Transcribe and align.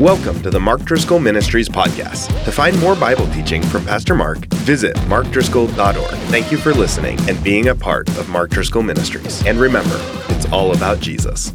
Welcome 0.00 0.42
to 0.42 0.50
the 0.50 0.58
Mark 0.58 0.82
Driscoll 0.82 1.20
Ministries 1.20 1.68
podcast. 1.68 2.26
To 2.46 2.50
find 2.50 2.76
more 2.80 2.96
Bible 2.96 3.28
teaching 3.28 3.62
from 3.62 3.84
Pastor 3.84 4.16
Mark, 4.16 4.44
visit 4.54 4.96
markdriscoll.org. 5.06 6.18
Thank 6.32 6.50
you 6.50 6.58
for 6.58 6.74
listening 6.74 7.16
and 7.28 7.40
being 7.44 7.68
a 7.68 7.76
part 7.76 8.08
of 8.18 8.28
Mark 8.28 8.50
Driscoll 8.50 8.82
Ministries. 8.82 9.46
And 9.46 9.56
remember, 9.56 9.96
it's 10.30 10.50
all 10.50 10.74
about 10.74 10.98
Jesus. 10.98 11.54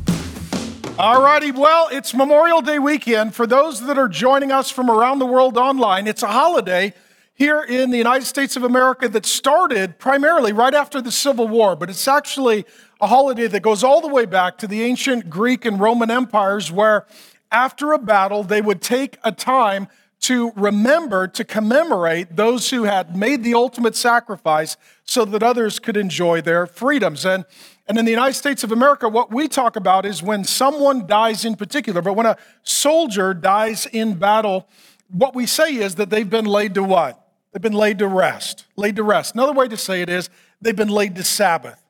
All 0.97 1.21
righty, 1.21 1.52
well, 1.52 1.89
it's 1.91 2.13
Memorial 2.13 2.62
Day 2.62 2.79
weekend. 2.79 3.36
For 3.36 3.46
those 3.46 3.86
that 3.88 3.97
are 3.97 4.07
joining 4.07 4.53
us 4.53 4.71
from 4.71 4.89
around 4.89 5.19
the 5.19 5.25
world 5.25 5.57
online, 5.57 6.07
it's 6.07 6.23
a 6.23 6.27
holiday 6.27 6.93
here 7.33 7.61
in 7.61 7.91
the 7.91 7.97
United 7.97 8.25
States 8.25 8.55
of 8.55 8.63
America 8.63 9.09
that 9.09 9.25
started 9.25 9.99
primarily 9.99 10.53
right 10.53 10.73
after 10.73 11.01
the 11.01 11.11
Civil 11.11 11.49
War, 11.49 11.75
but 11.75 11.89
it's 11.89 12.07
actually 12.07 12.65
a 13.01 13.07
holiday 13.07 13.47
that 13.47 13.63
goes 13.63 13.83
all 13.83 13.99
the 13.99 14.07
way 14.07 14.25
back 14.25 14.57
to 14.59 14.67
the 14.67 14.81
ancient 14.81 15.29
Greek 15.29 15.65
and 15.65 15.77
Roman 15.77 16.09
empires 16.09 16.71
where 16.71 17.05
after 17.52 17.93
a 17.93 18.00
battle, 18.00 18.43
they 18.43 18.61
would 18.61 18.81
take 18.81 19.18
a 19.23 19.31
time 19.31 19.88
to 20.21 20.52
remember, 20.55 21.27
to 21.27 21.44
commemorate 21.44 22.35
those 22.35 22.70
who 22.70 22.84
had 22.84 23.16
made 23.16 23.44
the 23.44 23.53
ultimate 23.53 23.95
sacrifice 23.95 24.75
so 25.05 25.23
that 25.25 25.41
others 25.41 25.80
could 25.80 25.95
enjoy 25.95 26.41
their 26.41 26.67
freedoms. 26.67 27.25
And, 27.25 27.45
and 27.88 27.98
in 27.98 28.05
the 28.05 28.12
United 28.12 28.34
States 28.34 28.63
of 28.63 28.72
America, 28.72 29.08
what 29.08 29.31
we 29.31 29.48
talk 29.48 29.75
about 29.75 30.05
is 30.05 30.22
when 30.22 30.44
someone 30.44 31.08
dies 31.08 31.45
in 31.45 31.55
particular, 31.55 32.02
but 32.02 32.13
when 32.13 32.25
a 32.25 32.38
soldier 32.63 33.34
dies 33.34 33.86
in 33.86 34.16
battle, 34.16 34.67
what 35.09 35.34
we 35.34 35.45
say 35.45 35.75
is 35.75 35.95
that 35.95 36.09
they've 36.09 36.30
been 36.30 36.45
laid 36.45 36.73
to 36.73 36.84
what? 36.84 37.25
They've 37.53 37.61
been 37.61 37.73
laid 37.73 38.00
to 38.00 38.08
rest. 38.08 38.66
Laid 38.75 38.97
to 38.97 39.03
rest. 39.03 39.34
Another 39.34 39.53
way 39.53 39.67
to 39.70 39.77
say 39.77 40.02
it 40.02 40.09
is 40.09 40.30
they've 40.61 40.75
been 40.75 40.89
laid 40.89 41.16
to 41.16 41.23
Sabbath. 41.23 41.81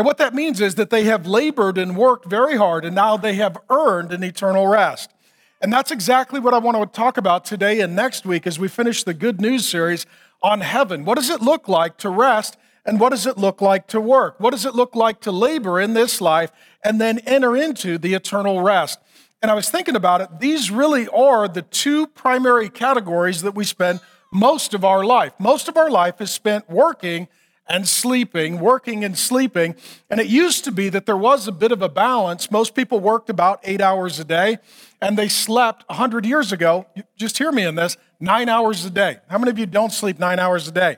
And 0.00 0.06
what 0.06 0.16
that 0.16 0.32
means 0.32 0.62
is 0.62 0.76
that 0.76 0.88
they 0.88 1.04
have 1.04 1.26
labored 1.26 1.76
and 1.76 1.94
worked 1.94 2.24
very 2.24 2.56
hard, 2.56 2.86
and 2.86 2.94
now 2.94 3.18
they 3.18 3.34
have 3.34 3.58
earned 3.68 4.14
an 4.14 4.24
eternal 4.24 4.66
rest. 4.66 5.10
And 5.60 5.70
that's 5.70 5.90
exactly 5.90 6.40
what 6.40 6.54
I 6.54 6.58
want 6.58 6.78
to 6.78 6.86
talk 6.86 7.18
about 7.18 7.44
today 7.44 7.80
and 7.80 7.94
next 7.94 8.24
week 8.24 8.46
as 8.46 8.58
we 8.58 8.66
finish 8.66 9.04
the 9.04 9.12
Good 9.12 9.42
News 9.42 9.68
series 9.68 10.06
on 10.42 10.62
heaven. 10.62 11.04
What 11.04 11.16
does 11.16 11.28
it 11.28 11.42
look 11.42 11.68
like 11.68 11.98
to 11.98 12.08
rest, 12.08 12.56
and 12.86 12.98
what 12.98 13.10
does 13.10 13.26
it 13.26 13.36
look 13.36 13.60
like 13.60 13.88
to 13.88 14.00
work? 14.00 14.40
What 14.40 14.52
does 14.52 14.64
it 14.64 14.74
look 14.74 14.96
like 14.96 15.20
to 15.20 15.30
labor 15.30 15.78
in 15.78 15.92
this 15.92 16.22
life 16.22 16.50
and 16.82 16.98
then 16.98 17.18
enter 17.26 17.54
into 17.54 17.98
the 17.98 18.14
eternal 18.14 18.62
rest? 18.62 18.98
And 19.42 19.50
I 19.50 19.54
was 19.54 19.68
thinking 19.68 19.96
about 19.96 20.22
it, 20.22 20.40
these 20.40 20.70
really 20.70 21.08
are 21.08 21.46
the 21.46 21.60
two 21.60 22.06
primary 22.06 22.70
categories 22.70 23.42
that 23.42 23.54
we 23.54 23.64
spend 23.64 24.00
most 24.32 24.72
of 24.72 24.82
our 24.82 25.04
life. 25.04 25.34
Most 25.38 25.68
of 25.68 25.76
our 25.76 25.90
life 25.90 26.22
is 26.22 26.30
spent 26.30 26.70
working 26.70 27.28
and 27.70 27.88
sleeping, 27.88 28.58
working 28.58 29.04
and 29.04 29.16
sleeping. 29.16 29.76
And 30.10 30.20
it 30.20 30.26
used 30.26 30.64
to 30.64 30.72
be 30.72 30.88
that 30.88 31.06
there 31.06 31.16
was 31.16 31.46
a 31.46 31.52
bit 31.52 31.70
of 31.70 31.80
a 31.80 31.88
balance. 31.88 32.50
Most 32.50 32.74
people 32.74 32.98
worked 32.98 33.30
about 33.30 33.60
eight 33.62 33.80
hours 33.80 34.18
a 34.18 34.24
day, 34.24 34.58
and 35.00 35.16
they 35.16 35.28
slept 35.28 35.88
100 35.88 36.26
years 36.26 36.50
ago. 36.50 36.86
Just 37.16 37.38
hear 37.38 37.52
me 37.52 37.64
in 37.64 37.76
this 37.76 37.96
nine 38.18 38.48
hours 38.48 38.84
a 38.84 38.90
day. 38.90 39.18
How 39.28 39.38
many 39.38 39.52
of 39.52 39.58
you 39.58 39.66
don't 39.66 39.92
sleep 39.92 40.18
nine 40.18 40.40
hours 40.40 40.66
a 40.66 40.72
day? 40.72 40.96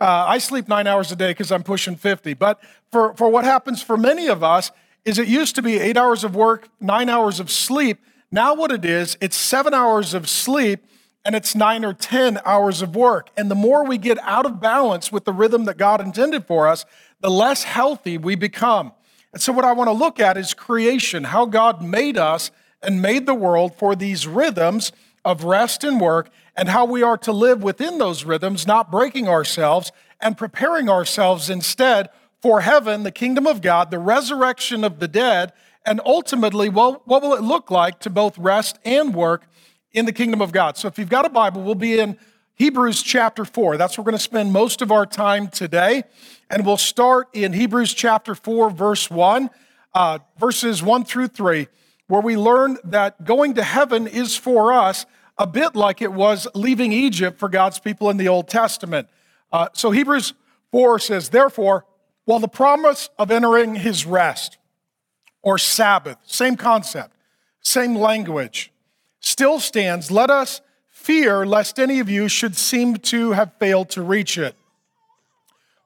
Uh, 0.00 0.24
I 0.26 0.38
sleep 0.38 0.66
nine 0.66 0.88
hours 0.88 1.12
a 1.12 1.16
day 1.16 1.30
because 1.30 1.52
I'm 1.52 1.62
pushing 1.62 1.94
50. 1.94 2.34
But 2.34 2.60
for, 2.90 3.14
for 3.14 3.30
what 3.30 3.44
happens 3.44 3.80
for 3.80 3.96
many 3.96 4.26
of 4.26 4.42
us 4.42 4.72
is 5.04 5.18
it 5.18 5.28
used 5.28 5.54
to 5.54 5.62
be 5.62 5.78
eight 5.78 5.96
hours 5.96 6.24
of 6.24 6.34
work, 6.34 6.68
nine 6.80 7.08
hours 7.08 7.38
of 7.38 7.48
sleep. 7.48 7.98
Now, 8.30 8.54
what 8.54 8.72
it 8.72 8.84
is, 8.84 9.16
it's 9.20 9.36
seven 9.36 9.72
hours 9.72 10.14
of 10.14 10.28
sleep 10.28 10.84
and 11.28 11.36
it's 11.36 11.54
nine 11.54 11.84
or 11.84 11.92
10 11.92 12.40
hours 12.46 12.80
of 12.80 12.96
work. 12.96 13.28
And 13.36 13.50
the 13.50 13.54
more 13.54 13.84
we 13.84 13.98
get 13.98 14.18
out 14.22 14.46
of 14.46 14.62
balance 14.62 15.12
with 15.12 15.26
the 15.26 15.32
rhythm 15.34 15.66
that 15.66 15.76
God 15.76 16.00
intended 16.00 16.46
for 16.46 16.66
us, 16.66 16.86
the 17.20 17.30
less 17.30 17.64
healthy 17.64 18.16
we 18.16 18.34
become. 18.34 18.92
And 19.34 19.42
so, 19.42 19.52
what 19.52 19.66
I 19.66 19.72
want 19.72 19.88
to 19.88 19.92
look 19.92 20.20
at 20.20 20.38
is 20.38 20.54
creation, 20.54 21.24
how 21.24 21.44
God 21.44 21.82
made 21.82 22.16
us 22.16 22.50
and 22.82 23.02
made 23.02 23.26
the 23.26 23.34
world 23.34 23.76
for 23.76 23.94
these 23.94 24.26
rhythms 24.26 24.90
of 25.22 25.44
rest 25.44 25.84
and 25.84 26.00
work, 26.00 26.30
and 26.56 26.70
how 26.70 26.86
we 26.86 27.02
are 27.02 27.18
to 27.18 27.32
live 27.32 27.62
within 27.62 27.98
those 27.98 28.24
rhythms, 28.24 28.66
not 28.66 28.90
breaking 28.90 29.28
ourselves 29.28 29.92
and 30.22 30.38
preparing 30.38 30.88
ourselves 30.88 31.50
instead 31.50 32.08
for 32.40 32.62
heaven, 32.62 33.02
the 33.02 33.12
kingdom 33.12 33.46
of 33.46 33.60
God, 33.60 33.90
the 33.90 33.98
resurrection 33.98 34.82
of 34.82 34.98
the 34.98 35.08
dead, 35.08 35.52
and 35.84 36.00
ultimately, 36.06 36.70
well, 36.70 37.02
what 37.04 37.20
will 37.20 37.34
it 37.34 37.42
look 37.42 37.70
like 37.70 37.98
to 38.00 38.08
both 38.08 38.38
rest 38.38 38.78
and 38.82 39.14
work 39.14 39.44
in 39.92 40.04
the 40.04 40.12
kingdom 40.12 40.40
of 40.40 40.52
God. 40.52 40.76
So 40.76 40.88
if 40.88 40.98
you've 40.98 41.08
got 41.08 41.24
a 41.24 41.30
Bible, 41.30 41.62
we'll 41.62 41.74
be 41.74 41.98
in 41.98 42.18
Hebrews 42.54 43.02
chapter 43.02 43.44
4. 43.44 43.76
That's 43.76 43.96
where 43.96 44.02
we're 44.02 44.10
going 44.10 44.18
to 44.18 44.24
spend 44.24 44.52
most 44.52 44.82
of 44.82 44.90
our 44.90 45.06
time 45.06 45.48
today. 45.48 46.02
And 46.50 46.66
we'll 46.66 46.76
start 46.76 47.28
in 47.32 47.52
Hebrews 47.52 47.94
chapter 47.94 48.34
4, 48.34 48.70
verse 48.70 49.10
1, 49.10 49.48
uh, 49.94 50.18
verses 50.38 50.82
1 50.82 51.04
through 51.04 51.28
3, 51.28 51.68
where 52.08 52.20
we 52.20 52.36
learn 52.36 52.78
that 52.84 53.24
going 53.24 53.54
to 53.54 53.62
heaven 53.62 54.06
is 54.06 54.36
for 54.36 54.72
us 54.72 55.06
a 55.38 55.46
bit 55.46 55.76
like 55.76 56.02
it 56.02 56.12
was 56.12 56.48
leaving 56.54 56.92
Egypt 56.92 57.38
for 57.38 57.48
God's 57.48 57.78
people 57.78 58.10
in 58.10 58.16
the 58.16 58.28
Old 58.28 58.48
Testament. 58.48 59.08
Uh, 59.52 59.68
so 59.72 59.92
Hebrews 59.92 60.34
4 60.72 60.98
says, 60.98 61.28
Therefore, 61.28 61.86
while 62.24 62.40
the 62.40 62.48
promise 62.48 63.08
of 63.18 63.30
entering 63.30 63.76
his 63.76 64.04
rest 64.04 64.58
or 65.42 65.58
Sabbath, 65.58 66.18
same 66.26 66.56
concept, 66.56 67.14
same 67.60 67.94
language, 67.94 68.72
still 69.20 69.60
stands, 69.60 70.10
let 70.10 70.30
us 70.30 70.60
fear 70.88 71.46
lest 71.46 71.78
any 71.78 72.00
of 72.00 72.08
you 72.08 72.28
should 72.28 72.56
seem 72.56 72.96
to 72.96 73.32
have 73.32 73.52
failed 73.58 73.88
to 73.90 74.02
reach 74.02 74.36
it. 74.36 74.54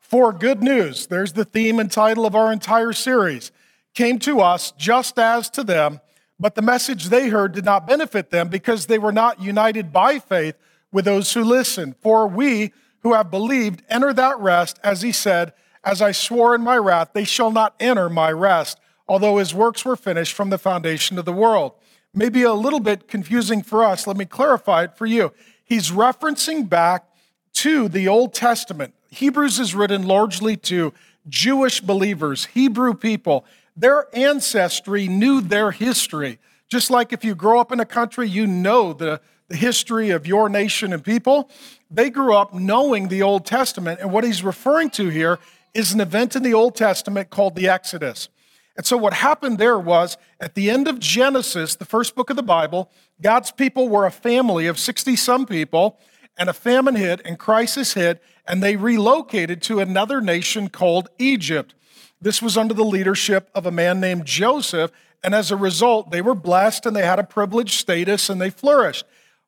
For 0.00 0.32
good 0.32 0.62
news, 0.62 1.06
there's 1.06 1.32
the 1.32 1.44
theme 1.44 1.78
and 1.78 1.91
title 1.91 2.26
of 2.26 2.34
our 2.34 2.53
entire 2.53 2.93
series, 2.93 3.53
came 3.94 4.19
to 4.20 4.41
us 4.41 4.72
just 4.72 5.19
as 5.19 5.48
to 5.50 5.62
them, 5.62 6.00
but 6.41 6.54
the 6.54 6.62
message 6.62 7.06
they 7.06 7.28
heard 7.28 7.53
did 7.53 7.65
not 7.65 7.87
benefit 7.87 8.31
them 8.31 8.48
because 8.48 8.87
they 8.87 8.98
were 8.98 9.12
not 9.12 9.41
united 9.41 9.93
by 9.93 10.19
faith 10.19 10.56
with 10.91 11.04
those 11.04 11.32
who 11.32 11.44
listened. 11.44 11.94
For 12.00 12.26
we 12.26 12.72
who 13.03 13.14
have 13.14 13.31
believed 13.31 13.82
enter 13.88 14.12
that 14.12 14.38
rest, 14.38 14.78
as 14.82 15.03
he 15.03 15.12
said, 15.12 15.53
As 15.84 16.03
I 16.03 16.12
swore 16.12 16.54
in 16.54 16.62
my 16.62 16.76
wrath, 16.76 17.10
they 17.12 17.25
shall 17.25 17.50
not 17.50 17.75
enter 17.81 18.09
my 18.09 18.31
rest, 18.32 18.78
although 19.09 19.38
his 19.38 19.54
works 19.54 19.84
were 19.84 19.97
finished 19.97 20.34
from 20.34 20.50
the 20.50 20.59
foundation 20.59 21.19
of 21.19 21.25
the 21.25 21.32
world 21.32 21.72
maybe 22.15 22.43
a 22.43 22.53
little 22.53 22.81
bit 22.81 23.09
confusing 23.09 23.62
for 23.62 23.84
us. 23.84 24.06
Let 24.06 24.17
me 24.17 24.25
clarify 24.25 24.84
it 24.84 24.97
for 24.97 25.06
you. 25.06 25.33
He's 25.65 25.91
referencing 25.91 26.69
back 26.69 27.06
to 27.55 27.89
the 27.89 28.09
Old 28.09 28.34
Testament. 28.34 28.95
Hebrews 29.11 29.59
is 29.59 29.75
written 29.75 30.06
largely 30.06 30.56
to 30.59 30.93
Jewish 31.28 31.81
believers, 31.81 32.47
Hebrew 32.47 32.95
people. 32.95 33.45
Their 33.77 34.06
ancestry 34.15 35.09
knew 35.09 35.41
their 35.41 35.71
history. 35.71 36.39
Just 36.69 36.91
like 36.91 37.12
if 37.12 37.25
you 37.25 37.34
grow 37.34 37.61
up 37.61 37.73
in 37.73 37.81
a 37.81 37.87
country, 37.87 38.29
you 38.29 38.47
know 38.47 38.93
the, 38.93 39.21
the 39.49 39.56
history 39.56 40.11
of 40.11 40.27
your 40.27 40.49
nation 40.49 40.93
and 40.93 41.05
people. 41.05 41.50
They 41.91 42.11
grew 42.11 42.34
up 42.34 42.55
knowing 42.55 43.09
the 43.09 43.23
Old 43.23 43.44
Testament. 43.47 44.00
And 44.00 44.11
what 44.11 44.25
he's 44.25 44.43
referring 44.43 44.91
to 44.91 45.09
here 45.09 45.39
is 45.75 45.93
an 45.93 46.00
event 46.00 46.37
in 46.37 46.43
the 46.43 46.55
Old 46.55 46.75
Testament 46.75 47.31
called 47.31 47.55
the 47.55 47.69
Exodus. 47.69 48.29
And 48.77 48.87
so, 48.87 48.97
what 48.97 49.12
happened 49.12 49.59
there 49.59 49.78
was 49.78 50.16
at 50.41 50.55
the 50.55 50.71
end 50.71 50.88
of 50.88 50.99
Genesis, 50.99 51.75
the 51.75 51.84
first 51.84 52.15
book 52.15 52.31
of 52.31 52.37
the 52.37 52.43
Bible, 52.43 52.91
God's 53.21 53.50
people 53.50 53.88
were 53.88 54.06
a 54.06 54.10
family 54.10 54.66
of 54.66 54.78
60 54.78 55.15
some 55.16 55.47
people, 55.47 55.99
and 56.38 56.49
a 56.49 56.55
famine 56.55 56.97
hit 56.97 57.21
and 57.25 57.38
crisis 57.38 57.94
hit, 57.94 58.22
and 58.47 58.62
they 58.62 58.77
relocated 58.77 59.61
to 59.62 59.81
another 59.81 60.21
nation 60.21 60.69
called 60.69 61.11
Egypt. 61.19 61.75
This 62.21 62.41
was 62.41 62.56
under 62.56 62.72
the 62.72 62.84
leadership 62.84 63.50
of 63.55 63.66
a 63.66 63.71
man 63.71 64.00
named 64.00 64.25
Joseph, 64.25 64.91
and 65.22 65.34
as 65.34 65.50
a 65.50 65.56
result, 65.56 66.11
they 66.11 66.22
were 66.22 66.34
blessed 66.34 66.87
and 66.87 66.97
they 66.97 67.05
had 67.05 67.19
a 67.19 67.25
privileged 67.25 67.78
status 67.78 68.28
and 68.28 68.41
they 68.41 68.50
flourished. 68.50 69.05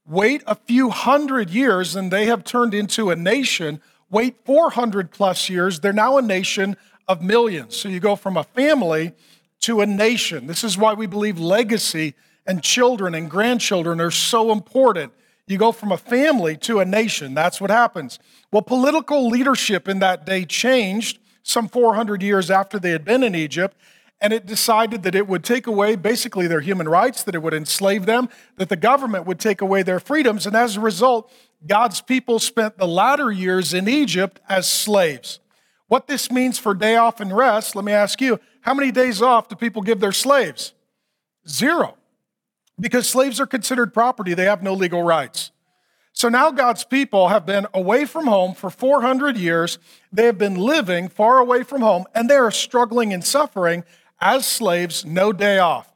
Wait 0.06 0.42
a 0.46 0.54
few 0.54 0.90
hundred 0.90 1.48
years, 1.48 1.96
and 1.96 2.10
they 2.10 2.26
have 2.26 2.44
turned 2.44 2.74
into 2.74 3.10
a 3.10 3.16
nation. 3.16 3.80
Wait 4.10 4.36
400 4.44 5.10
plus 5.10 5.48
years, 5.48 5.80
they're 5.80 5.92
now 5.94 6.18
a 6.18 6.22
nation 6.22 6.76
of 7.08 7.22
millions. 7.22 7.76
So 7.76 7.88
you 7.88 8.00
go 8.00 8.16
from 8.16 8.36
a 8.36 8.44
family 8.44 9.12
to 9.60 9.80
a 9.80 9.86
nation. 9.86 10.46
This 10.46 10.64
is 10.64 10.76
why 10.76 10.94
we 10.94 11.06
believe 11.06 11.38
legacy 11.38 12.14
and 12.46 12.62
children 12.62 13.14
and 13.14 13.30
grandchildren 13.30 14.00
are 14.00 14.10
so 14.10 14.52
important. 14.52 15.12
You 15.46 15.58
go 15.58 15.72
from 15.72 15.92
a 15.92 15.98
family 15.98 16.56
to 16.58 16.80
a 16.80 16.84
nation. 16.84 17.34
That's 17.34 17.60
what 17.60 17.70
happens. 17.70 18.18
Well, 18.50 18.62
political 18.62 19.28
leadership 19.28 19.88
in 19.88 19.98
that 19.98 20.24
day 20.24 20.44
changed 20.44 21.18
some 21.42 21.68
400 21.68 22.22
years 22.22 22.50
after 22.50 22.78
they 22.78 22.90
had 22.90 23.04
been 23.04 23.22
in 23.22 23.34
Egypt, 23.34 23.76
and 24.20 24.32
it 24.32 24.46
decided 24.46 25.02
that 25.02 25.14
it 25.14 25.28
would 25.28 25.44
take 25.44 25.66
away 25.66 25.96
basically 25.96 26.46
their 26.46 26.60
human 26.60 26.88
rights, 26.88 27.22
that 27.24 27.34
it 27.34 27.42
would 27.42 27.52
enslave 27.52 28.06
them, 28.06 28.30
that 28.56 28.70
the 28.70 28.76
government 28.76 29.26
would 29.26 29.38
take 29.38 29.60
away 29.60 29.82
their 29.82 30.00
freedoms, 30.00 30.46
and 30.46 30.56
as 30.56 30.76
a 30.76 30.80
result, 30.80 31.30
God's 31.66 32.00
people 32.00 32.38
spent 32.38 32.78
the 32.78 32.86
latter 32.86 33.30
years 33.30 33.74
in 33.74 33.88
Egypt 33.88 34.40
as 34.48 34.66
slaves. 34.66 35.40
What 35.88 36.06
this 36.06 36.30
means 36.30 36.58
for 36.58 36.74
day 36.74 36.96
off 36.96 37.20
and 37.20 37.34
rest, 37.34 37.76
let 37.76 37.84
me 37.84 37.92
ask 37.92 38.20
you, 38.20 38.40
how 38.62 38.74
many 38.74 38.90
days 38.90 39.20
off 39.20 39.48
do 39.48 39.56
people 39.56 39.82
give 39.82 40.00
their 40.00 40.12
slaves? 40.12 40.72
Zero. 41.48 41.96
Because 42.80 43.08
slaves 43.08 43.38
are 43.40 43.46
considered 43.46 43.92
property, 43.92 44.34
they 44.34 44.46
have 44.46 44.62
no 44.62 44.74
legal 44.74 45.02
rights. 45.02 45.50
So 46.12 46.28
now 46.28 46.50
God's 46.50 46.84
people 46.84 47.28
have 47.28 47.44
been 47.44 47.66
away 47.74 48.04
from 48.04 48.26
home 48.26 48.54
for 48.54 48.70
400 48.70 49.36
years. 49.36 49.78
They 50.12 50.26
have 50.26 50.38
been 50.38 50.54
living 50.54 51.08
far 51.08 51.38
away 51.38 51.64
from 51.64 51.82
home, 51.82 52.04
and 52.14 52.30
they 52.30 52.36
are 52.36 52.50
struggling 52.52 53.12
and 53.12 53.24
suffering 53.24 53.84
as 54.20 54.46
slaves, 54.46 55.04
no 55.04 55.32
day 55.32 55.58
off. 55.58 55.92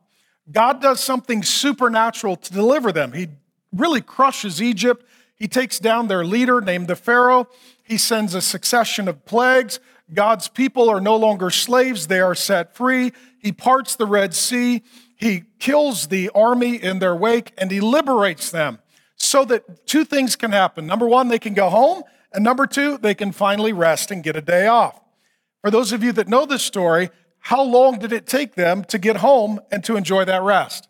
God 0.50 0.82
does 0.82 1.00
something 1.00 1.42
supernatural 1.42 2.36
to 2.36 2.52
deliver 2.52 2.90
them. 2.90 3.12
He 3.12 3.28
really 3.72 4.00
crushes 4.00 4.60
Egypt. 4.60 5.06
He 5.36 5.46
takes 5.46 5.78
down 5.78 6.08
their 6.08 6.24
leader 6.24 6.60
named 6.60 6.88
the 6.88 6.96
Pharaoh. 6.96 7.48
He 7.88 7.96
sends 7.96 8.34
a 8.34 8.42
succession 8.42 9.08
of 9.08 9.24
plagues. 9.24 9.80
God's 10.12 10.46
people 10.46 10.90
are 10.90 11.00
no 11.00 11.16
longer 11.16 11.48
slaves, 11.48 12.06
they 12.06 12.20
are 12.20 12.34
set 12.34 12.76
free. 12.76 13.12
He 13.40 13.50
parts 13.50 13.96
the 13.96 14.06
Red 14.06 14.34
Sea. 14.34 14.82
He 15.16 15.44
kills 15.58 16.08
the 16.08 16.30
army 16.34 16.76
in 16.76 16.98
their 16.98 17.16
wake 17.16 17.52
and 17.56 17.70
he 17.70 17.80
liberates 17.80 18.50
them 18.50 18.78
so 19.16 19.44
that 19.46 19.86
two 19.86 20.04
things 20.04 20.36
can 20.36 20.52
happen. 20.52 20.86
Number 20.86 21.06
one, 21.06 21.28
they 21.28 21.38
can 21.38 21.54
go 21.54 21.70
home. 21.70 22.02
And 22.32 22.44
number 22.44 22.66
two, 22.66 22.98
they 22.98 23.14
can 23.14 23.32
finally 23.32 23.72
rest 23.72 24.10
and 24.10 24.22
get 24.22 24.36
a 24.36 24.42
day 24.42 24.66
off. 24.66 25.00
For 25.62 25.70
those 25.70 25.92
of 25.92 26.04
you 26.04 26.12
that 26.12 26.28
know 26.28 26.44
this 26.44 26.62
story, 26.62 27.10
how 27.40 27.62
long 27.62 27.98
did 27.98 28.12
it 28.12 28.26
take 28.26 28.54
them 28.54 28.84
to 28.84 28.98
get 28.98 29.16
home 29.16 29.60
and 29.72 29.82
to 29.84 29.96
enjoy 29.96 30.24
that 30.26 30.42
rest? 30.42 30.88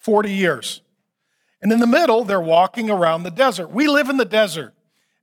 40 0.00 0.32
years. 0.32 0.82
And 1.62 1.72
in 1.72 1.80
the 1.80 1.86
middle, 1.86 2.24
they're 2.24 2.40
walking 2.40 2.90
around 2.90 3.22
the 3.22 3.30
desert. 3.30 3.70
We 3.70 3.86
live 3.88 4.10
in 4.10 4.16
the 4.16 4.24
desert. 4.24 4.74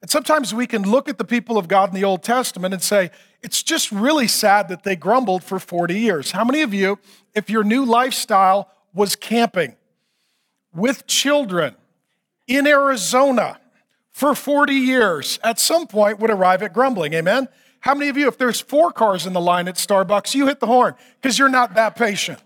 And 0.03 0.11
sometimes 0.11 0.53
we 0.53 0.67
can 0.67 0.83
look 0.83 1.07
at 1.07 1.17
the 1.17 1.23
people 1.23 1.57
of 1.57 1.69
God 1.69 1.87
in 1.87 1.95
the 1.95 2.03
Old 2.03 2.23
Testament 2.23 2.73
and 2.73 2.83
say, 2.83 3.09
it's 3.41 3.63
just 3.63 3.89
really 3.89 4.27
sad 4.27 4.67
that 4.67 4.83
they 4.83 4.97
grumbled 4.97 5.45
for 5.45 5.59
40 5.59 5.97
years. 5.97 6.31
How 6.31 6.43
many 6.43 6.61
of 6.61 6.73
you, 6.73 6.99
if 7.33 7.49
your 7.49 7.63
new 7.63 7.85
lifestyle 7.85 8.69
was 8.93 9.15
camping 9.15 9.77
with 10.75 11.07
children 11.07 11.75
in 12.47 12.67
Arizona 12.67 13.61
for 14.11 14.35
40 14.35 14.73
years, 14.73 15.39
at 15.41 15.57
some 15.57 15.87
point 15.87 16.19
would 16.19 16.29
arrive 16.29 16.61
at 16.61 16.73
grumbling? 16.73 17.13
Amen? 17.13 17.47
How 17.79 17.95
many 17.95 18.09
of 18.09 18.17
you, 18.17 18.27
if 18.27 18.37
there's 18.37 18.59
four 18.59 18.91
cars 18.91 19.25
in 19.25 19.31
the 19.31 19.39
line 19.39 19.69
at 19.69 19.75
Starbucks, 19.75 20.35
you 20.35 20.47
hit 20.47 20.59
the 20.59 20.67
horn 20.67 20.95
because 21.21 21.39
you're 21.39 21.47
not 21.47 21.75
that 21.75 21.95
patient, 21.95 22.39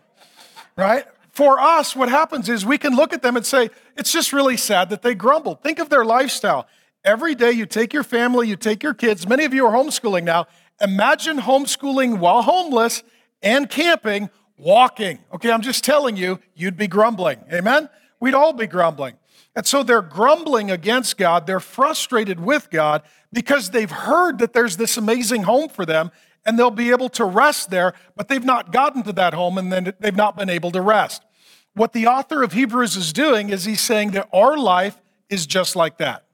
right? 0.76 1.06
For 1.32 1.60
us, 1.60 1.96
what 1.96 2.10
happens 2.10 2.50
is 2.50 2.68
we 2.68 2.78
can 2.78 2.96
look 2.96 3.14
at 3.14 3.24
them 3.24 3.36
and 3.36 3.44
say, 3.44 3.72
it's 3.96 4.12
just 4.12 4.32
really 4.32 4.58
sad 4.58 4.92
that 4.92 5.02
they 5.02 5.16
grumbled. 5.16 5.64
Think 5.64 5.80
of 5.80 5.90
their 5.90 6.06
lifestyle. 6.06 6.68
Every 7.04 7.36
day 7.36 7.52
you 7.52 7.66
take 7.66 7.94
your 7.94 8.04
family, 8.04 8.48
you 8.48 8.56
take 8.56 8.84
your 8.84 8.94
kids. 8.94 9.28
Many 9.28 9.46
of 9.46 9.54
you 9.54 9.66
are 9.66 9.72
homeschooling 9.72 10.24
now. 10.24 10.48
Imagine 10.82 11.40
homeschooling 11.40 12.20
while 12.20 12.42
homeless 12.42 13.04
and 13.42 13.70
camping, 13.70 14.30
walking. 14.58 15.20
Okay, 15.34 15.52
I'm 15.52 15.62
just 15.62 15.84
telling 15.84 16.18
you, 16.18 16.40
you'd 16.56 16.78
be 16.78 16.88
grumbling. 16.88 17.40
Amen? 17.52 17.90
We'd 18.20 18.34
all 18.34 18.54
be 18.54 18.68
grumbling. 18.68 19.16
And 19.56 19.66
so 19.66 19.82
they're 19.82 20.02
grumbling 20.02 20.70
against 20.70 21.18
God. 21.18 21.48
They're 21.48 21.60
frustrated 21.60 22.40
with 22.40 22.70
God 22.70 23.02
because 23.34 23.72
they've 23.72 23.90
heard 23.90 24.40
that 24.40 24.54
there's 24.54 24.78
this 24.78 24.98
amazing 24.98 25.44
home 25.44 25.70
for 25.70 25.86
them 25.86 26.12
and 26.46 26.58
they'll 26.60 26.72
be 26.72 26.92
able 26.92 27.10
to 27.10 27.26
rest 27.26 27.72
there, 27.72 27.94
but 28.16 28.28
they've 28.28 28.46
not 28.46 28.72
gotten 28.72 29.04
to 29.04 29.14
that 29.14 29.34
home 29.34 29.58
and 29.58 29.72
then 29.72 29.94
they've 30.00 30.16
not 30.16 30.38
been 30.38 30.50
able 30.50 30.72
to 30.72 30.82
rest. 30.82 31.24
What 31.74 31.94
the 31.94 32.08
author 32.08 32.44
of 32.44 32.54
Hebrews 32.54 32.96
is 32.96 33.12
doing 33.14 33.50
is 33.50 33.66
he's 33.66 33.82
saying 33.82 34.12
that 34.12 34.30
our 34.32 34.58
life 34.58 35.02
is 35.30 35.46
just 35.46 35.76
like 35.76 35.98
that. 35.98 36.27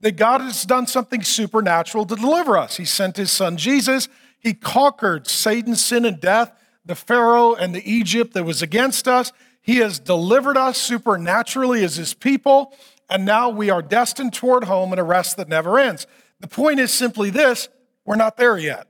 That 0.00 0.16
God 0.16 0.40
has 0.40 0.64
done 0.64 0.86
something 0.86 1.22
supernatural 1.22 2.06
to 2.06 2.16
deliver 2.16 2.56
us. 2.56 2.76
He 2.76 2.84
sent 2.84 3.16
his 3.16 3.32
son 3.32 3.56
Jesus. 3.56 4.08
He 4.38 4.54
conquered 4.54 5.26
Satan's 5.26 5.84
sin 5.84 6.04
and 6.04 6.20
death, 6.20 6.52
the 6.84 6.94
Pharaoh 6.94 7.54
and 7.54 7.74
the 7.74 7.90
Egypt 7.90 8.34
that 8.34 8.44
was 8.44 8.62
against 8.62 9.08
us. 9.08 9.32
He 9.60 9.78
has 9.78 9.98
delivered 9.98 10.56
us 10.56 10.78
supernaturally 10.78 11.84
as 11.84 11.96
his 11.96 12.14
people, 12.14 12.74
and 13.10 13.24
now 13.24 13.48
we 13.48 13.70
are 13.70 13.82
destined 13.82 14.32
toward 14.32 14.64
home 14.64 14.92
and 14.92 15.00
a 15.00 15.04
rest 15.04 15.36
that 15.36 15.48
never 15.48 15.78
ends. 15.78 16.06
The 16.40 16.48
point 16.48 16.80
is 16.80 16.92
simply 16.92 17.30
this 17.30 17.68
we're 18.04 18.16
not 18.16 18.36
there 18.36 18.56
yet. 18.56 18.86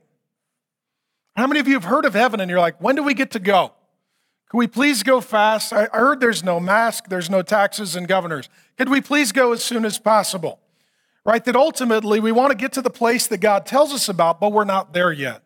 How 1.35 1.47
many 1.47 1.59
of 1.59 1.67
you 1.67 1.73
have 1.73 1.85
heard 1.85 2.05
of 2.05 2.13
heaven 2.13 2.39
and 2.39 2.49
you're 2.49 2.59
like, 2.59 2.81
when 2.81 2.95
do 2.95 3.03
we 3.03 3.13
get 3.13 3.31
to 3.31 3.39
go? 3.39 3.73
Can 4.49 4.57
we 4.57 4.67
please 4.67 5.03
go 5.03 5.21
fast? 5.21 5.73
I 5.73 5.85
heard 5.91 6.19
there's 6.19 6.43
no 6.43 6.59
mask, 6.59 7.09
there's 7.09 7.29
no 7.29 7.41
taxes 7.41 7.95
and 7.95 8.07
governors. 8.07 8.49
Could 8.77 8.89
we 8.89 9.01
please 9.01 9.31
go 9.31 9.51
as 9.51 9.63
soon 9.63 9.85
as 9.85 9.99
possible? 9.99 10.59
Right? 11.25 11.43
That 11.43 11.55
ultimately 11.55 12.19
we 12.19 12.31
want 12.31 12.51
to 12.51 12.57
get 12.57 12.71
to 12.73 12.81
the 12.81 12.89
place 12.89 13.27
that 13.27 13.39
God 13.39 13.65
tells 13.65 13.93
us 13.93 14.09
about, 14.09 14.39
but 14.39 14.51
we're 14.51 14.63
not 14.63 14.93
there 14.93 15.11
yet. 15.11 15.43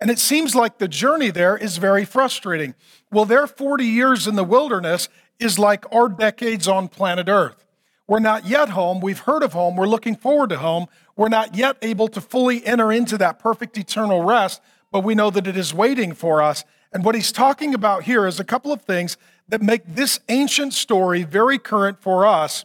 And 0.00 0.10
it 0.10 0.18
seems 0.18 0.54
like 0.54 0.78
the 0.78 0.88
journey 0.88 1.30
there 1.30 1.56
is 1.56 1.78
very 1.78 2.04
frustrating. 2.04 2.74
Well, 3.10 3.24
their 3.24 3.46
40 3.46 3.84
years 3.84 4.26
in 4.26 4.36
the 4.36 4.44
wilderness 4.44 5.08
is 5.40 5.58
like 5.58 5.84
our 5.92 6.08
decades 6.08 6.68
on 6.68 6.88
planet 6.88 7.28
Earth. 7.28 7.64
We're 8.06 8.20
not 8.20 8.46
yet 8.46 8.70
home. 8.70 9.00
We've 9.00 9.18
heard 9.18 9.42
of 9.42 9.52
home. 9.52 9.76
We're 9.76 9.86
looking 9.86 10.16
forward 10.16 10.50
to 10.50 10.58
home. 10.58 10.86
We're 11.16 11.28
not 11.28 11.54
yet 11.54 11.76
able 11.82 12.08
to 12.08 12.20
fully 12.20 12.64
enter 12.64 12.92
into 12.92 13.18
that 13.18 13.38
perfect 13.38 13.76
eternal 13.76 14.22
rest, 14.22 14.62
but 14.90 15.04
we 15.04 15.14
know 15.14 15.30
that 15.30 15.46
it 15.46 15.56
is 15.56 15.74
waiting 15.74 16.14
for 16.14 16.40
us. 16.40 16.64
And 16.92 17.04
what 17.04 17.14
he's 17.14 17.32
talking 17.32 17.74
about 17.74 18.04
here 18.04 18.26
is 18.26 18.40
a 18.40 18.44
couple 18.44 18.72
of 18.72 18.82
things 18.82 19.16
that 19.48 19.60
make 19.60 19.82
this 19.84 20.20
ancient 20.28 20.72
story 20.72 21.22
very 21.22 21.58
current 21.58 22.00
for 22.00 22.24
us. 22.24 22.64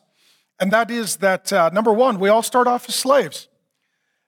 And 0.64 0.72
that 0.72 0.90
is 0.90 1.18
that, 1.18 1.52
uh, 1.52 1.72
number 1.74 1.92
one, 1.92 2.20
we 2.20 2.30
all 2.30 2.42
start 2.42 2.68
off 2.68 2.88
as 2.88 2.96
slaves. 2.96 3.50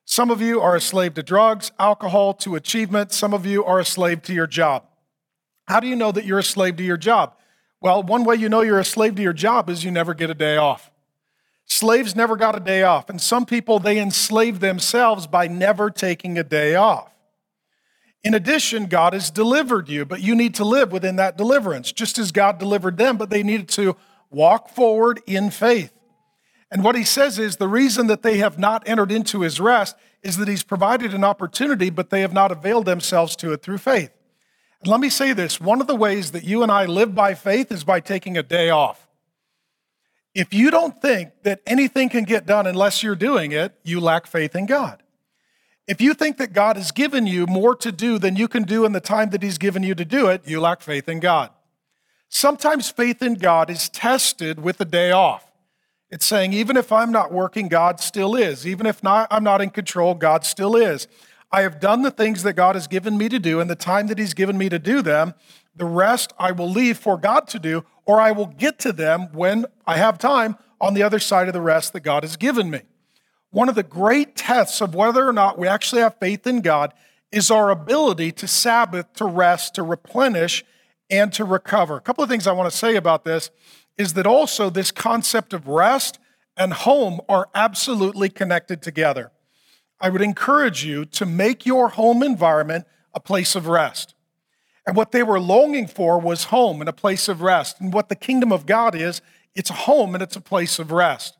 Some 0.03 0.29
of 0.29 0.41
you 0.41 0.59
are 0.59 0.75
a 0.75 0.81
slave 0.81 1.13
to 1.13 1.23
drugs, 1.23 1.71
alcohol, 1.79 2.33
to 2.33 2.55
achievement. 2.55 3.13
Some 3.13 3.33
of 3.33 3.45
you 3.45 3.63
are 3.63 3.79
a 3.79 3.85
slave 3.85 4.21
to 4.23 4.33
your 4.33 4.45
job. 4.45 4.83
How 5.69 5.79
do 5.79 5.87
you 5.87 5.95
know 5.95 6.11
that 6.11 6.25
you're 6.25 6.39
a 6.39 6.43
slave 6.43 6.75
to 6.75 6.83
your 6.83 6.97
job? 6.97 7.35
Well, 7.79 8.03
one 8.03 8.25
way 8.25 8.35
you 8.35 8.49
know 8.49 8.59
you're 8.63 8.79
a 8.79 8.83
slave 8.83 9.15
to 9.15 9.21
your 9.21 9.31
job 9.31 9.69
is 9.69 9.85
you 9.85 9.91
never 9.91 10.13
get 10.13 10.29
a 10.29 10.33
day 10.33 10.57
off. 10.57 10.91
Slaves 11.67 12.17
never 12.17 12.35
got 12.35 12.53
a 12.53 12.59
day 12.59 12.83
off. 12.83 13.09
And 13.09 13.21
some 13.21 13.45
people, 13.45 13.79
they 13.79 13.97
enslave 13.97 14.59
themselves 14.59 15.27
by 15.27 15.47
never 15.47 15.89
taking 15.89 16.37
a 16.37 16.43
day 16.43 16.75
off. 16.75 17.13
In 18.25 18.33
addition, 18.33 18.87
God 18.87 19.13
has 19.13 19.31
delivered 19.31 19.87
you, 19.87 20.03
but 20.03 20.19
you 20.19 20.35
need 20.35 20.53
to 20.55 20.65
live 20.65 20.91
within 20.91 21.15
that 21.15 21.37
deliverance, 21.37 21.93
just 21.93 22.19
as 22.19 22.33
God 22.33 22.57
delivered 22.57 22.97
them, 22.97 23.15
but 23.15 23.29
they 23.29 23.41
needed 23.41 23.69
to 23.69 23.95
walk 24.29 24.67
forward 24.67 25.21
in 25.25 25.49
faith. 25.49 25.93
And 26.71 26.83
what 26.83 26.95
he 26.95 27.03
says 27.03 27.37
is 27.39 27.57
the 27.57 27.67
reason 27.67 28.07
that 28.07 28.23
they 28.23 28.37
have 28.37 28.57
not 28.57 28.87
entered 28.87 29.11
into 29.11 29.41
his 29.41 29.59
rest 29.59 29.95
is 30.23 30.37
that 30.37 30.47
he's 30.47 30.63
provided 30.63 31.13
an 31.13 31.23
opportunity, 31.23 31.89
but 31.89 32.09
they 32.09 32.21
have 32.21 32.33
not 32.33 32.51
availed 32.51 32.85
themselves 32.85 33.35
to 33.37 33.53
it 33.53 33.61
through 33.61 33.77
faith. 33.77 34.11
And 34.81 34.89
let 34.89 34.99
me 34.99 35.09
say 35.09 35.33
this 35.33 35.61
one 35.61 35.81
of 35.81 35.87
the 35.87 35.95
ways 35.95 36.31
that 36.31 36.43
you 36.43 36.63
and 36.63 36.71
I 36.71 36.85
live 36.85 37.13
by 37.15 37.33
faith 37.33 37.71
is 37.71 37.83
by 37.83 37.99
taking 37.99 38.37
a 38.37 38.43
day 38.43 38.69
off. 38.69 39.07
If 40.33 40.53
you 40.53 40.69
don't 40.69 41.01
think 41.01 41.29
that 41.43 41.61
anything 41.65 42.09
can 42.09 42.25
get 42.25 42.45
done 42.45 42.67
unless 42.67 43.01
you're 43.01 43.15
doing 43.15 43.51
it, 43.51 43.73
you 43.83 44.01
lack 44.01 44.27
faith 44.27 44.55
in 44.55 44.65
God. 44.65 45.01
If 45.87 46.01
you 46.01 46.13
think 46.13 46.37
that 46.37 46.51
God 46.51 46.77
has 46.77 46.91
given 46.91 47.27
you 47.27 47.45
more 47.45 47.75
to 47.75 47.91
do 47.91 48.17
than 48.17 48.35
you 48.35 48.47
can 48.47 48.63
do 48.63 48.85
in 48.85 48.91
the 48.91 48.99
time 48.99 49.29
that 49.29 49.43
He's 49.43 49.57
given 49.57 49.83
you 49.83 49.95
to 49.95 50.03
do 50.03 50.27
it, 50.27 50.41
you 50.45 50.59
lack 50.59 50.81
faith 50.81 51.07
in 51.07 51.19
God. 51.19 51.51
Sometimes 52.27 52.89
faith 52.89 53.21
in 53.21 53.35
God 53.35 53.69
is 53.69 53.87
tested 53.87 54.61
with 54.61 54.81
a 54.81 54.85
day 54.85 55.11
off. 55.11 55.51
It's 56.09 56.25
saying, 56.25 56.53
even 56.53 56.77
if 56.77 56.91
I'm 56.91 57.11
not 57.11 57.31
working, 57.31 57.67
God 57.67 57.99
still 57.99 58.35
is. 58.35 58.65
Even 58.65 58.85
if 58.85 59.03
not, 59.03 59.27
I'm 59.31 59.43
not 59.43 59.61
in 59.61 59.71
control, 59.71 60.13
God 60.13 60.45
still 60.45 60.75
is. 60.75 61.07
I 61.51 61.61
have 61.61 61.79
done 61.79 62.01
the 62.01 62.11
things 62.11 62.43
that 62.43 62.53
God 62.53 62.75
has 62.75 62.87
given 62.87 63.17
me 63.17 63.29
to 63.29 63.39
do 63.39 63.59
in 63.59 63.67
the 63.67 63.75
time 63.75 64.07
that 64.07 64.19
He's 64.19 64.33
given 64.33 64.57
me 64.57 64.69
to 64.69 64.79
do 64.79 65.01
them. 65.01 65.33
The 65.75 65.85
rest 65.85 66.33
I 66.37 66.51
will 66.51 66.69
leave 66.69 66.97
for 66.97 67.17
God 67.17 67.47
to 67.49 67.59
do, 67.59 67.85
or 68.05 68.21
I 68.21 68.31
will 68.31 68.45
get 68.45 68.79
to 68.79 68.93
them 68.93 69.29
when 69.33 69.65
I 69.85 69.97
have 69.97 70.17
time 70.17 70.57
on 70.79 70.93
the 70.93 71.03
other 71.03 71.19
side 71.19 71.47
of 71.47 71.53
the 71.53 71.61
rest 71.61 71.93
that 71.93 72.01
God 72.01 72.23
has 72.23 72.37
given 72.37 72.69
me. 72.69 72.81
One 73.49 73.69
of 73.69 73.75
the 73.75 73.83
great 73.83 74.35
tests 74.35 74.81
of 74.81 74.93
whether 74.93 75.27
or 75.27 75.33
not 75.33 75.57
we 75.57 75.67
actually 75.67 76.01
have 76.01 76.19
faith 76.19 76.45
in 76.45 76.61
God 76.61 76.93
is 77.31 77.49
our 77.49 77.69
ability 77.69 78.31
to 78.33 78.47
Sabbath, 78.47 79.11
to 79.13 79.25
rest, 79.25 79.75
to 79.75 79.83
replenish, 79.83 80.63
and 81.09 81.31
to 81.33 81.45
recover. 81.45 81.95
A 81.95 82.01
couple 82.01 82.23
of 82.23 82.29
things 82.29 82.47
I 82.47 82.51
want 82.51 82.69
to 82.69 82.77
say 82.77 82.95
about 82.95 83.23
this 83.23 83.51
is 83.97 84.13
that 84.13 84.27
also 84.27 84.69
this 84.69 84.91
concept 84.91 85.53
of 85.53 85.67
rest 85.67 86.19
and 86.57 86.73
home 86.73 87.21
are 87.27 87.49
absolutely 87.53 88.29
connected 88.29 88.81
together. 88.81 89.31
I 89.99 90.09
would 90.09 90.21
encourage 90.21 90.83
you 90.83 91.05
to 91.05 91.25
make 91.25 91.65
your 91.65 91.89
home 91.89 92.21
environment 92.21 92.85
a 93.13 93.19
place 93.19 93.55
of 93.55 93.67
rest. 93.67 94.13
And 94.85 94.95
what 94.95 95.11
they 95.11 95.23
were 95.23 95.39
longing 95.39 95.87
for 95.87 96.19
was 96.19 96.45
home 96.45 96.79
and 96.79 96.89
a 96.89 96.93
place 96.93 97.27
of 97.27 97.41
rest. 97.41 97.79
And 97.79 97.93
what 97.93 98.09
the 98.09 98.15
kingdom 98.15 98.51
of 98.51 98.65
God 98.65 98.93
is, 98.93 99.21
it's 99.55 99.69
a 99.69 99.73
home 99.73 100.13
and 100.13 100.21
it's 100.21 100.35
a 100.35 100.41
place 100.41 100.79
of 100.79 100.91
rest. 100.91 101.37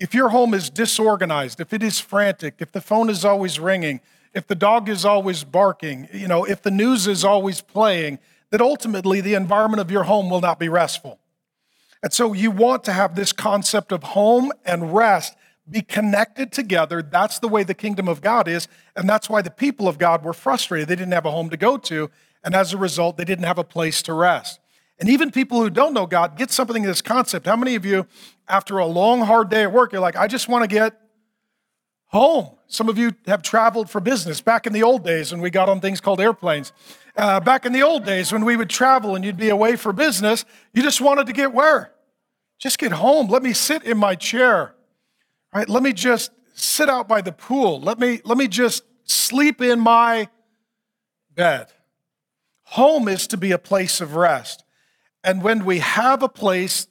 If 0.00 0.12
your 0.12 0.30
home 0.30 0.52
is 0.54 0.70
disorganized, 0.70 1.60
if 1.60 1.72
it 1.72 1.82
is 1.82 2.00
frantic, 2.00 2.56
if 2.58 2.72
the 2.72 2.80
phone 2.80 3.08
is 3.08 3.24
always 3.24 3.60
ringing, 3.60 4.00
if 4.34 4.46
the 4.46 4.56
dog 4.56 4.88
is 4.88 5.04
always 5.04 5.44
barking, 5.44 6.08
you 6.12 6.26
know, 6.26 6.44
if 6.44 6.60
the 6.60 6.70
news 6.70 7.06
is 7.06 7.24
always 7.24 7.60
playing, 7.60 8.18
that 8.50 8.60
ultimately 8.60 9.20
the 9.20 9.34
environment 9.34 9.80
of 9.80 9.90
your 9.90 10.02
home 10.02 10.28
will 10.28 10.40
not 10.40 10.58
be 10.58 10.68
restful. 10.68 11.20
And 12.04 12.12
so 12.12 12.34
you 12.34 12.50
want 12.50 12.84
to 12.84 12.92
have 12.92 13.14
this 13.14 13.32
concept 13.32 13.90
of 13.90 14.02
home 14.02 14.52
and 14.66 14.94
rest 14.94 15.34
be 15.70 15.80
connected 15.80 16.52
together. 16.52 17.00
That's 17.00 17.38
the 17.38 17.48
way 17.48 17.62
the 17.62 17.72
kingdom 17.72 18.08
of 18.08 18.20
God 18.20 18.46
is. 18.46 18.68
And 18.94 19.08
that's 19.08 19.30
why 19.30 19.40
the 19.40 19.50
people 19.50 19.88
of 19.88 19.96
God 19.96 20.22
were 20.22 20.34
frustrated. 20.34 20.86
They 20.86 20.96
didn't 20.96 21.14
have 21.14 21.24
a 21.24 21.30
home 21.30 21.48
to 21.48 21.56
go 21.56 21.78
to. 21.78 22.10
And 22.44 22.54
as 22.54 22.74
a 22.74 22.76
result, 22.76 23.16
they 23.16 23.24
didn't 23.24 23.46
have 23.46 23.56
a 23.56 23.64
place 23.64 24.02
to 24.02 24.12
rest. 24.12 24.60
And 25.00 25.08
even 25.08 25.30
people 25.30 25.62
who 25.62 25.70
don't 25.70 25.94
know 25.94 26.04
God 26.04 26.36
get 26.36 26.50
something 26.50 26.84
of 26.84 26.88
this 26.88 27.00
concept. 27.00 27.46
How 27.46 27.56
many 27.56 27.74
of 27.74 27.86
you, 27.86 28.06
after 28.46 28.76
a 28.76 28.84
long, 28.84 29.22
hard 29.22 29.48
day 29.48 29.62
at 29.62 29.72
work, 29.72 29.92
you're 29.92 30.02
like, 30.02 30.14
I 30.14 30.26
just 30.26 30.46
want 30.46 30.62
to 30.62 30.68
get 30.68 31.00
Home. 32.14 32.50
Some 32.68 32.88
of 32.88 32.96
you 32.96 33.12
have 33.26 33.42
traveled 33.42 33.90
for 33.90 34.00
business 34.00 34.40
back 34.40 34.68
in 34.68 34.72
the 34.72 34.84
old 34.84 35.04
days 35.04 35.32
when 35.32 35.40
we 35.40 35.50
got 35.50 35.68
on 35.68 35.80
things 35.80 36.00
called 36.00 36.20
airplanes. 36.20 36.72
Uh, 37.16 37.40
back 37.40 37.66
in 37.66 37.72
the 37.72 37.82
old 37.82 38.04
days 38.04 38.32
when 38.32 38.44
we 38.44 38.56
would 38.56 38.70
travel 38.70 39.16
and 39.16 39.24
you'd 39.24 39.36
be 39.36 39.48
away 39.48 39.74
for 39.74 39.92
business, 39.92 40.44
you 40.72 40.80
just 40.80 41.00
wanted 41.00 41.26
to 41.26 41.32
get 41.32 41.52
where? 41.52 41.90
Just 42.64 42.78
get 42.78 42.92
home. 42.92 43.28
Let 43.28 43.42
me 43.42 43.52
sit 43.52 43.82
in 43.82 43.98
my 43.98 44.14
chair. 44.14 44.74
Right? 45.54 45.68
Let 45.68 45.82
me 45.82 45.92
just 45.92 46.30
sit 46.54 46.88
out 46.88 47.06
by 47.06 47.20
the 47.20 47.30
pool. 47.30 47.78
Let 47.78 47.98
me, 47.98 48.22
let 48.24 48.38
me 48.38 48.48
just 48.48 48.84
sleep 49.04 49.60
in 49.60 49.78
my 49.78 50.30
bed. 51.34 51.66
Home 52.68 53.06
is 53.06 53.26
to 53.26 53.36
be 53.36 53.52
a 53.52 53.58
place 53.58 54.00
of 54.00 54.16
rest. 54.16 54.64
And 55.22 55.42
when 55.42 55.66
we 55.66 55.80
have 55.80 56.22
a 56.22 56.28
place 56.28 56.86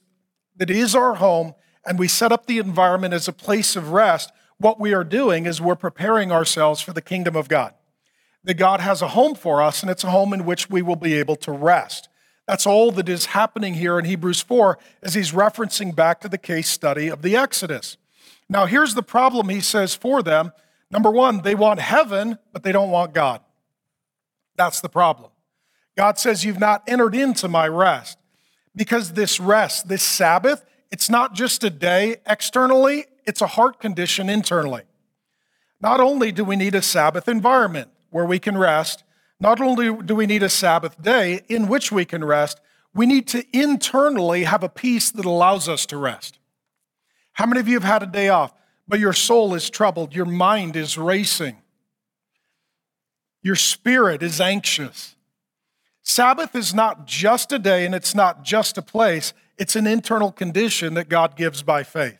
that 0.54 0.70
is 0.70 0.94
our 0.94 1.16
home 1.16 1.54
and 1.84 1.98
we 1.98 2.06
set 2.06 2.30
up 2.30 2.46
the 2.46 2.58
environment 2.58 3.12
as 3.12 3.26
a 3.26 3.32
place 3.32 3.74
of 3.74 3.90
rest, 3.90 4.30
what 4.58 4.78
we 4.78 4.94
are 4.94 5.02
doing 5.02 5.44
is 5.44 5.60
we're 5.60 5.74
preparing 5.74 6.30
ourselves 6.30 6.82
for 6.82 6.92
the 6.92 7.02
kingdom 7.02 7.34
of 7.34 7.48
God. 7.48 7.74
That 8.44 8.54
God 8.54 8.80
has 8.80 9.02
a 9.02 9.08
home 9.08 9.34
for 9.34 9.60
us, 9.60 9.82
and 9.82 9.90
it's 9.90 10.04
a 10.04 10.10
home 10.10 10.32
in 10.32 10.44
which 10.44 10.70
we 10.70 10.82
will 10.82 10.94
be 10.94 11.14
able 11.14 11.34
to 11.34 11.50
rest. 11.50 12.08
That's 12.46 12.66
all 12.66 12.90
that 12.92 13.08
is 13.08 13.26
happening 13.26 13.74
here 13.74 13.98
in 13.98 14.04
Hebrews 14.04 14.42
4 14.42 14.78
as 15.02 15.14
he's 15.14 15.32
referencing 15.32 15.94
back 15.94 16.20
to 16.20 16.28
the 16.28 16.38
case 16.38 16.68
study 16.68 17.08
of 17.08 17.22
the 17.22 17.36
Exodus. 17.36 17.96
Now, 18.48 18.66
here's 18.66 18.94
the 18.94 19.02
problem 19.02 19.48
he 19.48 19.60
says 19.60 19.94
for 19.94 20.22
them. 20.22 20.52
Number 20.90 21.10
one, 21.10 21.40
they 21.40 21.54
want 21.54 21.80
heaven, 21.80 22.38
but 22.52 22.62
they 22.62 22.72
don't 22.72 22.90
want 22.90 23.14
God. 23.14 23.40
That's 24.56 24.80
the 24.80 24.88
problem. 24.88 25.30
God 25.96 26.18
says, 26.18 26.44
You've 26.44 26.60
not 26.60 26.82
entered 26.86 27.14
into 27.14 27.48
my 27.48 27.66
rest. 27.66 28.18
Because 28.76 29.12
this 29.12 29.38
rest, 29.38 29.88
this 29.88 30.02
Sabbath, 30.02 30.64
it's 30.90 31.08
not 31.08 31.34
just 31.34 31.62
a 31.64 31.70
day 31.70 32.16
externally, 32.26 33.06
it's 33.24 33.40
a 33.40 33.46
heart 33.46 33.80
condition 33.80 34.28
internally. 34.28 34.82
Not 35.80 36.00
only 36.00 36.32
do 36.32 36.44
we 36.44 36.56
need 36.56 36.74
a 36.74 36.82
Sabbath 36.82 37.28
environment 37.28 37.90
where 38.10 38.24
we 38.24 38.38
can 38.38 38.58
rest, 38.58 39.04
not 39.40 39.60
only 39.60 39.94
do 40.02 40.14
we 40.14 40.26
need 40.26 40.42
a 40.42 40.48
Sabbath 40.48 41.00
day 41.00 41.40
in 41.48 41.68
which 41.68 41.90
we 41.90 42.04
can 42.04 42.24
rest, 42.24 42.60
we 42.94 43.06
need 43.06 43.26
to 43.28 43.44
internally 43.52 44.44
have 44.44 44.62
a 44.62 44.68
peace 44.68 45.10
that 45.10 45.24
allows 45.24 45.68
us 45.68 45.84
to 45.86 45.96
rest. 45.96 46.38
How 47.32 47.46
many 47.46 47.60
of 47.60 47.68
you 47.68 47.74
have 47.74 47.84
had 47.84 48.02
a 48.02 48.06
day 48.06 48.28
off, 48.28 48.54
but 48.86 49.00
your 49.00 49.12
soul 49.12 49.54
is 49.54 49.68
troubled, 49.68 50.14
your 50.14 50.26
mind 50.26 50.76
is 50.76 50.96
racing, 50.96 51.56
your 53.42 53.56
spirit 53.56 54.22
is 54.22 54.40
anxious? 54.40 55.16
Sabbath 56.02 56.54
is 56.54 56.74
not 56.74 57.06
just 57.06 57.50
a 57.50 57.58
day 57.58 57.84
and 57.84 57.94
it's 57.94 58.14
not 58.14 58.44
just 58.44 58.78
a 58.78 58.82
place, 58.82 59.32
it's 59.58 59.74
an 59.74 59.86
internal 59.86 60.30
condition 60.30 60.94
that 60.94 61.08
God 61.08 61.34
gives 61.34 61.62
by 61.62 61.82
faith. 61.82 62.18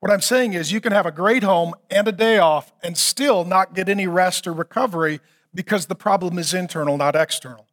What 0.00 0.12
I'm 0.12 0.20
saying 0.20 0.54
is, 0.54 0.72
you 0.72 0.80
can 0.80 0.92
have 0.92 1.06
a 1.06 1.12
great 1.12 1.44
home 1.44 1.74
and 1.88 2.08
a 2.08 2.12
day 2.12 2.38
off 2.38 2.72
and 2.82 2.98
still 2.98 3.44
not 3.44 3.72
get 3.72 3.88
any 3.88 4.08
rest 4.08 4.48
or 4.48 4.52
recovery 4.52 5.20
because 5.54 5.86
the 5.86 5.94
problem 5.94 6.38
is 6.38 6.54
internal, 6.54 6.96
not 6.96 7.16
external. 7.16 7.66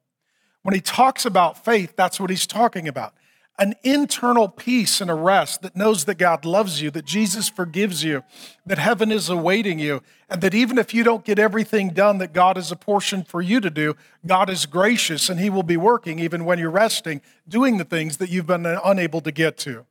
When 0.62 0.76
he 0.76 0.82
talks 0.82 1.26
about 1.26 1.64
faith, 1.64 1.94
that's 1.96 2.20
what 2.20 2.30
he's 2.30 2.48
talking 2.48 2.88
about 2.88 3.14
an 3.60 3.76
internal 3.84 4.48
peace 4.48 5.02
and 5.02 5.12
a 5.12 5.14
rest 5.14 5.62
that 5.62 5.76
knows 5.76 6.06
that 6.06 6.18
God 6.18 6.46
loves 6.46 6.82
you, 6.82 6.90
that 6.92 7.04
Jesus 7.04 7.50
forgives 7.50 8.06
you, 8.06 8.24
that 8.66 8.78
heaven 8.78 9.12
is 9.12 9.28
awaiting 9.28 9.80
you, 9.80 10.02
and 10.30 10.40
that 10.42 10.54
even 10.54 10.78
if 10.78 10.94
you 10.94 11.04
don't 11.04 11.26
get 11.26 11.38
everything 11.38 11.90
done 11.90 12.20
that 12.20 12.32
God 12.32 12.56
has 12.56 12.72
apportioned 12.72 13.28
for 13.28 13.42
you 13.42 13.60
to 13.60 13.70
do, 13.70 13.98
God 14.26 14.50
is 14.50 14.66
gracious 14.66 15.30
and 15.30 15.42
He 15.42 15.50
will 15.50 15.64
be 15.64 15.76
working 15.76 16.20
even 16.20 16.46
when 16.46 16.58
you're 16.58 16.70
resting, 16.70 17.22
doing 17.50 17.78
the 17.78 17.84
things 17.84 18.18
that 18.18 18.30
you've 18.30 18.48
been 18.48 18.66
unable 18.66 19.20
to 19.22 19.32
get 19.32 19.58
to. 19.58 19.86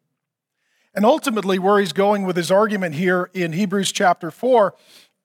And 0.95 1.04
ultimately, 1.04 1.59
where 1.59 1.78
he's 1.78 1.92
going 1.92 2.25
with 2.25 2.37
his 2.37 2.50
argument 2.50 2.95
here 2.95 3.30
in 3.35 3.52
Hebrews 3.52 3.92
chapter 3.92 4.30
4 4.30 4.75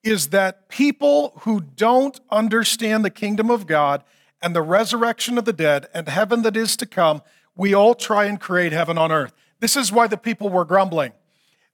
is 0.04 0.30
that 0.30 0.68
people 0.70 1.34
who 1.42 1.62
don't 1.62 2.20
understand 2.30 3.04
the 3.06 3.10
kingdom 3.10 3.50
of 3.50 3.68
God 3.68 4.04
and 4.42 4.56
the 4.56 4.62
resurrection 4.62 5.38
of 5.38 5.46
the 5.46 5.54
dead 5.54 5.88
and 5.94 6.08
heaven 6.08 6.42
that 6.42 6.58
is 6.58 6.76
to 6.78 6.86
come 6.86 7.22
we 7.56 7.74
all 7.74 7.96
try 7.96 8.26
and 8.26 8.40
create 8.40 8.72
heaven 8.72 8.98
on 8.98 9.12
earth. 9.12 9.34
This 9.60 9.76
is 9.76 9.92
why 9.92 10.08
the 10.08 10.18
people 10.18 10.50
were 10.50 10.66
grumbling. 10.66 11.14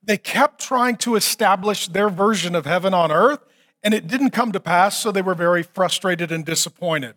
They 0.03 0.17
kept 0.17 0.61
trying 0.61 0.97
to 0.97 1.15
establish 1.15 1.87
their 1.87 2.09
version 2.09 2.55
of 2.55 2.65
heaven 2.65 2.93
on 2.93 3.11
earth, 3.11 3.39
and 3.83 3.93
it 3.93 4.07
didn't 4.07 4.31
come 4.31 4.51
to 4.51 4.59
pass, 4.59 4.99
so 4.99 5.11
they 5.11 5.21
were 5.21 5.35
very 5.35 5.63
frustrated 5.63 6.31
and 6.31 6.45
disappointed. 6.45 7.15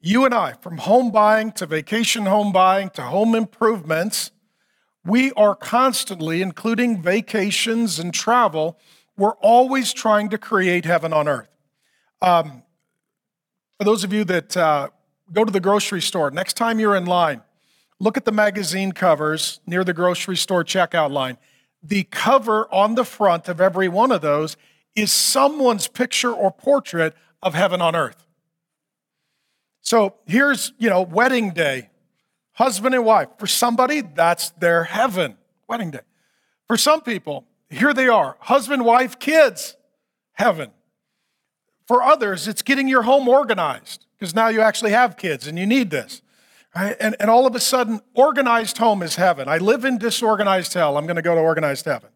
You 0.00 0.24
and 0.24 0.34
I, 0.34 0.52
from 0.54 0.78
home 0.78 1.10
buying 1.10 1.52
to 1.52 1.66
vacation 1.66 2.26
home 2.26 2.52
buying 2.52 2.90
to 2.90 3.02
home 3.02 3.34
improvements, 3.34 4.30
we 5.04 5.32
are 5.32 5.54
constantly, 5.54 6.42
including 6.42 7.02
vacations 7.02 7.98
and 7.98 8.12
travel, 8.12 8.78
we're 9.18 9.36
always 9.42 9.92
trying 9.92 10.30
to 10.30 10.38
create 10.38 10.86
heaven 10.86 11.12
on 11.12 11.28
earth. 11.28 11.50
Um, 12.22 12.62
for 13.76 13.84
those 13.84 14.04
of 14.04 14.12
you 14.14 14.24
that 14.24 14.56
uh, 14.56 14.88
go 15.30 15.44
to 15.44 15.52
the 15.52 15.60
grocery 15.60 16.00
store, 16.00 16.30
next 16.30 16.54
time 16.54 16.80
you're 16.80 16.96
in 16.96 17.04
line, 17.04 17.42
Look 18.00 18.16
at 18.16 18.24
the 18.24 18.32
magazine 18.32 18.92
covers 18.92 19.60
near 19.66 19.82
the 19.82 19.92
grocery 19.92 20.36
store 20.36 20.62
checkout 20.62 21.10
line. 21.10 21.36
The 21.82 22.04
cover 22.04 22.72
on 22.72 22.94
the 22.94 23.04
front 23.04 23.48
of 23.48 23.60
every 23.60 23.88
one 23.88 24.12
of 24.12 24.20
those 24.20 24.56
is 24.94 25.10
someone's 25.10 25.88
picture 25.88 26.32
or 26.32 26.50
portrait 26.52 27.14
of 27.42 27.54
heaven 27.54 27.80
on 27.82 27.96
earth. 27.96 28.26
So 29.80 30.14
here's, 30.26 30.72
you 30.78 30.88
know, 30.88 31.02
wedding 31.02 31.50
day, 31.50 31.90
husband 32.52 32.94
and 32.94 33.04
wife. 33.04 33.28
For 33.38 33.46
somebody, 33.46 34.00
that's 34.00 34.50
their 34.50 34.84
heaven, 34.84 35.36
wedding 35.68 35.90
day. 35.90 36.00
For 36.66 36.76
some 36.76 37.00
people, 37.00 37.46
here 37.70 37.92
they 37.92 38.08
are, 38.08 38.36
husband, 38.40 38.84
wife, 38.84 39.18
kids, 39.18 39.76
heaven. 40.32 40.70
For 41.86 42.02
others, 42.02 42.48
it's 42.48 42.62
getting 42.62 42.88
your 42.88 43.02
home 43.02 43.28
organized 43.28 44.06
because 44.18 44.34
now 44.34 44.48
you 44.48 44.60
actually 44.60 44.92
have 44.92 45.16
kids 45.16 45.46
and 45.46 45.58
you 45.58 45.66
need 45.66 45.90
this. 45.90 46.22
Right? 46.74 46.96
And, 47.00 47.16
and 47.18 47.30
all 47.30 47.46
of 47.46 47.54
a 47.54 47.60
sudden, 47.60 48.00
organized 48.14 48.78
home 48.78 49.02
is 49.02 49.16
heaven. 49.16 49.48
I 49.48 49.58
live 49.58 49.84
in 49.84 49.98
disorganized 49.98 50.74
hell. 50.74 50.96
I'm 50.96 51.06
going 51.06 51.16
to 51.16 51.22
go 51.22 51.34
to 51.34 51.40
organized 51.40 51.86
heaven. 51.86 52.10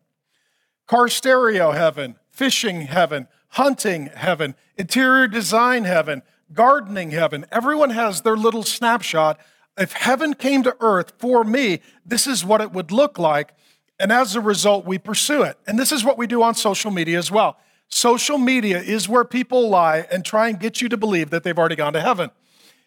Car 0.86 1.08
stereo 1.08 1.72
heaven, 1.72 2.16
fishing 2.28 2.82
heaven, 2.82 3.28
hunting 3.48 4.06
heaven, 4.14 4.54
interior 4.76 5.26
design 5.26 5.84
heaven, 5.84 6.22
gardening 6.52 7.10
heaven. 7.12 7.46
Everyone 7.50 7.90
has 7.90 8.22
their 8.22 8.36
little 8.36 8.62
snapshot. 8.62 9.40
If 9.78 9.92
heaven 9.92 10.34
came 10.34 10.62
to 10.64 10.76
earth 10.80 11.12
for 11.18 11.44
me, 11.44 11.80
this 12.04 12.26
is 12.26 12.44
what 12.44 12.60
it 12.60 12.72
would 12.72 12.92
look 12.92 13.18
like. 13.18 13.54
And 14.02 14.10
as 14.10 14.34
a 14.34 14.40
result, 14.40 14.84
we 14.84 14.98
pursue 14.98 15.44
it. 15.44 15.56
And 15.64 15.78
this 15.78 15.92
is 15.92 16.02
what 16.04 16.18
we 16.18 16.26
do 16.26 16.42
on 16.42 16.56
social 16.56 16.90
media 16.90 17.18
as 17.18 17.30
well. 17.30 17.56
Social 17.88 18.36
media 18.36 18.80
is 18.80 19.08
where 19.08 19.22
people 19.22 19.68
lie 19.68 20.08
and 20.10 20.24
try 20.24 20.48
and 20.48 20.58
get 20.58 20.80
you 20.80 20.88
to 20.88 20.96
believe 20.96 21.30
that 21.30 21.44
they've 21.44 21.56
already 21.56 21.76
gone 21.76 21.92
to 21.92 22.00
heaven. 22.00 22.32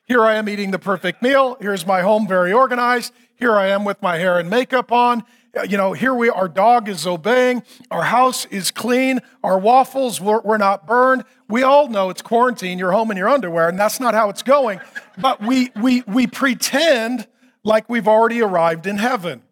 Here 0.04 0.26
I 0.26 0.36
am 0.36 0.50
eating 0.50 0.72
the 0.72 0.78
perfect 0.78 1.22
meal. 1.22 1.56
Here's 1.62 1.88
my 1.88 2.02
home 2.02 2.28
very 2.28 2.52
organized. 2.52 3.14
Here 3.38 3.54
I 3.54 3.68
am 3.68 3.86
with 3.86 4.02
my 4.02 4.18
hair 4.18 4.38
and 4.38 4.50
makeup 4.50 4.92
on. 4.92 5.24
You 5.70 5.78
know, 5.78 5.94
here 5.94 6.14
we 6.14 6.30
our 6.30 6.50
dog 6.50 6.90
is 6.90 7.08
obeying. 7.08 7.64
Our 7.90 8.04
house 8.04 8.44
is 8.48 8.70
clean. 8.70 9.22
Our 9.42 9.58
waffles 9.58 10.20
were, 10.20 10.42
were 10.42 10.58
not 10.58 10.86
burned. 10.86 11.24
We 11.48 11.64
all 11.64 11.88
know 11.88 12.10
it's 12.10 12.22
quarantine. 12.22 12.78
You're 12.78 12.92
home 12.92 13.10
in 13.10 13.16
your 13.16 13.30
underwear, 13.30 13.70
and 13.70 13.80
that's 13.80 14.02
not 14.02 14.16
how 14.16 14.28
it's 14.28 14.44
going. 14.44 14.82
But 15.18 15.42
we 15.42 15.72
we 15.82 16.02
we 16.08 16.28
pretend 16.28 17.26
like 17.64 17.90
we've 17.90 18.08
already 18.08 18.42
arrived 18.42 18.86
in 18.86 18.98
heaven. 18.98 19.44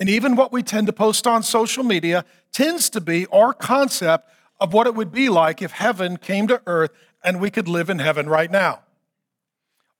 And 0.00 0.08
even 0.08 0.34
what 0.34 0.50
we 0.50 0.62
tend 0.62 0.86
to 0.86 0.94
post 0.94 1.26
on 1.26 1.42
social 1.42 1.84
media 1.84 2.24
tends 2.52 2.88
to 2.90 3.02
be 3.02 3.26
our 3.26 3.52
concept 3.52 4.30
of 4.58 4.72
what 4.72 4.86
it 4.86 4.94
would 4.94 5.12
be 5.12 5.28
like 5.28 5.60
if 5.60 5.72
heaven 5.72 6.16
came 6.16 6.48
to 6.48 6.62
earth 6.66 6.90
and 7.22 7.38
we 7.38 7.50
could 7.50 7.68
live 7.68 7.90
in 7.90 7.98
heaven 7.98 8.26
right 8.26 8.50
now. 8.50 8.80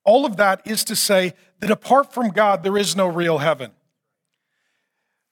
All 0.02 0.24
of 0.24 0.38
that 0.38 0.62
is 0.66 0.84
to 0.84 0.96
say 0.96 1.34
that 1.60 1.70
apart 1.70 2.14
from 2.14 2.30
God, 2.30 2.62
there 2.62 2.78
is 2.78 2.96
no 2.96 3.06
real 3.06 3.38
heaven. 3.38 3.72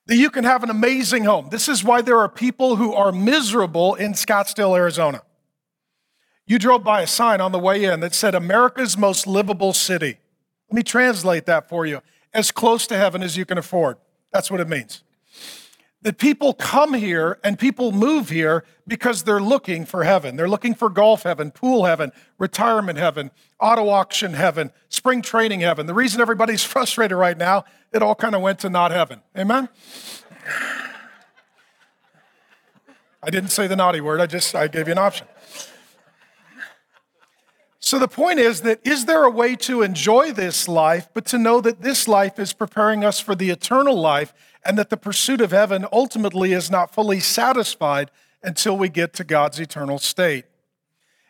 That 0.06 0.16
you 0.16 0.28
can 0.28 0.44
have 0.44 0.62
an 0.62 0.70
amazing 0.70 1.24
home. 1.24 1.48
This 1.50 1.68
is 1.68 1.82
why 1.82 2.02
there 2.02 2.18
are 2.18 2.28
people 2.28 2.76
who 2.76 2.92
are 2.92 3.10
miserable 3.10 3.94
in 3.94 4.12
Scottsdale, 4.12 4.76
Arizona. 4.76 5.22
You 6.46 6.58
drove 6.58 6.84
by 6.84 7.02
a 7.02 7.06
sign 7.06 7.40
on 7.40 7.52
the 7.52 7.58
way 7.58 7.84
in 7.84 8.00
that 8.00 8.14
said, 8.14 8.34
America's 8.34 8.96
most 8.96 9.26
livable 9.26 9.72
city. 9.72 10.18
Let 10.70 10.76
me 10.76 10.82
translate 10.82 11.46
that 11.46 11.70
for 11.70 11.86
you 11.86 12.02
as 12.34 12.50
close 12.50 12.86
to 12.88 12.96
heaven 12.96 13.22
as 13.22 13.36
you 13.36 13.46
can 13.46 13.56
afford. 13.56 13.96
That's 14.32 14.50
what 14.50 14.60
it 14.60 14.68
means 14.68 15.02
that 16.02 16.18
people 16.18 16.54
come 16.54 16.94
here 16.94 17.38
and 17.42 17.58
people 17.58 17.90
move 17.90 18.28
here 18.28 18.64
because 18.86 19.24
they're 19.24 19.40
looking 19.40 19.84
for 19.84 20.04
heaven. 20.04 20.36
They're 20.36 20.48
looking 20.48 20.74
for 20.74 20.88
golf 20.88 21.24
heaven, 21.24 21.50
pool 21.50 21.84
heaven, 21.86 22.12
retirement 22.38 22.98
heaven, 22.98 23.32
auto 23.60 23.88
auction 23.88 24.34
heaven, 24.34 24.70
spring 24.88 25.22
training 25.22 25.60
heaven. 25.60 25.86
The 25.86 25.94
reason 25.94 26.20
everybody's 26.20 26.62
frustrated 26.74 27.16
right 27.16 27.36
now, 27.36 27.64
it 27.92 28.02
all 28.02 28.14
kind 28.14 28.34
of 28.34 28.42
went 28.42 28.60
to 28.60 28.70
not 28.70 28.90
heaven. 28.90 29.20
Amen? 29.36 29.68
I 33.20 33.30
didn't 33.30 33.50
say 33.50 33.66
the 33.66 33.76
naughty 33.76 34.00
word, 34.00 34.20
I 34.20 34.26
just 34.26 34.54
I 34.54 34.68
gave 34.68 34.86
you 34.86 34.92
an 34.92 34.98
option. 34.98 35.26
So 37.88 37.98
the 37.98 38.06
point 38.06 38.38
is 38.38 38.60
that 38.60 38.86
is 38.86 39.06
there 39.06 39.24
a 39.24 39.30
way 39.30 39.56
to 39.56 39.80
enjoy 39.80 40.30
this 40.32 40.68
life, 40.68 41.08
but 41.14 41.24
to 41.24 41.38
know 41.38 41.62
that 41.62 41.80
this 41.80 42.06
life 42.06 42.38
is 42.38 42.52
preparing 42.52 43.02
us 43.02 43.18
for 43.18 43.34
the 43.34 43.48
eternal 43.48 43.98
life 43.98 44.34
and 44.62 44.76
that 44.76 44.90
the 44.90 44.98
pursuit 44.98 45.40
of 45.40 45.52
heaven 45.52 45.86
ultimately 45.90 46.52
is 46.52 46.70
not 46.70 46.92
fully 46.92 47.18
satisfied 47.18 48.10
until 48.42 48.76
we 48.76 48.90
get 48.90 49.14
to 49.14 49.24
God's 49.24 49.58
eternal 49.58 49.98
state. 49.98 50.44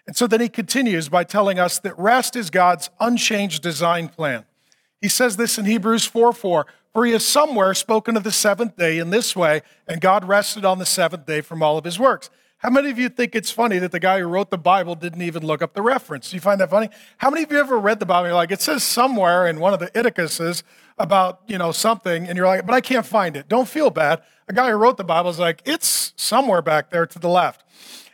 And 0.04 0.16
so 0.16 0.26
then 0.26 0.40
he 0.40 0.48
continues 0.48 1.08
by 1.08 1.22
telling 1.22 1.60
us 1.60 1.78
that 1.78 1.96
rest 1.96 2.34
is 2.34 2.50
God's 2.50 2.90
unchanged 2.98 3.62
design 3.62 4.08
plan. 4.08 4.44
He 5.00 5.08
says 5.08 5.36
this 5.36 5.58
in 5.58 5.64
Hebrews 5.64 6.06
4 6.06 6.32
4 6.32 6.66
For 6.92 7.06
he 7.06 7.12
has 7.12 7.24
somewhere 7.24 7.72
spoken 7.72 8.16
of 8.16 8.24
the 8.24 8.32
seventh 8.32 8.76
day 8.76 8.98
in 8.98 9.10
this 9.10 9.36
way, 9.36 9.62
and 9.86 10.00
God 10.00 10.26
rested 10.26 10.64
on 10.64 10.80
the 10.80 10.86
seventh 10.86 11.24
day 11.24 11.40
from 11.40 11.62
all 11.62 11.78
of 11.78 11.84
his 11.84 12.00
works. 12.00 12.30
How 12.58 12.70
many 12.70 12.90
of 12.90 12.98
you 12.98 13.08
think 13.08 13.36
it's 13.36 13.52
funny 13.52 13.78
that 13.78 13.92
the 13.92 14.00
guy 14.00 14.18
who 14.18 14.26
wrote 14.26 14.50
the 14.50 14.58
Bible 14.58 14.96
didn't 14.96 15.22
even 15.22 15.46
look 15.46 15.62
up 15.62 15.74
the 15.74 15.82
reference? 15.82 16.30
Do 16.30 16.36
you 16.36 16.40
find 16.40 16.60
that 16.60 16.70
funny? 16.70 16.88
How 17.18 17.30
many 17.30 17.44
of 17.44 17.52
you 17.52 17.58
ever 17.58 17.78
read 17.78 18.00
the 18.00 18.06
Bible? 18.06 18.26
You're 18.26 18.34
like, 18.34 18.50
it 18.50 18.60
says 18.60 18.82
somewhere 18.82 19.46
in 19.46 19.60
one 19.60 19.72
of 19.72 19.78
the 19.78 19.86
Idicases 19.94 20.64
about, 20.98 21.40
you 21.46 21.56
know, 21.56 21.70
something, 21.70 22.26
and 22.26 22.36
you're 22.36 22.48
like, 22.48 22.66
but 22.66 22.74
I 22.74 22.80
can't 22.80 23.06
find 23.06 23.36
it. 23.36 23.48
Don't 23.48 23.68
feel 23.68 23.90
bad. 23.90 24.22
A 24.48 24.52
guy 24.52 24.70
who 24.70 24.76
wrote 24.76 24.96
the 24.96 25.04
Bible 25.04 25.30
is 25.30 25.38
like, 25.38 25.62
it's 25.64 26.12
somewhere 26.16 26.60
back 26.60 26.90
there 26.90 27.06
to 27.06 27.18
the 27.20 27.28
left. 27.28 27.62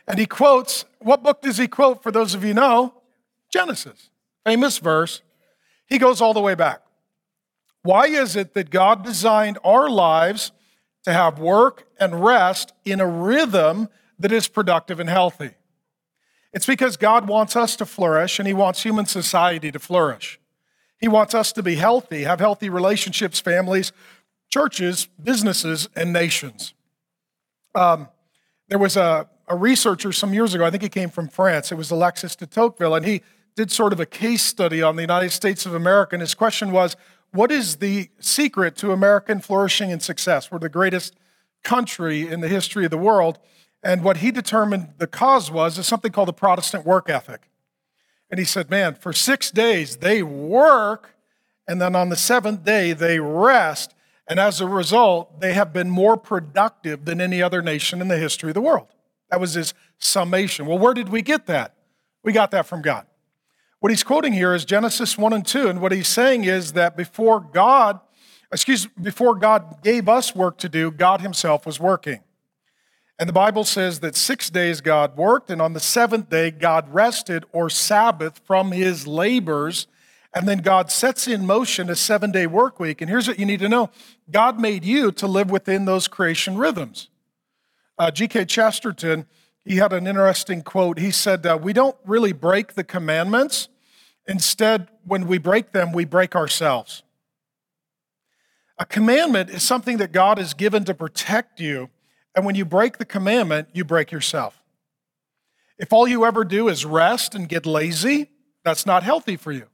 And 0.07 0.19
he 0.19 0.27
quotes, 0.27 0.85
what 0.99 1.23
book 1.23 1.41
does 1.41 1.57
he 1.57 1.67
quote 1.67 2.03
for 2.03 2.11
those 2.11 2.35
of 2.35 2.43
you 2.43 2.53
know? 2.53 2.93
Genesis, 3.51 4.11
famous 4.45 4.77
verse. 4.77 5.23
He 5.87 5.97
goes 5.97 6.21
all 6.21 6.35
the 6.35 6.41
way 6.41 6.53
back. 6.53 6.81
Why 7.81 8.05
is 8.05 8.35
it 8.35 8.53
that 8.53 8.69
God 8.69 9.03
designed 9.03 9.57
our 9.63 9.89
lives 9.89 10.51
to 11.03 11.13
have 11.13 11.39
work 11.39 11.87
and 11.99 12.23
rest 12.23 12.73
in 12.83 12.99
a 12.99 13.07
rhythm 13.07 13.89
that 14.19 14.31
is 14.31 14.47
productive 14.47 14.99
and 14.99 15.09
healthy? 15.09 15.51
It's 16.53 16.65
because 16.65 16.97
God 16.97 17.27
wants 17.27 17.55
us 17.55 17.75
to 17.77 17.85
flourish 17.85 18.39
and 18.39 18.47
He 18.47 18.53
wants 18.53 18.83
human 18.83 19.05
society 19.05 19.71
to 19.71 19.79
flourish. 19.79 20.39
He 20.97 21.07
wants 21.07 21.35
us 21.35 21.51
to 21.53 21.63
be 21.63 21.75
healthy, 21.75 22.23
have 22.23 22.39
healthy 22.39 22.69
relationships, 22.69 23.39
families, 23.39 23.91
churches, 24.49 25.09
businesses, 25.21 25.89
and 25.95 26.13
nations. 26.13 26.73
Um, 27.73 28.07
there 28.69 28.79
was 28.79 28.95
a, 28.95 29.29
a 29.47 29.55
researcher 29.55 30.11
some 30.11 30.33
years 30.33 30.53
ago, 30.53 30.65
I 30.65 30.71
think 30.71 30.83
he 30.83 30.89
came 30.89 31.09
from 31.09 31.27
France, 31.27 31.71
it 31.71 31.75
was 31.75 31.91
Alexis 31.91 32.35
de 32.35 32.45
Tocqueville, 32.45 32.95
and 32.95 33.05
he 33.05 33.21
did 33.55 33.71
sort 33.71 33.93
of 33.93 33.99
a 33.99 34.05
case 34.05 34.43
study 34.43 34.81
on 34.81 34.95
the 34.95 35.01
United 35.01 35.31
States 35.31 35.65
of 35.65 35.73
America. 35.73 36.15
And 36.15 36.21
his 36.21 36.33
question 36.33 36.71
was 36.71 36.95
what 37.31 37.51
is 37.51 37.77
the 37.77 38.09
secret 38.19 38.77
to 38.77 38.91
American 38.91 39.41
flourishing 39.41 39.91
and 39.91 40.01
success? 40.01 40.51
We're 40.51 40.59
the 40.59 40.69
greatest 40.69 41.15
country 41.63 42.27
in 42.27 42.39
the 42.39 42.47
history 42.47 42.85
of 42.85 42.91
the 42.91 42.97
world. 42.97 43.39
And 43.85 44.03
what 44.03 44.17
he 44.17 44.31
determined 44.31 44.95
the 44.97 45.05
cause 45.05 45.51
was 45.51 45.77
is 45.77 45.85
something 45.85 46.11
called 46.11 46.27
the 46.27 46.33
Protestant 46.33 46.87
work 46.87 47.07
ethic. 47.07 47.47
And 48.31 48.39
he 48.39 48.43
said, 48.43 48.71
man, 48.71 48.95
for 48.95 49.13
six 49.13 49.51
days 49.51 49.97
they 49.97 50.23
work, 50.23 51.11
and 51.67 51.79
then 51.79 51.95
on 51.95 52.09
the 52.09 52.15
seventh 52.15 52.65
day 52.65 52.93
they 52.93 53.19
rest. 53.19 53.93
And 54.27 54.39
as 54.39 54.59
a 54.59 54.65
result, 54.65 55.39
they 55.39 55.53
have 55.53 55.71
been 55.71 55.91
more 55.91 56.17
productive 56.17 57.05
than 57.05 57.21
any 57.21 57.43
other 57.43 57.61
nation 57.61 58.01
in 58.01 58.07
the 58.07 58.17
history 58.17 58.49
of 58.49 58.55
the 58.55 58.61
world. 58.61 58.87
That 59.29 59.39
was 59.39 59.53
his 59.53 59.75
summation. 59.99 60.65
Well, 60.65 60.79
where 60.79 60.95
did 60.95 61.09
we 61.09 61.21
get 61.21 61.45
that? 61.45 61.75
We 62.23 62.33
got 62.33 62.49
that 62.51 62.65
from 62.65 62.81
God. 62.81 63.05
What 63.81 63.91
he's 63.91 64.03
quoting 64.03 64.33
here 64.33 64.55
is 64.55 64.65
Genesis 64.65 65.15
1 65.15 65.31
and 65.31 65.45
2. 65.45 65.67
And 65.67 65.79
what 65.79 65.91
he's 65.91 66.07
saying 66.07 66.45
is 66.45 66.73
that 66.73 66.97
before 66.97 67.39
God, 67.39 67.99
excuse 68.51 68.87
me, 68.87 69.03
before 69.03 69.35
God 69.35 69.83
gave 69.83 70.09
us 70.09 70.35
work 70.35 70.57
to 70.57 70.69
do, 70.69 70.89
God 70.89 71.21
himself 71.21 71.67
was 71.67 71.79
working. 71.79 72.21
And 73.17 73.29
the 73.29 73.33
Bible 73.33 73.63
says 73.63 74.01
that 74.01 74.15
six 74.15 74.49
days 74.49 74.81
God 74.81 75.15
worked, 75.15 75.49
and 75.49 75.61
on 75.61 75.73
the 75.73 75.79
seventh 75.79 76.29
day 76.29 76.51
God 76.51 76.93
rested 76.93 77.45
or 77.51 77.69
Sabbath 77.69 78.41
from 78.45 78.71
his 78.71 79.07
labors. 79.07 79.87
And 80.33 80.49
then 80.49 80.57
God 80.57 80.91
sets 80.91 81.27
in 81.27 81.45
motion 81.45 81.89
a 81.89 81.95
seven 81.95 82.31
day 82.31 82.45
work 82.45 82.79
week. 82.79 82.99
And 82.99 83.09
here's 83.09 83.27
what 83.27 83.39
you 83.39 83.45
need 83.45 83.61
to 83.61 83.69
know 83.69 83.89
God 84.29 84.59
made 84.59 84.83
you 84.83 85.11
to 85.13 85.27
live 85.27 85.49
within 85.49 85.85
those 85.85 86.07
creation 86.07 86.57
rhythms. 86.57 87.09
Uh, 87.97 88.11
G.K. 88.11 88.45
Chesterton, 88.45 89.25
he 89.63 89.77
had 89.77 89.93
an 89.93 90.07
interesting 90.07 90.61
quote. 90.61 90.99
He 90.99 91.11
said, 91.11 91.45
uh, 91.45 91.57
We 91.61 91.71
don't 91.71 91.95
really 92.05 92.33
break 92.33 92.73
the 92.73 92.83
commandments, 92.83 93.69
Instead, 94.27 94.87
when 95.05 95.27
we 95.27 95.37
break 95.37 95.71
them, 95.71 95.91
we 95.91 96.05
break 96.05 96.35
ourselves. 96.35 97.03
A 98.77 98.85
commandment 98.85 99.49
is 99.49 99.63
something 99.63 99.97
that 99.97 100.11
God 100.11 100.37
has 100.37 100.53
given 100.53 100.83
to 100.85 100.93
protect 100.93 101.59
you, 101.59 101.89
and 102.35 102.45
when 102.45 102.55
you 102.55 102.65
break 102.65 102.97
the 102.97 103.05
commandment, 103.05 103.69
you 103.73 103.83
break 103.83 104.11
yourself. 104.11 104.63
If 105.77 105.91
all 105.91 106.07
you 106.07 106.25
ever 106.25 106.43
do 106.43 106.67
is 106.67 106.85
rest 106.85 107.35
and 107.35 107.49
get 107.49 107.65
lazy, 107.65 108.31
that's 108.63 108.85
not 108.85 109.03
healthy 109.03 109.35
for 109.35 109.51
you. 109.51 109.67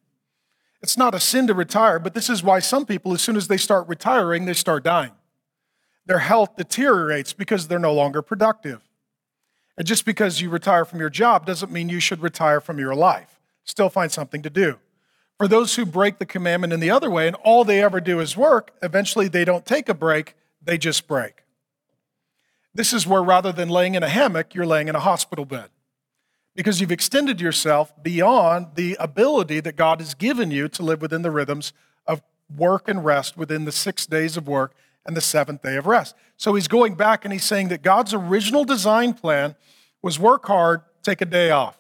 It's 0.82 0.98
not 0.98 1.14
a 1.14 1.20
sin 1.20 1.48
to 1.48 1.54
retire, 1.54 2.00
but 2.00 2.14
this 2.14 2.30
is 2.30 2.42
why 2.42 2.60
some 2.60 2.86
people, 2.86 3.14
as 3.14 3.22
soon 3.22 3.36
as 3.38 3.48
they 3.48 3.58
start 3.58 3.88
retiring, 3.88 4.46
they 4.46 4.54
start 4.54 4.84
dying. 4.84 5.12
Their 6.08 6.20
health 6.20 6.56
deteriorates 6.56 7.34
because 7.34 7.68
they're 7.68 7.78
no 7.78 7.94
longer 7.94 8.22
productive. 8.22 8.82
And 9.78 9.86
just 9.86 10.06
because 10.06 10.42
you 10.42 10.50
retire 10.50 10.86
from 10.86 11.00
your 11.00 11.10
job 11.10 11.46
doesn't 11.46 11.72
mean 11.72 11.90
you 11.90 12.00
should 12.00 12.22
retire 12.22 12.60
from 12.60 12.80
your 12.80 12.96
life 12.96 13.40
still 13.64 13.90
find 13.90 14.12
something 14.12 14.42
to 14.42 14.50
do. 14.50 14.78
For 15.38 15.48
those 15.48 15.76
who 15.76 15.86
break 15.86 16.20
the 16.20 16.26
commandment 16.26 16.74
in 16.74 16.80
the 16.80 16.92
other 16.92 17.10
way 17.10 17.28
and 17.28 17.36
all 17.38 17.64
they 17.64 17.82
ever 17.82 18.00
do 18.00 18.20
is 18.20 18.38
work, 18.38 18.72
eventually 18.84 19.28
they 19.28 19.46
don't 19.46 19.66
take 19.66 19.90
a 19.90 19.94
break, 19.94 20.36
they 20.62 20.78
just 20.78 21.08
break. 21.08 21.41
This 22.74 22.94
is 22.94 23.06
where 23.06 23.24
rather 23.24 23.52
than 23.52 23.70
laying 23.70 23.96
in 23.96 24.04
a 24.04 24.10
hammock, 24.10 24.56
you're 24.56 24.66
laying 24.66 24.88
in 24.88 24.96
a 24.96 25.00
hospital 25.00 25.46
bed 25.46 25.70
because 26.56 26.80
you've 26.80 26.92
extended 26.92 27.42
yourself 27.42 27.94
beyond 28.02 28.68
the 28.76 28.96
ability 29.00 29.60
that 29.62 29.76
God 29.76 30.00
has 30.00 30.14
given 30.14 30.52
you 30.52 30.68
to 30.70 30.84
live 30.84 31.02
within 31.02 31.22
the 31.22 31.32
rhythms 31.32 31.74
of 32.06 32.22
work 32.56 32.88
and 32.88 33.04
rest 33.04 33.38
within 33.38 33.66
the 33.66 33.72
six 33.72 34.06
days 34.06 34.38
of 34.38 34.48
work 34.48 34.74
and 35.06 35.16
the 35.16 35.22
seventh 35.22 35.62
day 35.62 35.78
of 35.78 35.88
rest. 35.88 36.16
So 36.38 36.56
he's 36.56 36.68
going 36.68 36.96
back 36.96 37.26
and 37.26 37.34
he's 37.34 37.44
saying 37.44 37.70
that 37.70 37.82
God's 37.82 38.14
original 38.14 38.66
design 38.66 39.14
plan 39.14 39.56
was 40.02 40.20
work 40.20 40.46
hard, 40.46 40.82
take 41.04 41.22
a 41.22 41.26
day 41.26 41.52
off 41.52 41.78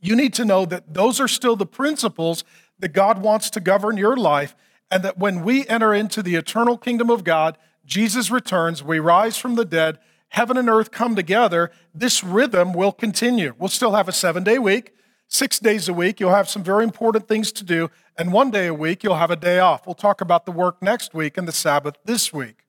you 0.00 0.14
need 0.14 0.34
to 0.34 0.44
know 0.44 0.64
that 0.66 0.94
those 0.94 1.20
are 1.20 1.28
still 1.28 1.56
the 1.56 1.66
principles 1.66 2.44
that 2.78 2.92
God 2.92 3.20
wants 3.22 3.50
to 3.50 3.60
govern 3.60 3.96
your 3.96 4.16
life, 4.16 4.54
and 4.90 5.02
that 5.02 5.18
when 5.18 5.42
we 5.42 5.66
enter 5.66 5.92
into 5.94 6.22
the 6.22 6.36
eternal 6.36 6.78
kingdom 6.78 7.10
of 7.10 7.24
God, 7.24 7.58
Jesus 7.86 8.30
returns, 8.30 8.82
we 8.82 8.98
rise 8.98 9.36
from 9.36 9.54
the 9.54 9.64
dead, 9.64 9.98
heaven 10.28 10.56
and 10.56 10.68
earth 10.68 10.90
come 10.90 11.14
together, 11.14 11.70
this 11.94 12.22
rhythm 12.24 12.72
will 12.72 12.92
continue. 12.92 13.54
We'll 13.58 13.68
still 13.68 13.94
have 13.94 14.08
a 14.08 14.12
seven 14.12 14.42
day 14.42 14.58
week, 14.58 14.92
six 15.28 15.58
days 15.58 15.88
a 15.88 15.94
week. 15.94 16.18
You'll 16.20 16.34
have 16.34 16.48
some 16.48 16.64
very 16.64 16.84
important 16.84 17.28
things 17.28 17.52
to 17.52 17.64
do, 17.64 17.90
and 18.18 18.32
one 18.32 18.50
day 18.50 18.66
a 18.66 18.74
week, 18.74 19.04
you'll 19.04 19.14
have 19.16 19.30
a 19.30 19.36
day 19.36 19.60
off. 19.60 19.86
We'll 19.86 19.94
talk 19.94 20.20
about 20.20 20.46
the 20.46 20.52
work 20.52 20.82
next 20.82 21.14
week 21.14 21.38
and 21.38 21.46
the 21.46 21.52
Sabbath 21.52 21.94
this 22.04 22.32
week. 22.32 22.66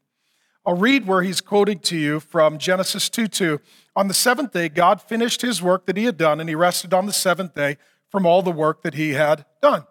I'll 0.65 0.75
read 0.75 1.07
where 1.07 1.23
he's 1.23 1.41
quoting 1.41 1.79
to 1.79 1.97
you 1.97 2.19
from 2.19 2.57
Genesis 2.57 3.09
2 3.09 3.27
2. 3.27 3.59
On 3.95 4.07
the 4.07 4.13
seventh 4.13 4.51
day, 4.51 4.69
God 4.69 5.01
finished 5.01 5.41
his 5.41 5.61
work 5.61 5.85
that 5.87 5.97
he 5.97 6.03
had 6.03 6.17
done, 6.17 6.39
and 6.39 6.49
he 6.49 6.55
rested 6.55 6.93
on 6.93 7.05
the 7.05 7.13
seventh 7.13 7.55
day 7.55 7.77
from 8.09 8.25
all 8.25 8.41
the 8.41 8.51
work 8.51 8.83
that 8.83 8.93
he 8.93 9.11
had 9.11 9.45
done. 9.61 9.85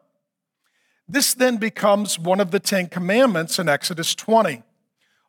This 1.08 1.34
then 1.34 1.56
becomes 1.56 2.18
one 2.18 2.40
of 2.40 2.50
the 2.50 2.60
Ten 2.60 2.88
Commandments 2.88 3.58
in 3.58 3.68
Exodus 3.68 4.14
20. 4.14 4.62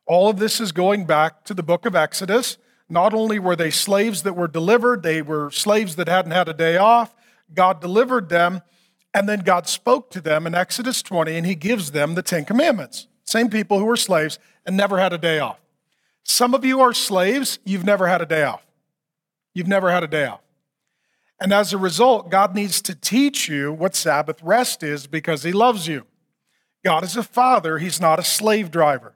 All 0.08 0.30
of 0.30 0.38
this 0.38 0.58
is 0.58 0.72
going 0.72 1.04
back 1.04 1.44
to 1.44 1.52
the 1.52 1.62
book 1.62 1.84
of 1.84 1.94
Exodus. 1.94 2.56
Not 2.88 3.12
only 3.12 3.38
were 3.38 3.54
they 3.54 3.70
slaves 3.70 4.22
that 4.22 4.32
were 4.32 4.48
delivered, 4.48 5.02
they 5.02 5.20
were 5.20 5.50
slaves 5.50 5.96
that 5.96 6.08
hadn't 6.08 6.30
had 6.30 6.48
a 6.48 6.54
day 6.54 6.78
off. 6.78 7.14
God 7.52 7.82
delivered 7.82 8.30
them, 8.30 8.62
and 9.12 9.28
then 9.28 9.40
God 9.40 9.68
spoke 9.68 10.10
to 10.12 10.22
them 10.22 10.46
in 10.46 10.54
Exodus 10.54 11.02
20, 11.02 11.36
and 11.36 11.46
he 11.46 11.54
gives 11.54 11.90
them 11.90 12.14
the 12.14 12.22
Ten 12.22 12.46
Commandments. 12.46 13.06
Same 13.26 13.50
people 13.50 13.78
who 13.78 13.84
were 13.84 13.98
slaves 13.98 14.38
and 14.64 14.78
never 14.78 14.98
had 14.98 15.12
a 15.12 15.18
day 15.18 15.40
off. 15.40 15.60
Some 16.24 16.54
of 16.54 16.64
you 16.64 16.80
are 16.80 16.94
slaves, 16.94 17.58
you've 17.66 17.84
never 17.84 18.06
had 18.06 18.22
a 18.22 18.26
day 18.26 18.44
off. 18.44 18.66
You've 19.52 19.68
never 19.68 19.90
had 19.90 20.04
a 20.04 20.08
day 20.08 20.24
off. 20.24 20.40
And 21.38 21.52
as 21.52 21.74
a 21.74 21.78
result, 21.78 22.30
God 22.30 22.54
needs 22.54 22.80
to 22.82 22.94
teach 22.94 23.46
you 23.46 23.74
what 23.74 23.94
Sabbath 23.94 24.42
rest 24.42 24.82
is 24.82 25.06
because 25.06 25.42
He 25.42 25.52
loves 25.52 25.86
you. 25.86 26.06
God 26.82 27.04
is 27.04 27.14
a 27.14 27.22
father, 27.22 27.76
He's 27.76 28.00
not 28.00 28.18
a 28.18 28.24
slave 28.24 28.70
driver. 28.70 29.14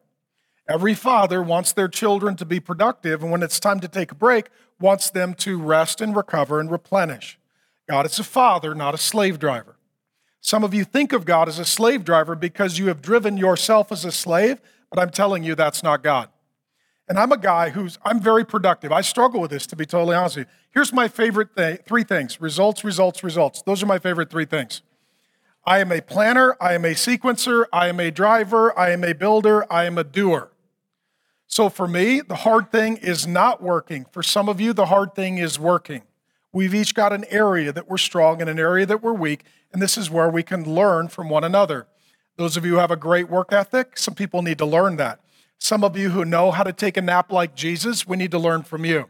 Every 0.73 0.95
father 0.95 1.43
wants 1.43 1.75
their 1.75 1.87
children 1.87 2.35
to 2.37 2.47
be 2.47 2.59
productive, 2.59 3.23
and 3.23 3.31
when 3.31 3.43
it's 3.43 3.61
time 3.61 3.79
to 3.81 3.89
take 3.89 4.11
a 4.11 4.15
break, 4.15 4.47
wants 4.81 5.11
them 5.11 5.35
to 5.35 5.61
rest 5.61 6.01
and 6.01 6.17
recover 6.17 6.61
and 6.61 6.71
replenish. 6.71 7.39
God 7.91 8.07
is 8.07 8.19
a 8.19 8.25
father, 8.25 8.75
not 8.75 8.95
a 8.95 8.99
slave 8.99 9.39
driver. 9.39 9.77
Some 10.41 10.65
of 10.65 10.73
you 10.73 10.85
think 10.85 11.13
of 11.13 11.27
God 11.27 11.47
as 11.47 11.59
a 11.59 11.67
slave 11.67 12.07
driver 12.07 12.35
because 12.35 12.79
you 12.79 12.89
have 12.89 13.03
driven 13.03 13.37
yourself 13.37 13.93
as 13.93 14.07
a 14.07 14.11
slave, 14.11 14.63
but 14.89 14.99
I'm 14.99 15.11
telling 15.11 15.45
you 15.45 15.55
that's 15.55 15.83
not 15.83 16.03
God. 16.03 16.31
And 17.07 17.19
I'm 17.19 17.33
a 17.33 17.37
guy 17.37 17.69
who's, 17.69 17.99
I'm 18.03 18.19
very 18.19 18.43
productive. 18.47 18.93
I 18.93 19.03
struggle 19.03 19.43
with 19.43 19.51
this, 19.51 19.67
to 19.67 19.77
be 19.77 19.85
totally 19.85 20.17
honest 20.17 20.39
with 20.39 20.47
you. 20.47 20.53
Here's 20.71 20.91
my 20.91 21.07
favorite 21.07 21.55
th- 21.55 21.83
three 21.85 22.05
things 22.05 22.41
results, 22.41 22.83
results, 22.83 23.23
results. 23.23 23.61
Those 23.61 23.83
are 23.83 23.87
my 23.87 23.99
favorite 23.99 24.31
three 24.31 24.47
things. 24.47 24.81
I 25.67 25.81
am 25.81 25.93
a 25.93 26.01
planner, 26.01 26.57
I 26.63 26.73
am 26.73 26.87
a 26.87 26.95
sequencer, 26.95 27.67
I 27.75 27.89
am 27.89 28.01
a 28.01 28.11
driver, 28.11 28.77
I 28.79 28.89
am 28.93 29.05
a 29.05 29.13
builder, 29.13 29.71
I 29.71 29.85
am 29.85 29.99
a 29.99 30.05
doer. 30.05 30.49
So 31.53 31.69
for 31.69 31.87
me, 31.87 32.23
the 32.23 32.35
hard 32.35 32.73
thing 32.73 32.97
is 32.97 33.27
not 33.27 33.63
working. 33.63 34.07
For 34.11 34.23
some 34.23 34.49
of 34.49 34.59
you, 34.59 34.73
the 34.73 34.87
hard 34.87 35.15
thing 35.15 35.37
is 35.37 35.59
working. 35.59 36.01
We've 36.51 36.75
each 36.75 36.95
got 36.95 37.13
an 37.13 37.27
area 37.29 37.73
that 37.73 37.91
we're 37.91 37.99
strong 37.99 38.41
and 38.41 38.49
an 38.49 38.59
area 38.59 38.87
that 38.87 39.03
we're 39.03 39.13
weak, 39.13 39.45
and 39.71 39.83
this 39.83 39.99
is 39.99 40.11
where 40.11 40.31
we 40.31 40.43
can 40.43 40.65
learn 40.65 41.09
from 41.09 41.29
one 41.29 41.45
another. 41.45 41.89
Those 42.39 42.57
of 42.57 42.65
you 42.65 42.73
who 42.73 42.79
have 42.79 42.91
a 42.91 42.97
great 42.97 43.29
work 43.29 43.53
ethic, 43.53 43.99
some 43.99 44.15
people 44.15 44.41
need 44.41 44.57
to 44.57 44.65
learn 44.65 44.97
that. 44.97 45.21
Some 45.59 45.85
of 45.85 45.95
you 45.95 46.09
who 46.09 46.25
know 46.25 46.53
how 46.53 46.63
to 46.63 46.73
take 46.73 46.97
a 46.97 47.03
nap 47.03 47.31
like 47.31 47.55
Jesus, 47.55 48.07
we 48.07 48.17
need 48.17 48.31
to 48.31 48.39
learn 48.39 48.63
from 48.63 48.87
you. 48.87 49.01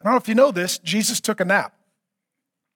I 0.00 0.04
don't 0.04 0.12
know 0.12 0.18
if 0.18 0.28
you 0.28 0.36
know 0.36 0.52
this, 0.52 0.78
Jesus 0.78 1.20
took 1.20 1.40
a 1.40 1.44
nap. 1.44 1.74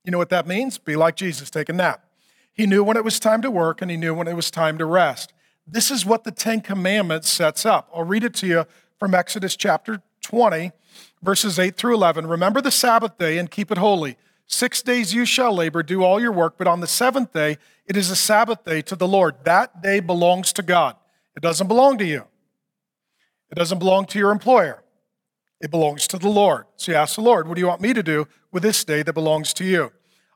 You 0.02 0.10
know 0.10 0.18
what 0.18 0.30
that 0.30 0.44
means? 0.44 0.76
Be 0.76 0.96
like 0.96 1.14
Jesus, 1.14 1.50
take 1.50 1.68
a 1.68 1.72
nap. 1.72 2.04
He 2.52 2.66
knew 2.66 2.82
when 2.82 2.96
it 2.96 3.04
was 3.04 3.20
time 3.20 3.42
to 3.42 3.50
work 3.50 3.80
and 3.80 3.92
he 3.92 3.96
knew 3.96 4.12
when 4.12 4.26
it 4.26 4.34
was 4.34 4.50
time 4.50 4.76
to 4.78 4.86
rest. 4.86 5.32
This 5.66 5.90
is 5.90 6.06
what 6.06 6.24
the 6.24 6.30
Ten 6.30 6.60
Commandments 6.60 7.28
sets 7.28 7.66
up. 7.66 7.90
I'll 7.92 8.04
read 8.04 8.22
it 8.22 8.34
to 8.34 8.46
you 8.46 8.66
from 8.98 9.14
Exodus 9.14 9.56
chapter 9.56 10.00
20, 10.22 10.70
verses 11.22 11.58
8 11.58 11.76
through 11.76 11.94
11. 11.94 12.26
Remember 12.26 12.60
the 12.60 12.70
Sabbath 12.70 13.18
day 13.18 13.38
and 13.38 13.50
keep 13.50 13.72
it 13.72 13.78
holy. 13.78 14.16
Six 14.46 14.80
days 14.80 15.12
you 15.12 15.24
shall 15.24 15.52
labor, 15.52 15.82
do 15.82 16.04
all 16.04 16.20
your 16.20 16.30
work, 16.30 16.56
but 16.56 16.68
on 16.68 16.80
the 16.80 16.86
seventh 16.86 17.32
day 17.32 17.58
it 17.84 17.96
is 17.96 18.10
a 18.10 18.16
Sabbath 18.16 18.64
day 18.64 18.80
to 18.82 18.94
the 18.94 19.08
Lord. 19.08 19.34
That 19.44 19.82
day 19.82 19.98
belongs 19.98 20.52
to 20.54 20.62
God. 20.62 20.94
It 21.34 21.42
doesn't 21.42 21.66
belong 21.66 21.98
to 21.98 22.04
you, 22.04 22.24
it 23.50 23.56
doesn't 23.56 23.78
belong 23.78 24.06
to 24.06 24.18
your 24.18 24.30
employer. 24.30 24.82
It 25.58 25.70
belongs 25.70 26.06
to 26.08 26.18
the 26.18 26.28
Lord. 26.28 26.66
So 26.76 26.92
you 26.92 26.98
ask 26.98 27.14
the 27.14 27.22
Lord, 27.22 27.48
What 27.48 27.54
do 27.54 27.60
you 27.60 27.66
want 27.66 27.80
me 27.80 27.94
to 27.94 28.02
do 28.02 28.28
with 28.52 28.62
this 28.62 28.84
day 28.84 29.02
that 29.02 29.14
belongs 29.14 29.54
to 29.54 29.64
you? 29.64 29.90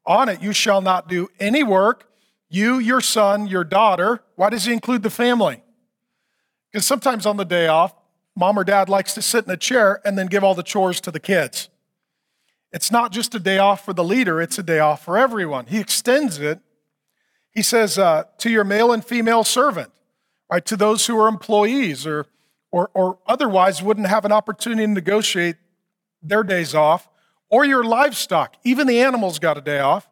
On 0.06 0.30
it 0.30 0.42
you 0.42 0.54
shall 0.54 0.80
not 0.80 1.08
do 1.08 1.28
any 1.38 1.62
work, 1.62 2.09
you, 2.50 2.78
your 2.78 3.00
son, 3.00 3.46
your 3.46 3.64
daughter. 3.64 4.22
Why 4.36 4.50
does 4.50 4.64
he 4.64 4.72
include 4.72 5.02
the 5.02 5.10
family? 5.10 5.62
Because 6.70 6.86
sometimes 6.86 7.24
on 7.24 7.38
the 7.38 7.44
day 7.44 7.66
off, 7.66 7.94
mom 8.36 8.58
or 8.58 8.64
dad 8.64 8.88
likes 8.88 9.14
to 9.14 9.22
sit 9.22 9.46
in 9.46 9.50
a 9.50 9.56
chair 9.56 10.00
and 10.04 10.18
then 10.18 10.26
give 10.26 10.44
all 10.44 10.54
the 10.54 10.62
chores 10.62 11.00
to 11.00 11.10
the 11.10 11.20
kids. 11.20 11.68
It's 12.72 12.92
not 12.92 13.10
just 13.10 13.34
a 13.34 13.40
day 13.40 13.58
off 13.58 13.84
for 13.84 13.92
the 13.92 14.04
leader, 14.04 14.42
it's 14.42 14.58
a 14.58 14.62
day 14.62 14.78
off 14.78 15.04
for 15.04 15.16
everyone. 15.16 15.66
He 15.66 15.78
extends 15.78 16.38
it. 16.38 16.60
He 17.52 17.62
says, 17.62 17.98
uh, 17.98 18.24
to 18.38 18.50
your 18.50 18.64
male 18.64 18.92
and 18.92 19.04
female 19.04 19.42
servant, 19.42 19.90
right, 20.50 20.64
to 20.66 20.76
those 20.76 21.06
who 21.06 21.18
are 21.18 21.28
employees 21.28 22.06
or 22.06 22.26
or, 22.72 22.90
or 22.94 23.18
otherwise 23.26 23.82
wouldn't 23.82 24.06
have 24.06 24.24
an 24.24 24.32
opportunity 24.32 24.82
to 24.82 24.92
negotiate 24.92 25.56
their 26.22 26.42
days 26.42 26.74
off, 26.74 27.08
or 27.48 27.64
your 27.64 27.82
livestock, 27.82 28.56
even 28.62 28.86
the 28.86 29.00
animals 29.00 29.38
got 29.38 29.58
a 29.58 29.60
day 29.60 29.80
off, 29.80 30.08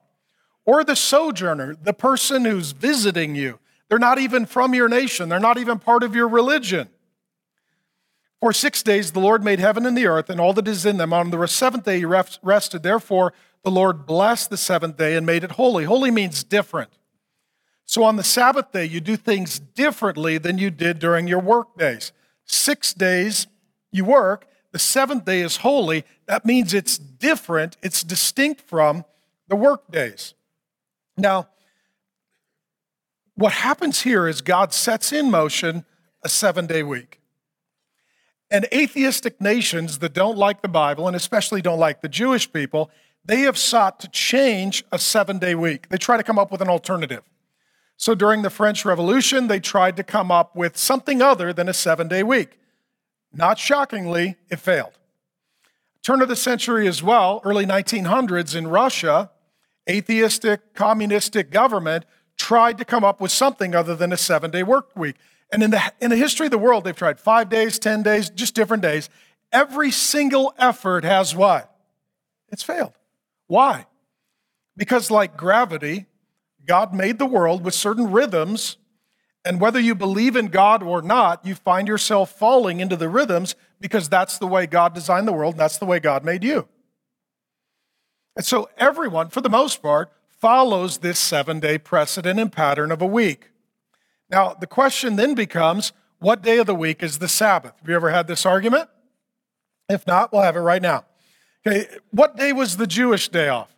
or 0.68 0.84
the 0.84 0.94
sojourner, 0.94 1.74
the 1.82 1.94
person 1.94 2.44
who's 2.44 2.72
visiting 2.72 3.34
you. 3.34 3.58
They're 3.88 3.98
not 3.98 4.18
even 4.18 4.44
from 4.44 4.74
your 4.74 4.86
nation, 4.86 5.30
they're 5.30 5.40
not 5.40 5.56
even 5.56 5.78
part 5.78 6.02
of 6.02 6.14
your 6.14 6.28
religion. 6.28 6.90
For 8.38 8.52
six 8.52 8.82
days 8.82 9.12
the 9.12 9.18
Lord 9.18 9.42
made 9.42 9.60
heaven 9.60 9.86
and 9.86 9.96
the 9.96 10.06
earth 10.06 10.28
and 10.28 10.38
all 10.38 10.52
that 10.52 10.68
is 10.68 10.84
in 10.84 10.98
them. 10.98 11.14
On 11.14 11.30
the 11.30 11.46
seventh 11.46 11.86
day 11.86 12.00
he 12.00 12.04
rested. 12.04 12.82
Therefore, 12.82 13.32
the 13.64 13.70
Lord 13.70 14.04
blessed 14.04 14.50
the 14.50 14.58
seventh 14.58 14.98
day 14.98 15.16
and 15.16 15.24
made 15.24 15.42
it 15.42 15.52
holy. 15.52 15.84
Holy 15.84 16.10
means 16.10 16.44
different. 16.44 16.90
So 17.86 18.04
on 18.04 18.16
the 18.16 18.22
Sabbath 18.22 18.70
day, 18.70 18.84
you 18.84 19.00
do 19.00 19.16
things 19.16 19.58
differently 19.58 20.36
than 20.36 20.58
you 20.58 20.70
did 20.70 20.98
during 20.98 21.26
your 21.26 21.40
work 21.40 21.78
days. 21.78 22.12
Six 22.44 22.92
days 22.92 23.46
you 23.90 24.04
work, 24.04 24.46
the 24.72 24.78
seventh 24.78 25.24
day 25.24 25.40
is 25.40 25.56
holy. 25.56 26.04
That 26.26 26.44
means 26.44 26.74
it's 26.74 26.98
different, 26.98 27.78
it's 27.82 28.04
distinct 28.04 28.60
from 28.60 29.06
the 29.48 29.56
work 29.56 29.90
days. 29.90 30.34
Now, 31.18 31.48
what 33.34 33.52
happens 33.52 34.02
here 34.02 34.26
is 34.26 34.40
God 34.40 34.72
sets 34.72 35.12
in 35.12 35.30
motion 35.30 35.84
a 36.22 36.28
seven 36.28 36.66
day 36.66 36.82
week. 36.82 37.20
And 38.50 38.66
atheistic 38.72 39.40
nations 39.40 39.98
that 39.98 40.14
don't 40.14 40.38
like 40.38 40.62
the 40.62 40.68
Bible, 40.68 41.06
and 41.06 41.14
especially 41.14 41.60
don't 41.60 41.78
like 41.78 42.00
the 42.00 42.08
Jewish 42.08 42.50
people, 42.50 42.90
they 43.24 43.40
have 43.40 43.58
sought 43.58 44.00
to 44.00 44.08
change 44.08 44.84
a 44.90 44.98
seven 44.98 45.38
day 45.38 45.54
week. 45.54 45.88
They 45.90 45.98
try 45.98 46.16
to 46.16 46.22
come 46.22 46.38
up 46.38 46.50
with 46.50 46.62
an 46.62 46.68
alternative. 46.68 47.22
So 47.96 48.14
during 48.14 48.42
the 48.42 48.50
French 48.50 48.84
Revolution, 48.84 49.48
they 49.48 49.60
tried 49.60 49.96
to 49.96 50.04
come 50.04 50.30
up 50.30 50.56
with 50.56 50.76
something 50.76 51.20
other 51.20 51.52
than 51.52 51.68
a 51.68 51.74
seven 51.74 52.08
day 52.08 52.22
week. 52.22 52.58
Not 53.32 53.58
shockingly, 53.58 54.36
it 54.50 54.60
failed. 54.60 54.98
Turn 56.02 56.22
of 56.22 56.28
the 56.28 56.36
century 56.36 56.88
as 56.88 57.02
well, 57.02 57.42
early 57.44 57.66
1900s 57.66 58.56
in 58.56 58.68
Russia, 58.68 59.30
atheistic, 59.88 60.74
communistic 60.74 61.50
government 61.50 62.04
tried 62.36 62.78
to 62.78 62.84
come 62.84 63.04
up 63.04 63.20
with 63.20 63.32
something 63.32 63.74
other 63.74 63.94
than 63.94 64.12
a 64.12 64.16
seven 64.16 64.50
day 64.50 64.62
work 64.62 64.90
week. 64.96 65.16
And 65.52 65.62
in 65.62 65.70
the, 65.70 65.92
in 66.00 66.10
the 66.10 66.16
history 66.16 66.46
of 66.46 66.52
the 66.52 66.58
world, 66.58 66.84
they've 66.84 66.94
tried 66.94 67.18
five 67.18 67.48
days, 67.48 67.78
10 67.78 68.02
days, 68.02 68.30
just 68.30 68.54
different 68.54 68.82
days. 68.82 69.08
Every 69.50 69.90
single 69.90 70.54
effort 70.58 71.04
has 71.04 71.34
what? 71.34 71.74
It's 72.50 72.62
failed. 72.62 72.92
Why? 73.46 73.86
Because, 74.76 75.10
like 75.10 75.36
gravity, 75.36 76.06
God 76.66 76.94
made 76.94 77.18
the 77.18 77.26
world 77.26 77.64
with 77.64 77.74
certain 77.74 78.12
rhythms, 78.12 78.76
and 79.44 79.60
whether 79.60 79.80
you 79.80 79.94
believe 79.94 80.36
in 80.36 80.48
God 80.48 80.82
or 80.82 81.00
not, 81.00 81.46
you 81.46 81.54
find 81.54 81.88
yourself 81.88 82.30
falling 82.30 82.80
into 82.80 82.94
the 82.94 83.08
rhythms 83.08 83.54
because 83.80 84.08
that's 84.08 84.38
the 84.38 84.46
way 84.46 84.66
God 84.66 84.94
designed 84.94 85.26
the 85.26 85.32
world, 85.32 85.54
and 85.54 85.60
that's 85.60 85.78
the 85.78 85.86
way 85.86 85.98
God 85.98 86.24
made 86.24 86.44
you. 86.44 86.68
And 88.38 88.46
so 88.46 88.70
everyone, 88.78 89.30
for 89.30 89.40
the 89.40 89.50
most 89.50 89.82
part, 89.82 90.12
follows 90.28 90.98
this 90.98 91.18
seven 91.18 91.58
day 91.58 91.76
precedent 91.76 92.38
and 92.38 92.52
pattern 92.52 92.92
of 92.92 93.02
a 93.02 93.06
week. 93.06 93.50
Now, 94.30 94.54
the 94.54 94.68
question 94.68 95.16
then 95.16 95.34
becomes 95.34 95.92
what 96.20 96.40
day 96.40 96.58
of 96.58 96.66
the 96.66 96.74
week 96.74 97.02
is 97.02 97.18
the 97.18 97.26
Sabbath? 97.26 97.72
Have 97.80 97.88
you 97.88 97.96
ever 97.96 98.10
had 98.10 98.28
this 98.28 98.46
argument? 98.46 98.88
If 99.88 100.06
not, 100.06 100.32
we'll 100.32 100.42
have 100.42 100.54
it 100.54 100.60
right 100.60 100.80
now. 100.80 101.04
Okay, 101.66 101.88
what 102.12 102.36
day 102.36 102.52
was 102.52 102.76
the 102.76 102.86
Jewish 102.86 103.28
day 103.28 103.48
off? 103.48 103.74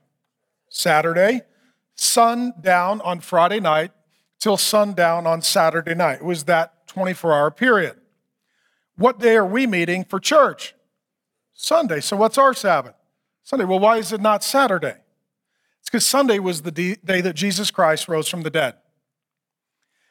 Saturday 0.68 1.40
sundown 1.94 3.00
on 3.00 3.20
Friday 3.20 3.60
night 3.60 3.92
till 4.38 4.58
sundown 4.58 5.26
on 5.26 5.40
Saturday 5.40 5.94
night. 5.94 6.16
It 6.16 6.24
was 6.24 6.44
that 6.44 6.86
24 6.86 7.32
hour 7.32 7.50
period. 7.50 7.96
What 8.96 9.20
day 9.20 9.36
are 9.36 9.46
we 9.46 9.66
meeting 9.66 10.04
for 10.04 10.20
church? 10.20 10.74
Sunday. 11.54 12.00
So 12.00 12.16
what's 12.16 12.36
our 12.36 12.52
Sabbath? 12.52 12.94
Sunday. 13.42 13.64
Well, 13.64 13.78
why 13.78 13.98
is 13.98 14.12
it 14.12 14.20
not 14.20 14.44
Saturday? 14.44 14.96
It's 15.80 15.90
because 15.90 16.06
Sunday 16.06 16.38
was 16.38 16.62
the 16.62 16.70
day 16.70 17.20
that 17.20 17.34
Jesus 17.34 17.70
Christ 17.70 18.08
rose 18.08 18.28
from 18.28 18.42
the 18.42 18.50
dead. 18.50 18.74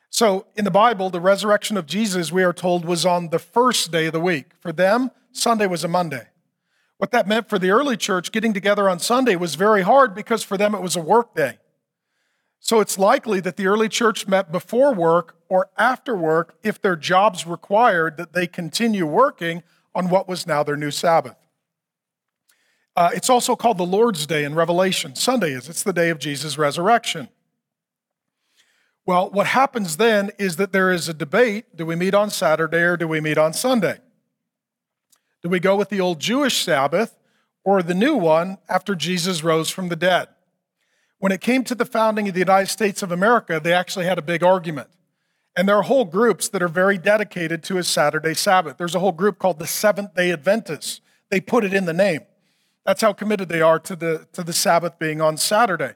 So 0.10 0.48
in 0.56 0.66
the 0.66 0.72
Bible, 0.72 1.10
the 1.10 1.22
resurrection 1.22 1.78
of 1.78 1.86
Jesus, 1.86 2.32
we 2.32 2.44
are 2.44 2.54
told, 2.54 2.84
was 2.84 3.06
on 3.06 3.30
the 3.30 3.40
first 3.40 3.92
day 3.92 4.08
of 4.08 4.14
the 4.14 4.20
week. 4.20 4.52
For 4.60 4.72
them, 4.72 5.12
Sunday 5.32 5.68
was 5.68 5.84
a 5.84 5.88
Monday. 5.88 6.28
What 6.98 7.12
that 7.12 7.28
meant 7.28 7.48
for 7.48 7.58
the 7.58 7.70
early 7.70 7.96
church, 7.96 8.32
getting 8.32 8.54
together 8.54 8.90
on 8.90 9.00
Sunday 9.00 9.36
was 9.36 9.56
very 9.56 9.84
hard 9.84 10.14
because 10.14 10.44
for 10.44 10.58
them 10.58 10.76
it 10.76 10.82
was 10.82 10.96
a 10.96 11.02
work 11.02 11.36
day. 11.36 11.60
So 12.60 12.82
it's 12.82 13.00
likely 13.00 13.40
that 13.40 13.56
the 13.56 13.68
early 13.68 13.88
church 13.88 14.28
met 14.28 14.52
before 14.52 14.94
work 14.94 15.38
or 15.48 15.70
after 15.78 16.16
work 16.16 16.58
if 16.62 16.82
their 16.82 16.98
jobs 16.98 17.48
required 17.48 18.18
that 18.18 18.34
they 18.34 18.48
continue 18.48 19.06
working 19.06 19.64
on 19.96 20.10
what 20.10 20.28
was 20.28 20.46
now 20.46 20.62
their 20.62 20.76
new 20.76 20.92
Sabbath. 20.92 21.36
Uh, 23.00 23.12
it's 23.14 23.30
also 23.30 23.56
called 23.56 23.78
the 23.78 23.86
Lord's 23.86 24.28
Day 24.28 24.44
in 24.44 24.54
Revelation. 24.54 25.16
Sunday 25.16 25.54
is, 25.54 25.70
it's 25.70 25.84
the 25.84 25.94
day 25.94 26.10
of 26.10 26.20
Jesus' 26.20 26.58
resurrection. 26.58 27.30
Well, 29.06 29.30
what 29.30 29.48
happens 29.48 29.96
then 29.96 30.32
is 30.38 30.58
that 30.58 30.74
there 30.74 30.92
is 30.92 31.08
a 31.08 31.14
debate 31.14 31.78
do 31.78 31.86
we 31.86 31.96
meet 31.96 32.14
on 32.14 32.30
Saturday 32.30 32.82
or 32.82 32.98
do 32.98 33.08
we 33.08 33.22
meet 33.22 33.38
on 33.38 33.54
Sunday? 33.54 34.00
Do 35.42 35.48
we 35.48 35.62
go 35.62 35.78
with 35.78 35.88
the 35.88 36.02
old 36.02 36.20
Jewish 36.20 36.62
Sabbath 36.62 37.18
or 37.64 37.82
the 37.82 37.94
new 37.94 38.16
one 38.16 38.58
after 38.68 38.96
Jesus 38.96 39.46
rose 39.46 39.70
from 39.70 39.88
the 39.88 39.96
dead? 39.96 40.28
When 41.20 41.32
it 41.32 41.40
came 41.40 41.64
to 41.64 41.76
the 41.76 41.86
founding 41.86 42.28
of 42.28 42.34
the 42.34 42.42
United 42.42 42.68
States 42.68 43.02
of 43.02 43.14
America, 43.14 43.62
they 43.64 43.72
actually 43.72 44.08
had 44.08 44.18
a 44.18 44.22
big 44.22 44.44
argument. 44.44 44.90
And 45.56 45.70
there 45.70 45.78
are 45.78 45.84
whole 45.84 46.04
groups 46.04 46.50
that 46.50 46.62
are 46.62 46.68
very 46.68 46.98
dedicated 46.98 47.64
to 47.64 47.78
a 47.78 47.84
Saturday 47.84 48.34
Sabbath. 48.34 48.76
There's 48.78 48.94
a 48.94 49.00
whole 49.00 49.14
group 49.14 49.40
called 49.40 49.58
the 49.58 49.68
Seventh 49.68 50.16
day 50.16 50.34
Adventists. 50.34 51.00
They 51.30 51.40
put 51.40 51.64
it 51.64 51.74
in 51.74 51.86
the 51.86 51.94
name. 51.94 52.26
That's 52.90 53.04
how 53.04 53.14
committed 53.14 53.50
they 53.50 53.62
are 53.62 53.78
to 53.78 53.96
the, 53.96 54.26
to 54.34 54.44
the 54.44 54.52
Sabbath 54.52 54.98
being 54.98 55.22
on 55.22 55.38
Saturday. 55.38 55.94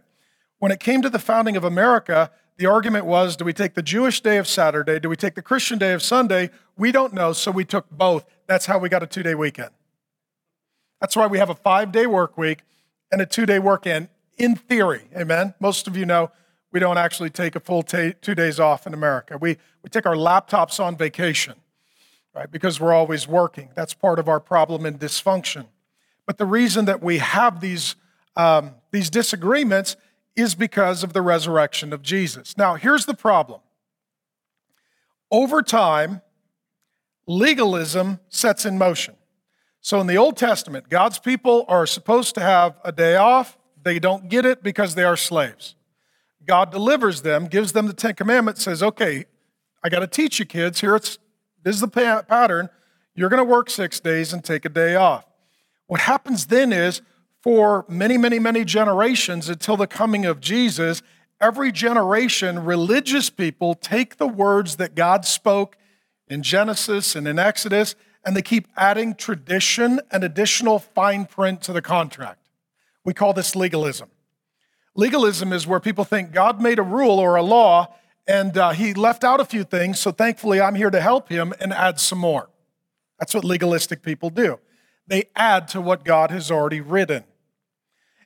When 0.60 0.72
it 0.72 0.80
came 0.80 1.02
to 1.02 1.10
the 1.10 1.18
founding 1.18 1.58
of 1.58 1.64
America, 1.64 2.30
the 2.58 2.68
argument 2.68 3.08
was 3.08 3.36
do 3.36 3.44
we 3.44 3.52
take 3.52 3.74
the 3.74 3.82
Jewish 3.82 4.22
day 4.22 4.38
of 4.38 4.48
Saturday? 4.48 5.00
Do 5.00 5.10
we 5.10 5.16
take 5.16 5.34
the 5.34 5.42
Christian 5.42 5.80
day 5.80 5.94
of 5.94 6.04
Sunday? 6.04 6.52
We 6.78 6.92
don't 6.92 7.12
know, 7.12 7.34
so 7.34 7.50
we 7.50 7.66
took 7.66 7.90
both. 7.90 8.26
That's 8.46 8.68
how 8.68 8.78
we 8.78 8.90
got 8.90 9.02
a 9.02 9.08
two 9.08 9.24
day 9.24 9.34
weekend. 9.34 9.72
That's 11.02 11.16
why 11.16 11.26
we 11.26 11.40
have 11.40 11.50
a 11.50 11.56
five 11.56 11.92
day 11.92 12.06
work 12.06 12.38
week 12.38 12.60
and 13.12 13.20
a 13.24 13.26
two 13.26 13.48
day 13.48 13.58
weekend 13.58 14.10
in 14.38 14.56
theory, 14.56 15.06
amen? 15.18 15.56
Most 15.60 15.88
of 15.88 15.98
you 15.98 16.06
know 16.06 16.30
we 16.72 16.80
don't 16.80 17.00
actually 17.00 17.32
take 17.32 17.56
a 17.56 17.60
full 17.60 17.82
t- 17.82 18.14
two 18.22 18.36
days 18.36 18.60
off 18.60 18.86
in 18.86 18.94
America. 18.94 19.40
We, 19.40 19.58
we 19.82 19.90
take 19.90 20.06
our 20.06 20.14
laptops 20.14 20.80
on 20.80 20.96
vacation, 20.96 21.56
right? 22.36 22.52
Because 22.52 22.80
we're 22.80 22.94
always 22.94 23.28
working. 23.28 23.70
That's 23.74 23.96
part 23.96 24.20
of 24.20 24.30
our 24.30 24.40
problem 24.40 24.86
and 24.86 25.00
dysfunction. 25.00 25.66
But 26.26 26.38
the 26.38 26.46
reason 26.46 26.86
that 26.86 27.02
we 27.02 27.18
have 27.18 27.60
these, 27.60 27.96
um, 28.36 28.76
these 28.92 29.10
disagreements 29.10 29.96
is 30.36 30.56
because 30.56 31.04
of 31.04 31.14
the 31.14 31.22
resurrection 31.22 31.94
of 31.94 32.02
Jesus. 32.02 32.58
Now, 32.58 32.76
here's 32.76 33.06
the 33.06 33.14
problem 33.14 33.62
over 35.32 35.62
time, 35.62 36.22
legalism 37.28 38.20
sets 38.30 38.66
in 38.66 38.78
motion. 38.78 39.16
So 39.82 40.00
in 40.00 40.08
the 40.08 40.18
Old 40.18 40.38
Testament, 40.38 40.90
God's 40.90 41.20
people 41.20 41.66
are 41.68 41.86
supposed 41.86 42.36
to 42.36 42.42
have 42.42 42.76
a 42.86 42.92
day 42.92 43.16
off 43.16 43.58
they 43.84 44.00
don't 44.00 44.30
get 44.30 44.46
it 44.46 44.64
because 44.64 44.96
they 44.96 45.04
are 45.04 45.18
slaves. 45.18 45.76
God 46.46 46.72
delivers 46.72 47.22
them, 47.22 47.48
gives 47.48 47.74
them 47.74 47.88
the 47.88 47.94
Ten 47.94 48.16
Commandments, 48.16 48.64
says, 48.64 48.82
okay, 48.82 49.26
I 49.84 49.90
got 49.90 50.00
to 50.00 50.08
teach 50.08 50.40
you 50.40 50.46
kids. 50.46 50.82
Here 50.82 50.96
it's 50.96 51.18
this 51.64 51.76
is 51.76 51.82
the 51.82 51.88
pattern. 51.88 52.70
You're 53.16 53.30
going 53.30 53.46
to 53.46 53.50
work 53.50 53.70
six 53.70 54.00
days 54.00 54.34
and 54.34 54.44
take 54.44 54.66
a 54.66 54.70
day 54.70 54.96
off. 54.96 55.26
What 55.88 56.02
happens 56.02 56.48
then 56.48 56.72
is, 56.72 57.02
for 57.42 57.86
many, 57.90 58.18
many, 58.18 58.40
many 58.40 58.64
generations 58.64 59.50
until 59.50 59.76
the 59.76 59.88
coming 59.88 60.26
of 60.26 60.40
Jesus, 60.40 61.02
every 61.42 61.72
generation, 61.72 62.64
religious 62.64 63.30
people 63.30 63.76
take 63.76 64.18
the 64.18 64.28
words 64.28 64.78
that 64.78 64.96
God 64.96 65.26
spoke 65.26 65.78
in 66.28 66.42
Genesis 66.42 67.16
and 67.16 67.28
in 67.28 67.38
Exodus, 67.38 67.96
and 68.26 68.36
they 68.36 68.42
keep 68.42 68.68
adding 68.78 69.14
tradition 69.14 70.00
and 70.10 70.24
additional 70.24 70.80
fine 70.80 71.26
print 71.26 71.62
to 71.64 71.74
the 71.74 71.82
contract. 71.82 72.50
We 73.04 73.14
call 73.14 73.34
this 73.34 73.56
legalism. 73.56 74.10
Legalism 74.96 75.52
is 75.52 75.68
where 75.68 75.82
people 75.82 76.06
think 76.06 76.32
God 76.32 76.62
made 76.62 76.80
a 76.80 76.84
rule 76.84 77.20
or 77.20 77.36
a 77.36 77.44
law 77.44 77.94
and 78.28 78.58
uh, 78.58 78.72
he 78.72 78.94
left 78.94 79.24
out 79.24 79.40
a 79.40 79.46
few 79.46 79.64
things, 79.64 80.00
so 80.00 80.12
thankfully 80.12 80.62
I'm 80.62 80.76
here 80.76 80.90
to 80.90 81.02
help 81.02 81.30
him 81.30 81.54
and 81.60 81.74
add 81.74 82.00
some 82.00 82.20
more. 82.20 82.50
That's 83.20 83.34
what 83.34 83.44
legalistic 83.44 84.02
people 84.02 84.30
do. 84.30 84.60
They 85.08 85.26
add 85.36 85.68
to 85.70 85.82
what 85.82 86.06
God 86.06 86.32
has 86.32 86.50
already 86.50 86.82
written. 86.82 87.24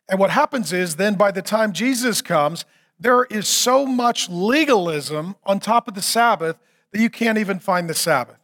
And 0.10 0.20
what 0.20 0.30
happens 0.30 0.72
is 0.72 0.96
then 0.96 1.16
by 1.16 1.32
the 1.32 1.42
time 1.42 1.74
Jesus 1.74 2.22
comes, 2.22 2.66
there 3.00 3.26
is 3.26 3.48
so 3.48 3.86
much 3.86 4.30
legalism 4.30 5.36
on 5.46 5.60
top 5.60 5.88
of 5.88 5.94
the 5.94 6.02
Sabbath 6.02 6.58
that 6.92 7.02
you 7.02 7.10
can't 7.10 7.38
even 7.38 7.60
find 7.60 7.90
the 7.90 7.94
Sabbath. 7.94 8.38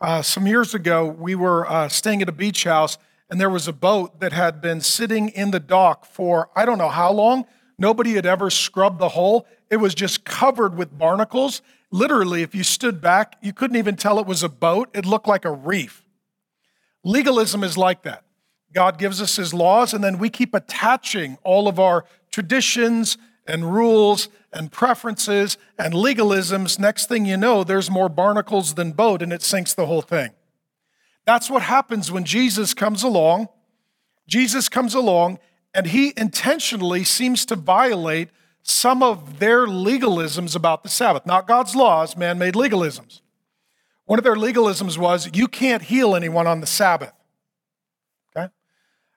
Uh, 0.00 0.22
some 0.22 0.46
years 0.46 0.74
ago, 0.74 1.04
we 1.04 1.34
were 1.34 1.68
uh, 1.68 1.88
staying 1.88 2.22
at 2.22 2.28
a 2.28 2.32
beach 2.32 2.64
house, 2.64 2.98
and 3.28 3.40
there 3.40 3.50
was 3.50 3.66
a 3.66 3.72
boat 3.72 4.20
that 4.20 4.32
had 4.32 4.60
been 4.60 4.80
sitting 4.80 5.28
in 5.30 5.50
the 5.50 5.60
dock 5.60 6.06
for 6.06 6.48
I 6.54 6.64
don't 6.64 6.78
know 6.78 6.88
how 6.88 7.12
long. 7.12 7.46
Nobody 7.78 8.14
had 8.14 8.26
ever 8.26 8.48
scrubbed 8.50 8.98
the 8.98 9.10
hull. 9.10 9.46
It 9.70 9.76
was 9.76 9.94
just 9.94 10.24
covered 10.24 10.76
with 10.76 10.96
barnacles. 10.96 11.62
Literally, 11.90 12.42
if 12.42 12.54
you 12.54 12.62
stood 12.62 13.00
back, 13.00 13.36
you 13.42 13.52
couldn't 13.52 13.76
even 13.76 13.96
tell 13.96 14.18
it 14.18 14.26
was 14.26 14.42
a 14.42 14.48
boat. 14.48 14.88
It 14.94 15.04
looked 15.04 15.28
like 15.28 15.44
a 15.44 15.52
reef. 15.52 16.04
Legalism 17.08 17.64
is 17.64 17.78
like 17.78 18.02
that. 18.02 18.22
God 18.74 18.98
gives 18.98 19.22
us 19.22 19.36
his 19.36 19.54
laws, 19.54 19.94
and 19.94 20.04
then 20.04 20.18
we 20.18 20.28
keep 20.28 20.52
attaching 20.52 21.38
all 21.42 21.66
of 21.66 21.80
our 21.80 22.04
traditions 22.30 23.16
and 23.46 23.72
rules 23.72 24.28
and 24.52 24.70
preferences 24.70 25.56
and 25.78 25.94
legalisms. 25.94 26.78
Next 26.78 27.08
thing 27.08 27.24
you 27.24 27.38
know, 27.38 27.64
there's 27.64 27.90
more 27.90 28.10
barnacles 28.10 28.74
than 28.74 28.92
boat, 28.92 29.22
and 29.22 29.32
it 29.32 29.40
sinks 29.40 29.72
the 29.72 29.86
whole 29.86 30.02
thing. 30.02 30.32
That's 31.24 31.48
what 31.48 31.62
happens 31.62 32.12
when 32.12 32.24
Jesus 32.24 32.74
comes 32.74 33.02
along. 33.02 33.48
Jesus 34.26 34.68
comes 34.68 34.92
along, 34.92 35.38
and 35.72 35.86
he 35.86 36.12
intentionally 36.14 37.04
seems 37.04 37.46
to 37.46 37.56
violate 37.56 38.28
some 38.62 39.02
of 39.02 39.38
their 39.38 39.66
legalisms 39.66 40.54
about 40.54 40.82
the 40.82 40.90
Sabbath, 40.90 41.24
not 41.24 41.46
God's 41.46 41.74
laws, 41.74 42.18
man 42.18 42.36
made 42.36 42.52
legalisms. 42.52 43.22
One 44.08 44.18
of 44.18 44.24
their 44.24 44.36
legalisms 44.36 44.96
was 44.96 45.28
you 45.34 45.46
can't 45.46 45.82
heal 45.82 46.16
anyone 46.16 46.46
on 46.46 46.62
the 46.62 46.66
Sabbath. 46.66 47.12
Okay? 48.34 48.48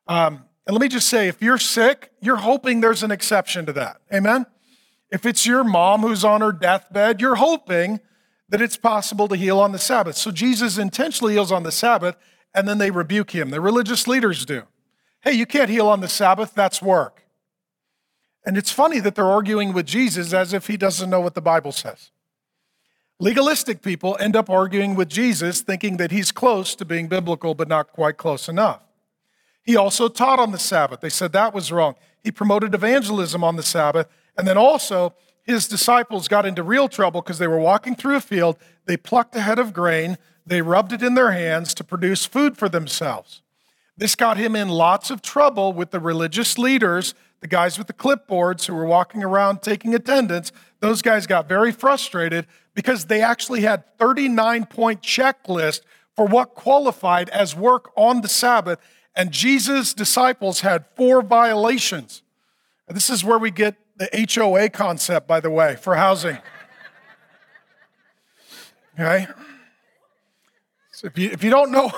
Um, 0.06 0.44
and 0.68 0.74
let 0.74 0.82
me 0.82 0.90
just 0.90 1.08
say 1.08 1.30
if 1.30 1.42
you're 1.42 1.58
sick, 1.58 2.12
you're 2.20 2.36
hoping 2.36 2.82
there's 2.82 3.02
an 3.02 3.10
exception 3.10 3.66
to 3.68 3.74
that. 3.74 4.02
Amen? 4.14 4.46
If 5.10 5.26
it's 5.26 5.46
your 5.46 5.64
mom 5.64 6.02
who's 6.02 6.26
on 6.26 6.42
her 6.42 6.52
deathbed, 6.52 7.22
you're 7.22 7.36
hoping 7.36 8.02
that 8.50 8.62
it's 8.62 8.76
possible 8.76 9.30
to 9.30 9.38
heal 9.38 9.62
on 9.62 9.72
the 9.72 9.80
Sabbath. 9.80 10.18
So 10.18 10.30
Jesus 10.30 10.78
intentionally 10.78 11.34
heals 11.34 11.54
on 11.54 11.64
the 11.64 11.72
Sabbath, 11.72 12.18
and 12.54 12.68
then 12.68 12.78
they 12.78 12.92
rebuke 12.92 13.32
him. 13.32 13.50
The 13.50 13.62
religious 13.62 14.10
leaders 14.10 14.46
do. 14.46 14.64
Hey, 15.22 15.32
you 15.32 15.46
can't 15.46 15.70
heal 15.70 15.88
on 15.88 16.02
the 16.02 16.10
Sabbath, 16.10 16.54
that's 16.54 16.82
work. 16.82 17.24
And 18.46 18.58
it's 18.58 18.74
funny 18.74 19.00
that 19.00 19.16
they're 19.16 19.24
arguing 19.24 19.72
with 19.72 19.86
Jesus 19.86 20.34
as 20.34 20.52
if 20.52 20.68
he 20.68 20.76
doesn't 20.76 21.10
know 21.10 21.22
what 21.22 21.34
the 21.34 21.42
Bible 21.42 21.72
says. 21.72 22.12
Legalistic 23.22 23.84
people 23.84 24.18
end 24.20 24.36
up 24.36 24.50
arguing 24.50 24.96
with 24.96 25.08
Jesus, 25.08 25.62
thinking 25.62 25.98
that 25.98 26.10
he's 26.10 26.32
close 26.32 26.74
to 26.74 26.84
being 26.84 27.08
biblical, 27.08 27.54
but 27.54 27.68
not 27.68 27.92
quite 27.92 28.18
close 28.18 28.50
enough. 28.50 28.82
He 29.62 29.76
also 29.76 30.08
taught 30.08 30.40
on 30.40 30.52
the 30.52 30.58
Sabbath. 30.58 31.02
They 31.02 31.10
said 31.10 31.32
that 31.34 31.54
was 31.54 31.72
wrong. 31.72 31.94
He 32.24 32.32
promoted 32.32 32.74
evangelism 32.74 33.44
on 33.44 33.58
the 33.58 33.64
Sabbath. 33.64 34.08
And 34.36 34.48
then 34.48 34.58
also, 34.58 35.14
his 35.44 35.68
disciples 35.68 36.28
got 36.28 36.48
into 36.48 36.64
real 36.64 36.90
trouble 36.90 37.22
because 37.22 37.38
they 37.38 37.46
were 37.46 37.60
walking 37.60 37.94
through 37.94 38.16
a 38.16 38.22
field. 38.22 38.58
They 38.86 38.98
plucked 38.98 39.36
a 39.36 39.42
head 39.42 39.60
of 39.60 39.72
grain, 39.72 40.18
they 40.44 40.64
rubbed 40.64 40.92
it 40.92 41.04
in 41.04 41.14
their 41.14 41.32
hands 41.32 41.76
to 41.76 41.84
produce 41.84 42.26
food 42.26 42.58
for 42.58 42.70
themselves. 42.70 43.44
This 43.96 44.16
got 44.16 44.38
him 44.38 44.56
in 44.56 44.68
lots 44.68 45.12
of 45.12 45.22
trouble 45.22 45.74
with 45.74 45.92
the 45.92 46.00
religious 46.00 46.58
leaders 46.58 47.14
the 47.42 47.48
guys 47.48 47.78
with 47.78 47.88
the 47.88 47.94
clipboards 47.94 48.68
who 48.68 48.76
were 48.76 48.86
walking 48.86 49.24
around 49.24 49.62
taking 49.62 49.94
attendance, 49.94 50.52
those 50.82 51.02
guys 51.02 51.28
got 51.28 51.48
very 51.48 51.72
frustrated 51.72 52.48
because 52.74 53.06
they 53.06 53.22
actually 53.22 53.62
had 53.62 53.86
39 53.98 54.66
point 54.66 55.02
checklist 55.02 55.82
for 56.16 56.26
what 56.26 56.56
qualified 56.56 57.30
as 57.30 57.56
work 57.56 57.92
on 57.96 58.22
the 58.22 58.28
Sabbath, 58.28 58.80
and 59.16 59.32
Jesus' 59.32 59.94
disciples 59.94 60.62
had 60.62 60.86
four 60.96 61.22
violations. 61.22 62.24
This 62.90 63.10
is 63.10 63.24
where 63.24 63.40
we 63.40 63.52
get 63.52 63.76
the 63.98 64.28
HOA 64.34 64.70
concept, 64.70 65.28
by 65.28 65.40
the 65.40 65.50
way, 65.50 65.76
for 65.76 65.96
housing. 65.96 66.38
Okay? 69.00 69.28
So 70.92 71.08
if 71.08 71.18
you, 71.18 71.30
if 71.30 71.44
you 71.44 71.50
don't 71.50 71.72
know 71.72 71.92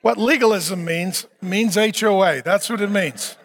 what 0.00 0.18
legalism 0.18 0.84
means, 0.84 1.26
means 1.40 1.76
HOA. 1.76 2.42
That's 2.42 2.68
what 2.68 2.80
it 2.80 2.90
means. 2.90 3.36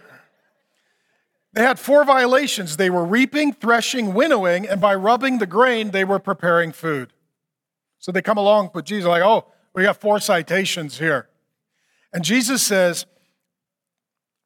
They 1.58 1.64
had 1.64 1.80
four 1.80 2.06
violations. 2.06 2.78
They 2.78 2.92
were 2.92 3.04
reaping, 3.04 3.52
threshing, 3.52 4.14
winnowing, 4.14 4.68
and 4.68 4.80
by 4.80 4.94
rubbing 4.94 5.40
the 5.40 5.48
grain, 5.48 5.90
they 5.90 6.04
were 6.04 6.20
preparing 6.20 6.72
food. 6.72 7.14
So 7.98 8.12
they 8.12 8.22
come 8.22 8.38
along 8.38 8.70
but 8.76 8.86
Jesus, 8.86 9.08
like, 9.08 9.24
oh, 9.24 9.48
we 9.74 9.82
got 9.82 10.00
four 10.00 10.20
citations 10.20 11.00
here. 11.00 11.30
And 12.14 12.24
Jesus 12.24 12.62
says, 12.62 13.08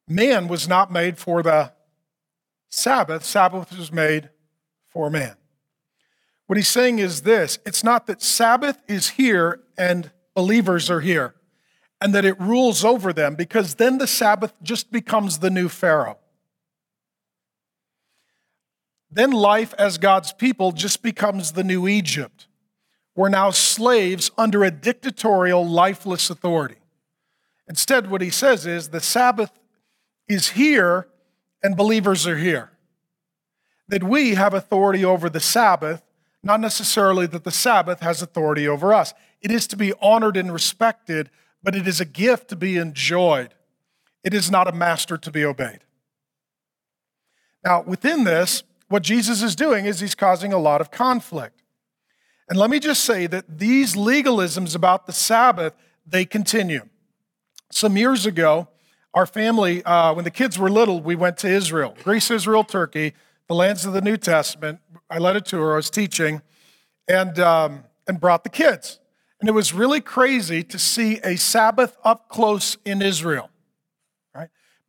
man 0.08 0.48
was 0.48 0.66
not 0.66 0.90
made 0.90 1.18
for 1.18 1.42
the 1.42 1.74
Sabbath, 2.70 3.26
Sabbath 3.26 3.76
was 3.76 3.92
made 3.92 4.30
for 4.88 5.10
man. 5.10 5.36
What 6.46 6.56
he's 6.56 6.68
saying 6.68 6.98
is 6.98 7.20
this 7.20 7.58
it's 7.66 7.84
not 7.84 8.06
that 8.06 8.22
Sabbath 8.22 8.80
is 8.88 9.10
here 9.10 9.60
and 9.76 10.10
believers 10.34 10.90
are 10.90 11.00
here 11.00 11.34
and 12.00 12.14
that 12.14 12.24
it 12.24 12.40
rules 12.40 12.86
over 12.86 13.12
them, 13.12 13.34
because 13.34 13.74
then 13.74 13.98
the 13.98 14.06
Sabbath 14.06 14.54
just 14.62 14.90
becomes 14.90 15.40
the 15.40 15.50
new 15.50 15.68
Pharaoh 15.68 16.16
then 19.14 19.30
life 19.30 19.74
as 19.78 19.98
God's 19.98 20.32
people 20.32 20.72
just 20.72 21.02
becomes 21.02 21.52
the 21.52 21.64
new 21.64 21.86
Egypt. 21.86 22.46
We're 23.14 23.28
now 23.28 23.50
slaves 23.50 24.30
under 24.38 24.64
a 24.64 24.70
dictatorial, 24.70 25.66
lifeless 25.66 26.30
authority. 26.30 26.76
Instead, 27.68 28.10
what 28.10 28.22
he 28.22 28.30
says 28.30 28.66
is 28.66 28.88
the 28.88 29.00
Sabbath 29.00 29.50
is 30.28 30.50
here 30.50 31.08
and 31.62 31.76
believers 31.76 32.26
are 32.26 32.38
here. 32.38 32.70
That 33.88 34.02
we 34.02 34.34
have 34.34 34.54
authority 34.54 35.04
over 35.04 35.28
the 35.28 35.40
Sabbath, 35.40 36.02
not 36.42 36.60
necessarily 36.60 37.26
that 37.26 37.44
the 37.44 37.50
Sabbath 37.50 38.00
has 38.00 38.22
authority 38.22 38.66
over 38.66 38.94
us. 38.94 39.12
It 39.42 39.50
is 39.50 39.66
to 39.68 39.76
be 39.76 39.92
honored 40.00 40.36
and 40.36 40.52
respected, 40.52 41.30
but 41.62 41.76
it 41.76 41.86
is 41.86 42.00
a 42.00 42.06
gift 42.06 42.48
to 42.48 42.56
be 42.56 42.78
enjoyed. 42.78 43.54
It 44.24 44.32
is 44.32 44.50
not 44.50 44.68
a 44.68 44.72
master 44.72 45.18
to 45.18 45.30
be 45.30 45.44
obeyed. 45.44 45.80
Now, 47.64 47.82
within 47.82 48.24
this, 48.24 48.62
what 48.92 49.02
Jesus 49.02 49.42
is 49.42 49.56
doing 49.56 49.86
is 49.86 50.00
he's 50.00 50.14
causing 50.14 50.52
a 50.52 50.58
lot 50.58 50.82
of 50.82 50.90
conflict. 50.90 51.62
And 52.50 52.58
let 52.58 52.68
me 52.68 52.78
just 52.78 53.02
say 53.02 53.26
that 53.26 53.58
these 53.58 53.94
legalisms 53.94 54.76
about 54.76 55.06
the 55.06 55.14
Sabbath, 55.14 55.72
they 56.06 56.26
continue. 56.26 56.82
Some 57.70 57.96
years 57.96 58.26
ago, 58.26 58.68
our 59.14 59.24
family, 59.24 59.82
uh, 59.84 60.12
when 60.12 60.24
the 60.24 60.30
kids 60.30 60.58
were 60.58 60.70
little, 60.70 61.00
we 61.00 61.14
went 61.14 61.38
to 61.38 61.48
Israel, 61.48 61.96
Greece, 62.04 62.30
Israel, 62.30 62.64
Turkey, 62.64 63.14
the 63.48 63.54
lands 63.54 63.86
of 63.86 63.94
the 63.94 64.02
New 64.02 64.18
Testament. 64.18 64.80
I 65.08 65.16
led 65.16 65.36
a 65.36 65.40
tour, 65.40 65.72
I 65.72 65.76
was 65.76 65.88
teaching, 65.88 66.42
and, 67.08 67.38
um, 67.38 67.84
and 68.06 68.20
brought 68.20 68.44
the 68.44 68.50
kids. 68.50 69.00
And 69.40 69.48
it 69.48 69.52
was 69.52 69.72
really 69.72 70.02
crazy 70.02 70.62
to 70.64 70.78
see 70.78 71.18
a 71.24 71.36
Sabbath 71.36 71.96
up 72.04 72.28
close 72.28 72.76
in 72.84 73.00
Israel 73.00 73.48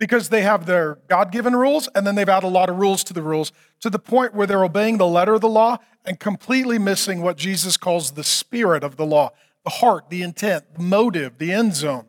because 0.03 0.27
they 0.27 0.41
have 0.41 0.65
their 0.65 0.99
God 1.07 1.31
given 1.31 1.55
rules 1.55 1.87
and 1.95 2.05
then 2.05 2.15
they've 2.15 2.27
added 2.27 2.45
a 2.45 2.49
lot 2.49 2.69
of 2.69 2.75
rules 2.75 3.05
to 3.05 3.13
the 3.13 3.21
rules 3.21 3.53
to 3.79 3.89
the 3.89 3.97
point 3.97 4.33
where 4.35 4.45
they're 4.45 4.65
obeying 4.65 4.97
the 4.97 5.07
letter 5.07 5.33
of 5.33 5.39
the 5.39 5.47
law 5.47 5.77
and 6.03 6.19
completely 6.19 6.77
missing 6.77 7.21
what 7.21 7.37
Jesus 7.37 7.77
calls 7.77 8.11
the 8.11 8.23
spirit 8.25 8.83
of 8.83 8.97
the 8.97 9.05
law 9.05 9.31
the 9.63 9.69
heart, 9.69 10.09
the 10.09 10.21
intent, 10.21 10.65
the 10.75 10.81
motive, 10.81 11.37
the 11.37 11.53
end 11.53 11.73
zone. 11.73 12.05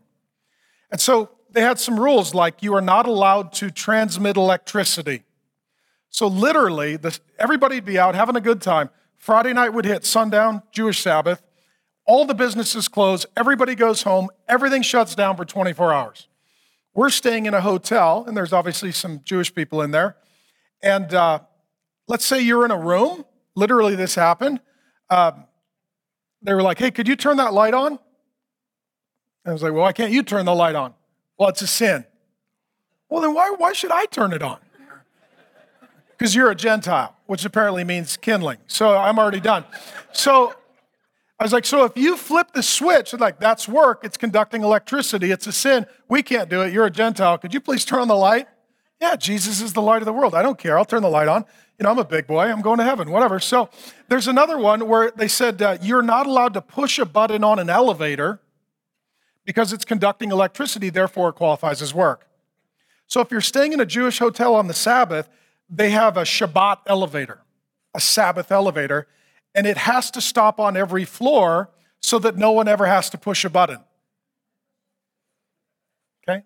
And 0.90 1.00
so 1.00 1.30
they 1.52 1.60
had 1.60 1.78
some 1.78 2.00
rules 2.00 2.34
like 2.34 2.64
you 2.64 2.74
are 2.74 2.80
not 2.80 3.06
allowed 3.06 3.52
to 3.52 3.70
transmit 3.70 4.36
electricity. 4.36 5.22
So 6.10 6.26
literally, 6.26 6.96
the, 6.96 7.16
everybody'd 7.38 7.84
be 7.84 7.96
out 7.96 8.16
having 8.16 8.34
a 8.34 8.40
good 8.40 8.60
time. 8.60 8.90
Friday 9.18 9.52
night 9.52 9.68
would 9.68 9.84
hit 9.84 10.04
sundown, 10.04 10.64
Jewish 10.72 11.00
Sabbath. 11.00 11.44
All 12.06 12.24
the 12.24 12.34
businesses 12.34 12.88
close, 12.88 13.24
everybody 13.36 13.76
goes 13.76 14.02
home, 14.02 14.30
everything 14.48 14.82
shuts 14.82 15.14
down 15.14 15.36
for 15.36 15.44
24 15.44 15.92
hours. 15.92 16.26
We're 16.94 17.10
staying 17.10 17.46
in 17.46 17.54
a 17.54 17.60
hotel, 17.60 18.24
and 18.26 18.36
there's 18.36 18.52
obviously 18.52 18.92
some 18.92 19.20
Jewish 19.24 19.52
people 19.52 19.82
in 19.82 19.90
there. 19.90 20.16
And 20.80 21.12
uh, 21.12 21.40
let's 22.06 22.24
say 22.24 22.40
you're 22.40 22.64
in 22.64 22.70
a 22.70 22.78
room. 22.78 23.24
Literally, 23.56 23.96
this 23.96 24.14
happened. 24.14 24.60
Um, 25.10 25.44
they 26.42 26.54
were 26.54 26.62
like, 26.62 26.78
hey, 26.78 26.90
could 26.90 27.08
you 27.08 27.16
turn 27.16 27.38
that 27.38 27.52
light 27.52 27.74
on? 27.74 27.92
And 27.92 27.98
I 29.50 29.52
was 29.52 29.62
like, 29.62 29.72
well, 29.72 29.82
why 29.82 29.92
can't 29.92 30.12
you 30.12 30.22
turn 30.22 30.46
the 30.46 30.54
light 30.54 30.76
on? 30.76 30.94
Well, 31.38 31.48
it's 31.48 31.62
a 31.62 31.66
sin. 31.66 32.04
Well, 33.08 33.22
then 33.22 33.34
why, 33.34 33.50
why 33.56 33.72
should 33.72 33.90
I 33.90 34.06
turn 34.06 34.32
it 34.32 34.42
on? 34.42 34.58
Because 36.16 36.32
you're 36.32 36.48
a 36.48 36.54
Gentile, 36.54 37.16
which 37.26 37.44
apparently 37.44 37.82
means 37.82 38.16
kindling. 38.16 38.58
So 38.68 38.96
I'm 38.96 39.18
already 39.18 39.40
done. 39.40 39.64
So 40.12 40.54
I 41.38 41.44
was 41.44 41.52
like, 41.52 41.64
so 41.64 41.84
if 41.84 41.96
you 41.96 42.16
flip 42.16 42.52
the 42.54 42.62
switch, 42.62 43.12
like 43.12 43.40
that's 43.40 43.68
work, 43.68 44.02
it's 44.04 44.16
conducting 44.16 44.62
electricity, 44.62 45.32
it's 45.32 45.46
a 45.46 45.52
sin. 45.52 45.86
We 46.08 46.22
can't 46.22 46.48
do 46.48 46.62
it. 46.62 46.72
You're 46.72 46.86
a 46.86 46.90
Gentile. 46.90 47.38
Could 47.38 47.52
you 47.52 47.60
please 47.60 47.84
turn 47.84 48.00
on 48.00 48.08
the 48.08 48.14
light? 48.14 48.46
Yeah, 49.00 49.16
Jesus 49.16 49.60
is 49.60 49.72
the 49.72 49.82
light 49.82 50.00
of 50.00 50.06
the 50.06 50.12
world. 50.12 50.34
I 50.34 50.42
don't 50.42 50.58
care. 50.58 50.78
I'll 50.78 50.84
turn 50.84 51.02
the 51.02 51.10
light 51.10 51.28
on. 51.28 51.44
You 51.78 51.82
know, 51.82 51.90
I'm 51.90 51.98
a 51.98 52.04
big 52.04 52.28
boy. 52.28 52.44
I'm 52.44 52.62
going 52.62 52.78
to 52.78 52.84
heaven, 52.84 53.10
whatever. 53.10 53.40
So 53.40 53.68
there's 54.08 54.28
another 54.28 54.56
one 54.56 54.86
where 54.86 55.10
they 55.10 55.26
said 55.26 55.60
uh, 55.60 55.76
you're 55.82 56.02
not 56.02 56.26
allowed 56.26 56.54
to 56.54 56.62
push 56.62 57.00
a 57.00 57.04
button 57.04 57.42
on 57.42 57.58
an 57.58 57.68
elevator 57.68 58.40
because 59.44 59.72
it's 59.72 59.84
conducting 59.84 60.30
electricity, 60.30 60.88
therefore 60.88 61.30
it 61.30 61.34
qualifies 61.34 61.82
as 61.82 61.92
work. 61.92 62.28
So 63.06 63.20
if 63.20 63.30
you're 63.30 63.40
staying 63.40 63.72
in 63.72 63.80
a 63.80 63.86
Jewish 63.86 64.20
hotel 64.20 64.54
on 64.54 64.68
the 64.68 64.74
Sabbath, 64.74 65.28
they 65.68 65.90
have 65.90 66.16
a 66.16 66.22
Shabbat 66.22 66.78
elevator, 66.86 67.42
a 67.92 68.00
Sabbath 68.00 68.50
elevator, 68.50 69.08
and 69.54 69.66
it 69.66 69.76
has 69.76 70.10
to 70.12 70.20
stop 70.20 70.58
on 70.58 70.76
every 70.76 71.04
floor 71.04 71.70
so 72.00 72.18
that 72.18 72.36
no 72.36 72.50
one 72.50 72.68
ever 72.68 72.86
has 72.86 73.08
to 73.10 73.18
push 73.18 73.44
a 73.44 73.50
button. 73.50 73.78
Okay? 76.28 76.42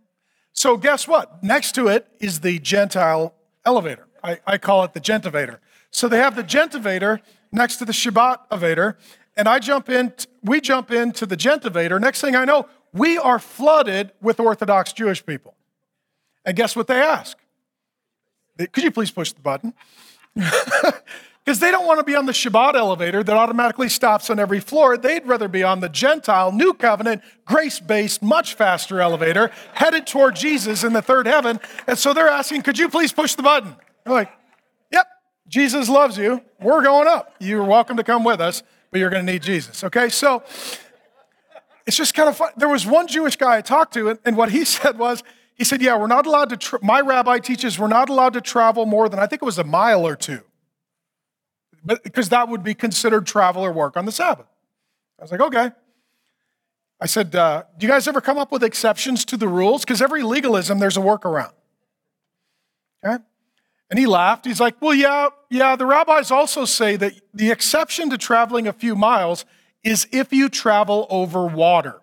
So 0.52 0.76
guess 0.76 1.08
what? 1.08 1.42
Next 1.42 1.72
to 1.76 1.88
it 1.88 2.06
is 2.20 2.40
the 2.40 2.58
Gentile 2.58 3.34
elevator. 3.64 4.06
I, 4.22 4.38
I 4.46 4.58
call 4.58 4.84
it 4.84 4.92
the 4.92 5.00
Gentivator. 5.00 5.58
So 5.90 6.08
they 6.08 6.18
have 6.18 6.36
the 6.36 6.44
Gentivator 6.44 7.20
next 7.50 7.76
to 7.76 7.84
the 7.84 7.92
Shabbat 7.92 8.40
elevator, 8.50 8.98
and 9.36 9.48
I 9.48 9.58
jump 9.58 9.88
in, 9.88 10.12
we 10.42 10.60
jump 10.60 10.90
into 10.90 11.24
the 11.24 11.36
Gentivator. 11.36 12.00
Next 12.00 12.20
thing 12.20 12.36
I 12.36 12.44
know, 12.44 12.68
we 12.92 13.18
are 13.18 13.38
flooded 13.38 14.12
with 14.20 14.40
Orthodox 14.40 14.92
Jewish 14.92 15.24
people. 15.24 15.54
And 16.44 16.56
guess 16.56 16.74
what 16.74 16.86
they 16.86 17.00
ask? 17.00 17.38
Could 18.58 18.82
you 18.84 18.90
please 18.90 19.10
push 19.10 19.32
the 19.32 19.40
button? 19.40 19.72
Because 21.48 21.60
they 21.60 21.70
don't 21.70 21.86
want 21.86 21.98
to 21.98 22.04
be 22.04 22.14
on 22.14 22.26
the 22.26 22.32
Shabbat 22.32 22.74
elevator 22.74 23.22
that 23.22 23.34
automatically 23.34 23.88
stops 23.88 24.28
on 24.28 24.38
every 24.38 24.60
floor. 24.60 24.98
They'd 24.98 25.26
rather 25.26 25.48
be 25.48 25.62
on 25.62 25.80
the 25.80 25.88
Gentile, 25.88 26.52
New 26.52 26.74
Covenant, 26.74 27.22
grace 27.46 27.80
based, 27.80 28.20
much 28.20 28.52
faster 28.52 29.00
elevator 29.00 29.50
headed 29.72 30.06
toward 30.06 30.36
Jesus 30.36 30.84
in 30.84 30.92
the 30.92 31.00
third 31.00 31.24
heaven. 31.26 31.58
And 31.86 31.96
so 31.96 32.12
they're 32.12 32.28
asking, 32.28 32.64
Could 32.64 32.78
you 32.78 32.90
please 32.90 33.14
push 33.14 33.34
the 33.34 33.42
button? 33.42 33.74
They're 34.04 34.12
like, 34.12 34.30
Yep, 34.92 35.06
Jesus 35.48 35.88
loves 35.88 36.18
you. 36.18 36.42
We're 36.60 36.82
going 36.82 37.08
up. 37.08 37.34
You're 37.38 37.64
welcome 37.64 37.96
to 37.96 38.04
come 38.04 38.24
with 38.24 38.42
us, 38.42 38.62
but 38.90 39.00
you're 39.00 39.08
going 39.08 39.24
to 39.24 39.32
need 39.32 39.40
Jesus. 39.40 39.82
Okay, 39.84 40.10
so 40.10 40.42
it's 41.86 41.96
just 41.96 42.12
kind 42.12 42.28
of 42.28 42.36
fun. 42.36 42.50
There 42.58 42.68
was 42.68 42.84
one 42.84 43.06
Jewish 43.06 43.36
guy 43.36 43.56
I 43.56 43.60
talked 43.62 43.94
to, 43.94 44.18
and, 44.22 44.36
what 44.36 44.50
he 44.50 44.64
said 44.66 44.98
was, 44.98 45.22
he 45.54 45.64
said, 45.64 45.80
Yeah, 45.80 45.96
we're 45.96 46.08
not 46.08 46.26
allowed 46.26 46.50
to, 46.50 46.58
tra- 46.58 46.80
my 46.82 47.00
rabbi 47.00 47.38
teaches 47.38 47.78
we're 47.78 47.88
not 47.88 48.10
allowed 48.10 48.34
to 48.34 48.42
travel 48.42 48.84
more 48.84 49.08
than, 49.08 49.18
I 49.18 49.26
think 49.26 49.40
it 49.40 49.46
was 49.46 49.58
a 49.58 49.64
mile 49.64 50.06
or 50.06 50.14
two, 50.14 50.42
because 51.84 52.28
that 52.30 52.48
would 52.48 52.62
be 52.62 52.74
considered 52.74 53.26
travel 53.26 53.64
or 53.64 53.72
work 53.72 53.96
on 53.96 54.04
the 54.04 54.12
Sabbath. 54.12 54.46
I 55.18 55.22
was 55.22 55.32
like, 55.32 55.40
Okay. 55.40 55.70
I 57.00 57.06
said, 57.06 57.34
uh, 57.34 57.62
Do 57.78 57.86
you 57.86 57.92
guys 57.92 58.08
ever 58.08 58.20
come 58.20 58.38
up 58.38 58.50
with 58.50 58.64
exceptions 58.64 59.24
to 59.26 59.36
the 59.36 59.48
rules? 59.48 59.84
Because 59.84 60.02
every 60.02 60.22
legalism, 60.22 60.78
there's 60.78 60.96
a 60.96 61.00
workaround. 61.00 61.52
Okay? 63.04 63.22
And 63.90 63.98
he 63.98 64.06
laughed. 64.06 64.44
He's 64.46 64.60
like, 64.60 64.80
Well, 64.82 64.94
yeah, 64.94 65.28
yeah, 65.50 65.76
the 65.76 65.86
rabbis 65.86 66.30
also 66.30 66.64
say 66.64 66.96
that 66.96 67.14
the 67.32 67.50
exception 67.50 68.10
to 68.10 68.18
traveling 68.18 68.66
a 68.66 68.72
few 68.72 68.96
miles 68.96 69.44
is 69.84 70.08
if 70.12 70.32
you 70.32 70.48
travel 70.48 71.06
over 71.08 71.46
water. 71.46 72.00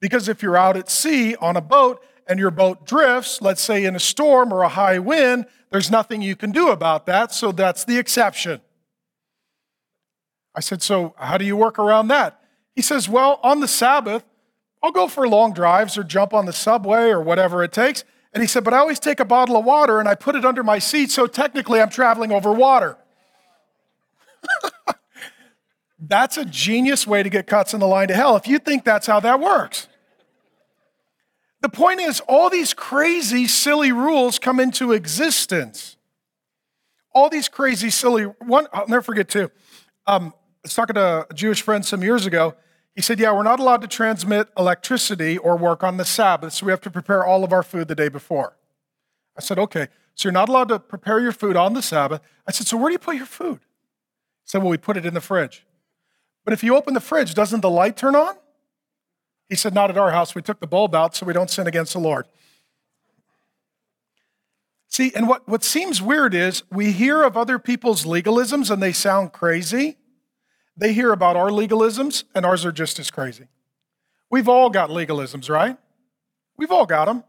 Because 0.00 0.28
if 0.28 0.42
you're 0.42 0.56
out 0.56 0.76
at 0.76 0.90
sea 0.90 1.34
on 1.36 1.56
a 1.56 1.60
boat 1.60 2.02
and 2.28 2.38
your 2.38 2.50
boat 2.50 2.86
drifts, 2.86 3.40
let's 3.40 3.62
say 3.62 3.84
in 3.84 3.96
a 3.96 4.00
storm 4.00 4.52
or 4.52 4.62
a 4.62 4.68
high 4.68 4.98
wind, 4.98 5.46
there's 5.70 5.90
nothing 5.90 6.22
you 6.22 6.36
can 6.36 6.52
do 6.52 6.70
about 6.70 7.06
that, 7.06 7.32
so 7.32 7.50
that's 7.52 7.84
the 7.84 7.98
exception. 7.98 8.60
I 10.56 10.60
said, 10.60 10.82
So 10.82 11.14
how 11.18 11.36
do 11.36 11.44
you 11.44 11.56
work 11.56 11.78
around 11.78 12.08
that? 12.08 12.40
He 12.74 12.82
says, 12.82 13.08
Well, 13.08 13.38
on 13.42 13.60
the 13.60 13.68
Sabbath, 13.68 14.24
I'll 14.82 14.90
go 14.90 15.06
for 15.06 15.28
long 15.28 15.52
drives 15.52 15.98
or 15.98 16.02
jump 16.02 16.32
on 16.32 16.46
the 16.46 16.52
subway 16.52 17.10
or 17.10 17.20
whatever 17.20 17.62
it 17.62 17.72
takes. 17.72 18.04
And 18.32 18.42
he 18.42 18.46
said, 18.46 18.64
But 18.64 18.74
I 18.74 18.78
always 18.78 18.98
take 18.98 19.20
a 19.20 19.24
bottle 19.24 19.56
of 19.56 19.64
water 19.64 20.00
and 20.00 20.08
I 20.08 20.14
put 20.14 20.34
it 20.34 20.44
under 20.44 20.62
my 20.62 20.78
seat, 20.78 21.10
so 21.10 21.26
technically 21.26 21.80
I'm 21.80 21.90
traveling 21.90 22.32
over 22.32 22.50
water. 22.52 22.96
That's 25.98 26.36
a 26.36 26.44
genius 26.44 27.06
way 27.06 27.22
to 27.22 27.28
get 27.28 27.46
cuts 27.46 27.74
in 27.74 27.80
the 27.80 27.86
line 27.86 28.08
to 28.08 28.14
hell 28.14 28.36
if 28.36 28.46
you 28.46 28.58
think 28.58 28.84
that's 28.84 29.06
how 29.06 29.18
that 29.20 29.40
works. 29.40 29.88
The 31.62 31.70
point 31.70 32.00
is, 32.00 32.20
all 32.28 32.50
these 32.50 32.74
crazy, 32.74 33.46
silly 33.46 33.92
rules 33.92 34.38
come 34.38 34.60
into 34.60 34.92
existence. 34.92 35.96
All 37.12 37.30
these 37.30 37.48
crazy, 37.48 37.88
silly, 37.88 38.24
one, 38.24 38.66
I'll 38.74 38.86
never 38.86 39.00
forget 39.00 39.28
too. 39.28 39.50
Um, 40.06 40.34
was 40.66 40.74
talking 40.74 40.94
to 40.94 41.26
a 41.30 41.34
Jewish 41.34 41.62
friend 41.62 41.84
some 41.84 42.02
years 42.02 42.26
ago. 42.26 42.54
He 42.94 43.02
said, 43.02 43.20
Yeah, 43.20 43.32
we're 43.32 43.42
not 43.42 43.60
allowed 43.60 43.82
to 43.82 43.88
transmit 43.88 44.48
electricity 44.58 45.38
or 45.38 45.56
work 45.56 45.84
on 45.84 45.96
the 45.96 46.04
Sabbath, 46.04 46.54
so 46.54 46.66
we 46.66 46.72
have 46.72 46.80
to 46.82 46.90
prepare 46.90 47.24
all 47.24 47.44
of 47.44 47.52
our 47.52 47.62
food 47.62 47.88
the 47.88 47.94
day 47.94 48.08
before. 48.08 48.56
I 49.36 49.42
said, 49.42 49.58
Okay, 49.58 49.88
so 50.14 50.28
you're 50.28 50.32
not 50.32 50.48
allowed 50.48 50.68
to 50.68 50.78
prepare 50.78 51.20
your 51.20 51.32
food 51.32 51.56
on 51.56 51.74
the 51.74 51.82
Sabbath. 51.82 52.20
I 52.46 52.52
said, 52.52 52.66
So 52.66 52.76
where 52.76 52.88
do 52.88 52.94
you 52.94 52.98
put 52.98 53.16
your 53.16 53.26
food? 53.26 53.60
He 53.60 54.46
said, 54.46 54.62
Well, 54.62 54.70
we 54.70 54.78
put 54.78 54.96
it 54.96 55.06
in 55.06 55.14
the 55.14 55.20
fridge. 55.20 55.64
But 56.44 56.52
if 56.52 56.64
you 56.64 56.76
open 56.76 56.94
the 56.94 57.00
fridge, 57.00 57.34
doesn't 57.34 57.60
the 57.60 57.70
light 57.70 57.96
turn 57.96 58.16
on? 58.16 58.34
He 59.48 59.54
said, 59.54 59.72
Not 59.72 59.90
at 59.90 59.98
our 59.98 60.10
house. 60.10 60.34
We 60.34 60.42
took 60.42 60.58
the 60.58 60.66
bulb 60.66 60.94
out 60.94 61.14
so 61.14 61.26
we 61.26 61.32
don't 61.32 61.50
sin 61.50 61.66
against 61.66 61.92
the 61.92 62.00
Lord. 62.00 62.26
See, 64.88 65.12
and 65.14 65.28
what, 65.28 65.46
what 65.46 65.62
seems 65.62 66.00
weird 66.00 66.34
is 66.34 66.62
we 66.72 66.92
hear 66.92 67.22
of 67.22 67.36
other 67.36 67.58
people's 67.58 68.04
legalisms 68.04 68.70
and 68.70 68.82
they 68.82 68.92
sound 68.92 69.32
crazy. 69.32 69.98
They 70.76 70.92
hear 70.92 71.12
about 71.12 71.36
our 71.36 71.48
legalisms 71.48 72.24
and 72.34 72.44
ours 72.44 72.64
are 72.64 72.72
just 72.72 72.98
as 72.98 73.10
crazy. 73.10 73.48
We've 74.30 74.48
all 74.48 74.70
got 74.70 74.90
legalisms, 74.90 75.48
right? 75.48 75.76
We've 76.56 76.70
all 76.70 76.86
got 76.86 77.06
them. 77.06 77.24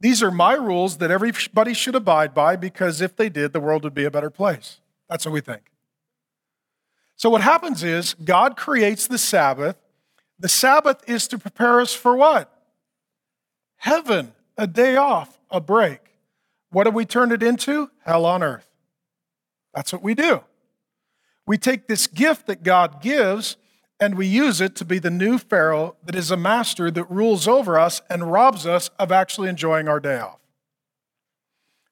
These 0.00 0.22
are 0.22 0.30
my 0.30 0.52
rules 0.52 0.98
that 0.98 1.10
everybody 1.10 1.74
should 1.74 1.94
abide 1.94 2.34
by 2.34 2.56
because 2.56 3.00
if 3.00 3.16
they 3.16 3.28
did, 3.28 3.52
the 3.52 3.60
world 3.60 3.84
would 3.84 3.94
be 3.94 4.04
a 4.04 4.10
better 4.10 4.30
place. 4.30 4.80
That's 5.08 5.24
what 5.24 5.32
we 5.32 5.40
think. 5.40 5.70
So, 7.16 7.30
what 7.30 7.40
happens 7.40 7.82
is 7.82 8.14
God 8.14 8.56
creates 8.56 9.08
the 9.08 9.18
Sabbath. 9.18 9.76
The 10.38 10.48
Sabbath 10.48 11.02
is 11.08 11.26
to 11.28 11.38
prepare 11.38 11.80
us 11.80 11.92
for 11.92 12.14
what? 12.14 12.52
Heaven, 13.78 14.32
a 14.56 14.68
day 14.68 14.94
off, 14.94 15.40
a 15.50 15.60
break. 15.60 16.00
What 16.70 16.86
have 16.86 16.94
we 16.94 17.04
turned 17.04 17.32
it 17.32 17.42
into? 17.42 17.90
Hell 18.04 18.24
on 18.24 18.42
earth. 18.42 18.68
That's 19.74 19.92
what 19.92 20.02
we 20.02 20.14
do. 20.14 20.42
We 21.48 21.56
take 21.56 21.86
this 21.86 22.06
gift 22.06 22.46
that 22.48 22.62
God 22.62 23.00
gives 23.00 23.56
and 23.98 24.16
we 24.16 24.26
use 24.26 24.60
it 24.60 24.76
to 24.76 24.84
be 24.84 24.98
the 24.98 25.10
new 25.10 25.38
Pharaoh 25.38 25.96
that 26.04 26.14
is 26.14 26.30
a 26.30 26.36
master 26.36 26.90
that 26.90 27.10
rules 27.10 27.48
over 27.48 27.78
us 27.78 28.02
and 28.10 28.30
robs 28.30 28.66
us 28.66 28.90
of 28.98 29.10
actually 29.10 29.48
enjoying 29.48 29.88
our 29.88 29.98
day 29.98 30.20
off. 30.20 30.40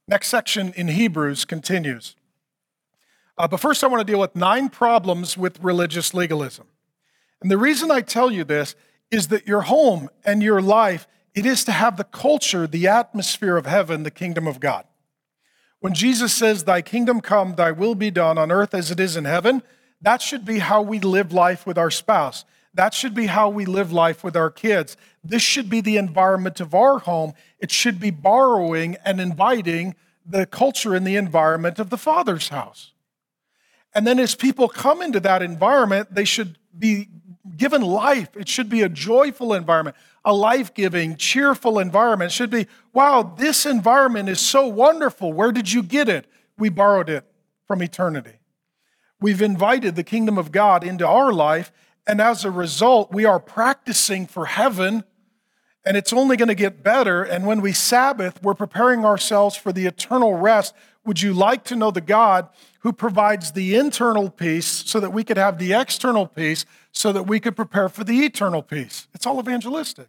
Next 0.06 0.28
section 0.28 0.74
in 0.74 0.88
Hebrews 0.88 1.46
continues. 1.46 2.16
Uh, 3.38 3.48
but 3.48 3.58
first, 3.58 3.82
I 3.82 3.86
want 3.86 4.06
to 4.06 4.12
deal 4.12 4.20
with 4.20 4.36
nine 4.36 4.68
problems 4.68 5.38
with 5.38 5.58
religious 5.62 6.12
legalism. 6.12 6.66
And 7.40 7.50
the 7.50 7.58
reason 7.58 7.90
I 7.90 8.02
tell 8.02 8.30
you 8.30 8.44
this 8.44 8.74
is 9.10 9.28
that 9.28 9.46
your 9.46 9.62
home 9.62 10.10
and 10.22 10.42
your 10.42 10.60
life, 10.60 11.08
it 11.34 11.46
is 11.46 11.64
to 11.64 11.72
have 11.72 11.96
the 11.96 12.04
culture, 12.04 12.66
the 12.66 12.88
atmosphere 12.88 13.56
of 13.56 13.64
heaven, 13.64 14.02
the 14.02 14.10
kingdom 14.10 14.46
of 14.46 14.60
God. 14.60 14.84
When 15.86 15.94
Jesus 15.94 16.34
says, 16.34 16.64
Thy 16.64 16.82
kingdom 16.82 17.20
come, 17.20 17.54
thy 17.54 17.70
will 17.70 17.94
be 17.94 18.10
done 18.10 18.38
on 18.38 18.50
earth 18.50 18.74
as 18.74 18.90
it 18.90 18.98
is 18.98 19.16
in 19.16 19.24
heaven, 19.24 19.62
that 20.00 20.20
should 20.20 20.44
be 20.44 20.58
how 20.58 20.82
we 20.82 20.98
live 20.98 21.32
life 21.32 21.64
with 21.64 21.78
our 21.78 21.92
spouse. 21.92 22.44
That 22.74 22.92
should 22.92 23.14
be 23.14 23.26
how 23.26 23.50
we 23.50 23.66
live 23.66 23.92
life 23.92 24.24
with 24.24 24.34
our 24.34 24.50
kids. 24.50 24.96
This 25.22 25.42
should 25.42 25.70
be 25.70 25.80
the 25.80 25.96
environment 25.96 26.58
of 26.58 26.74
our 26.74 26.98
home. 26.98 27.34
It 27.60 27.70
should 27.70 28.00
be 28.00 28.10
borrowing 28.10 28.96
and 29.04 29.20
inviting 29.20 29.94
the 30.28 30.44
culture 30.44 30.92
and 30.92 31.06
the 31.06 31.14
environment 31.14 31.78
of 31.78 31.90
the 31.90 31.98
Father's 31.98 32.48
house. 32.48 32.92
And 33.94 34.04
then 34.04 34.18
as 34.18 34.34
people 34.34 34.68
come 34.68 35.00
into 35.00 35.20
that 35.20 35.40
environment, 35.40 36.12
they 36.12 36.24
should 36.24 36.58
be 36.76 37.10
given 37.56 37.82
life. 37.82 38.36
It 38.36 38.48
should 38.48 38.68
be 38.68 38.82
a 38.82 38.88
joyful 38.88 39.54
environment, 39.54 39.96
a 40.26 40.34
life 40.34 40.74
giving, 40.74 41.16
cheerful 41.16 41.78
environment. 41.78 42.32
It 42.32 42.34
should 42.34 42.50
be, 42.50 42.66
wow, 42.92 43.34
this 43.38 43.64
environment 43.64 44.28
is 44.28 44.40
so 44.40 44.66
wonderful. 44.66 45.32
Where 45.32 45.52
did 45.52 45.72
you 45.72 45.84
get 45.84 46.08
it? 46.08 46.26
We 46.58 46.68
borrowed 46.68 47.08
it 47.08 47.24
from 47.64 47.80
eternity. 47.80 48.40
We've 49.20 49.40
invited 49.40 49.94
the 49.94 50.02
kingdom 50.02 50.36
of 50.36 50.50
God 50.50 50.82
into 50.82 51.06
our 51.06 51.32
life, 51.32 51.70
and 52.08 52.20
as 52.20 52.44
a 52.44 52.50
result, 52.50 53.12
we 53.12 53.24
are 53.24 53.38
practicing 53.38 54.26
for 54.26 54.46
heaven, 54.46 55.04
and 55.84 55.96
it's 55.96 56.12
only 56.12 56.36
going 56.36 56.48
to 56.48 56.54
get 56.56 56.82
better. 56.82 57.22
And 57.22 57.46
when 57.46 57.60
we 57.60 57.72
Sabbath, 57.72 58.42
we're 58.42 58.54
preparing 58.54 59.04
ourselves 59.04 59.56
for 59.56 59.72
the 59.72 59.86
eternal 59.86 60.34
rest. 60.34 60.74
Would 61.04 61.22
you 61.22 61.32
like 61.32 61.62
to 61.64 61.76
know 61.76 61.92
the 61.92 62.00
God 62.00 62.48
who 62.80 62.92
provides 62.92 63.52
the 63.52 63.76
internal 63.76 64.28
peace 64.28 64.66
so 64.66 64.98
that 64.98 65.10
we 65.10 65.22
could 65.22 65.36
have 65.36 65.58
the 65.58 65.72
external 65.72 66.26
peace 66.26 66.64
so 66.96 67.12
that 67.12 67.26
we 67.26 67.38
could 67.38 67.54
prepare 67.54 67.88
for 67.88 68.04
the 68.04 68.24
eternal 68.24 68.62
peace. 68.62 69.06
It's 69.14 69.26
all 69.26 69.38
evangelistic. 69.38 70.08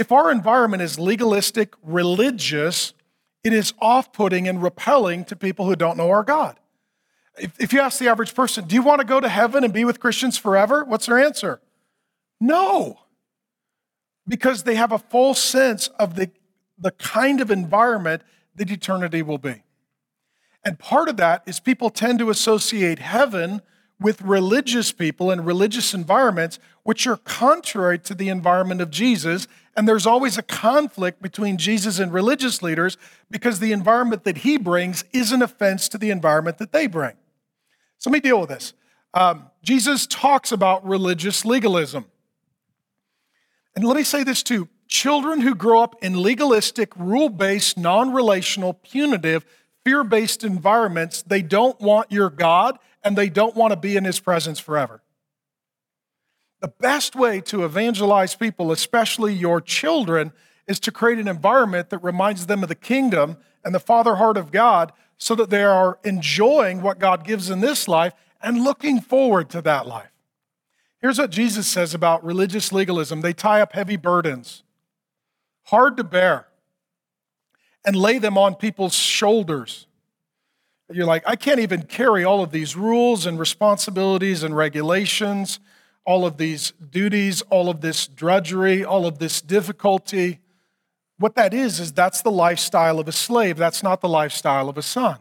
If 0.00 0.10
our 0.10 0.32
environment 0.32 0.82
is 0.82 0.98
legalistic, 0.98 1.74
religious, 1.82 2.94
it 3.44 3.52
is 3.52 3.74
off 3.80 4.14
putting 4.14 4.48
and 4.48 4.62
repelling 4.62 5.26
to 5.26 5.36
people 5.36 5.66
who 5.66 5.76
don't 5.76 5.98
know 5.98 6.08
our 6.08 6.22
God. 6.22 6.58
If, 7.38 7.60
if 7.60 7.72
you 7.74 7.80
ask 7.80 7.98
the 7.98 8.08
average 8.08 8.34
person, 8.34 8.66
do 8.66 8.74
you 8.74 8.80
want 8.80 9.02
to 9.02 9.06
go 9.06 9.20
to 9.20 9.28
heaven 9.28 9.62
and 9.62 9.74
be 9.74 9.84
with 9.84 10.00
Christians 10.00 10.38
forever? 10.38 10.84
What's 10.84 11.04
their 11.04 11.18
answer? 11.18 11.60
No. 12.40 13.00
Because 14.26 14.62
they 14.62 14.76
have 14.76 14.90
a 14.90 14.98
full 14.98 15.34
sense 15.34 15.88
of 15.88 16.14
the, 16.14 16.30
the 16.78 16.92
kind 16.92 17.42
of 17.42 17.50
environment 17.50 18.22
that 18.56 18.70
eternity 18.70 19.20
will 19.20 19.36
be. 19.36 19.64
And 20.64 20.78
part 20.78 21.10
of 21.10 21.18
that 21.18 21.42
is 21.44 21.60
people 21.60 21.90
tend 21.90 22.20
to 22.20 22.30
associate 22.30 23.00
heaven 23.00 23.60
with 24.00 24.22
religious 24.22 24.92
people 24.92 25.30
and 25.30 25.44
religious 25.44 25.92
environments, 25.92 26.58
which 26.84 27.06
are 27.06 27.18
contrary 27.18 27.98
to 27.98 28.14
the 28.14 28.30
environment 28.30 28.80
of 28.80 28.90
Jesus. 28.90 29.46
And 29.76 29.86
there's 29.86 30.06
always 30.06 30.36
a 30.36 30.42
conflict 30.42 31.22
between 31.22 31.56
Jesus 31.56 31.98
and 31.98 32.12
religious 32.12 32.62
leaders 32.62 32.96
because 33.30 33.60
the 33.60 33.72
environment 33.72 34.24
that 34.24 34.38
he 34.38 34.58
brings 34.58 35.04
is 35.12 35.32
an 35.32 35.42
offense 35.42 35.88
to 35.90 35.98
the 35.98 36.10
environment 36.10 36.58
that 36.58 36.72
they 36.72 36.86
bring. 36.86 37.14
So 37.98 38.10
let 38.10 38.14
me 38.14 38.20
deal 38.20 38.40
with 38.40 38.50
this. 38.50 38.72
Um, 39.14 39.46
Jesus 39.62 40.06
talks 40.06 40.52
about 40.52 40.86
religious 40.86 41.44
legalism. 41.44 42.06
And 43.76 43.84
let 43.84 43.96
me 43.96 44.02
say 44.02 44.24
this 44.24 44.42
too 44.42 44.68
children 44.90 45.40
who 45.40 45.54
grow 45.54 45.82
up 45.82 45.94
in 46.02 46.20
legalistic, 46.20 46.94
rule 46.96 47.28
based, 47.28 47.78
non 47.78 48.12
relational, 48.12 48.74
punitive, 48.74 49.46
fear 49.84 50.04
based 50.04 50.44
environments, 50.44 51.22
they 51.22 51.42
don't 51.42 51.80
want 51.80 52.10
your 52.12 52.28
God 52.28 52.78
and 53.02 53.16
they 53.16 53.28
don't 53.28 53.54
want 53.54 53.72
to 53.72 53.76
be 53.76 53.96
in 53.96 54.04
his 54.04 54.20
presence 54.20 54.58
forever. 54.58 55.00
The 56.60 56.68
best 56.68 57.16
way 57.16 57.40
to 57.42 57.64
evangelize 57.64 58.34
people, 58.34 58.70
especially 58.70 59.34
your 59.34 59.60
children, 59.60 60.32
is 60.66 60.78
to 60.80 60.92
create 60.92 61.18
an 61.18 61.28
environment 61.28 61.90
that 61.90 61.98
reminds 61.98 62.46
them 62.46 62.62
of 62.62 62.68
the 62.68 62.74
kingdom 62.74 63.38
and 63.64 63.74
the 63.74 63.80
father 63.80 64.16
heart 64.16 64.36
of 64.36 64.52
God 64.52 64.92
so 65.18 65.34
that 65.34 65.50
they 65.50 65.64
are 65.64 65.98
enjoying 66.04 66.82
what 66.82 66.98
God 66.98 67.24
gives 67.24 67.50
in 67.50 67.60
this 67.60 67.88
life 67.88 68.12
and 68.42 68.62
looking 68.62 69.00
forward 69.00 69.50
to 69.50 69.62
that 69.62 69.86
life. 69.86 70.10
Here's 71.00 71.18
what 71.18 71.30
Jesus 71.30 71.66
says 71.66 71.94
about 71.94 72.24
religious 72.24 72.72
legalism 72.72 73.20
they 73.20 73.32
tie 73.32 73.60
up 73.60 73.72
heavy 73.72 73.96
burdens, 73.96 74.62
hard 75.64 75.96
to 75.96 76.04
bear, 76.04 76.46
and 77.84 77.96
lay 77.96 78.18
them 78.18 78.36
on 78.36 78.54
people's 78.54 78.94
shoulders. 78.94 79.86
You're 80.92 81.06
like, 81.06 81.22
I 81.26 81.36
can't 81.36 81.60
even 81.60 81.82
carry 81.82 82.24
all 82.24 82.42
of 82.42 82.50
these 82.50 82.76
rules 82.76 83.24
and 83.24 83.38
responsibilities 83.38 84.42
and 84.42 84.56
regulations, 84.56 85.60
all 86.04 86.26
of 86.26 86.36
these 86.36 86.72
duties, 86.90 87.42
all 87.42 87.68
of 87.68 87.80
this 87.80 88.06
drudgery, 88.06 88.84
all 88.84 89.06
of 89.06 89.18
this 89.18 89.40
difficulty. 89.40 90.40
What 91.18 91.34
that 91.34 91.52
is, 91.52 91.78
is 91.80 91.92
that's 91.92 92.22
the 92.22 92.30
lifestyle 92.30 92.98
of 92.98 93.06
a 93.08 93.12
slave. 93.12 93.56
That's 93.56 93.82
not 93.82 94.00
the 94.00 94.08
lifestyle 94.08 94.68
of 94.68 94.78
a 94.78 94.82
son. 94.82 95.18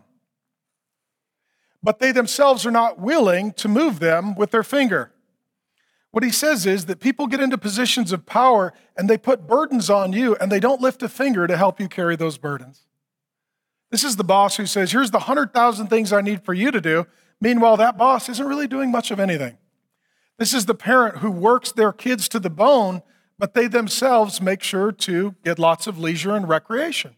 But 1.83 1.99
they 1.99 2.11
themselves 2.11 2.65
are 2.65 2.71
not 2.71 2.99
willing 2.99 3.53
to 3.53 3.67
move 3.67 3.99
them 3.99 4.35
with 4.35 4.51
their 4.51 4.63
finger. 4.63 5.11
What 6.11 6.23
he 6.23 6.31
says 6.31 6.65
is 6.65 6.85
that 6.85 6.99
people 6.99 7.27
get 7.27 7.39
into 7.39 7.57
positions 7.57 8.11
of 8.11 8.25
power 8.25 8.73
and 8.97 9.09
they 9.09 9.17
put 9.17 9.47
burdens 9.47 9.89
on 9.89 10.11
you 10.11 10.35
and 10.37 10.51
they 10.51 10.59
don't 10.59 10.81
lift 10.81 11.03
a 11.03 11.09
finger 11.09 11.45
to 11.45 11.55
help 11.55 11.79
you 11.79 11.87
carry 11.87 12.15
those 12.15 12.37
burdens. 12.37 12.87
This 13.91 14.03
is 14.03 14.15
the 14.15 14.23
boss 14.23 14.57
who 14.57 14.65
says, 14.65 14.91
Here's 14.91 15.11
the 15.11 15.19
100,000 15.19 15.87
things 15.87 16.11
I 16.11 16.21
need 16.21 16.43
for 16.43 16.53
you 16.53 16.71
to 16.71 16.81
do. 16.81 17.05
Meanwhile, 17.41 17.77
that 17.77 17.97
boss 17.97 18.27
isn't 18.29 18.45
really 18.45 18.67
doing 18.67 18.91
much 18.91 19.11
of 19.11 19.19
anything. 19.19 19.57
This 20.39 20.53
is 20.53 20.65
the 20.65 20.73
parent 20.73 21.17
who 21.17 21.29
works 21.29 21.73
their 21.73 21.91
kids 21.91 22.29
to 22.29 22.39
the 22.39 22.49
bone, 22.49 23.03
but 23.37 23.53
they 23.53 23.67
themselves 23.67 24.41
make 24.41 24.63
sure 24.63 24.91
to 24.93 25.35
get 25.43 25.59
lots 25.59 25.85
of 25.85 25.99
leisure 25.99 26.33
and 26.33 26.47
recreation. 26.47 27.17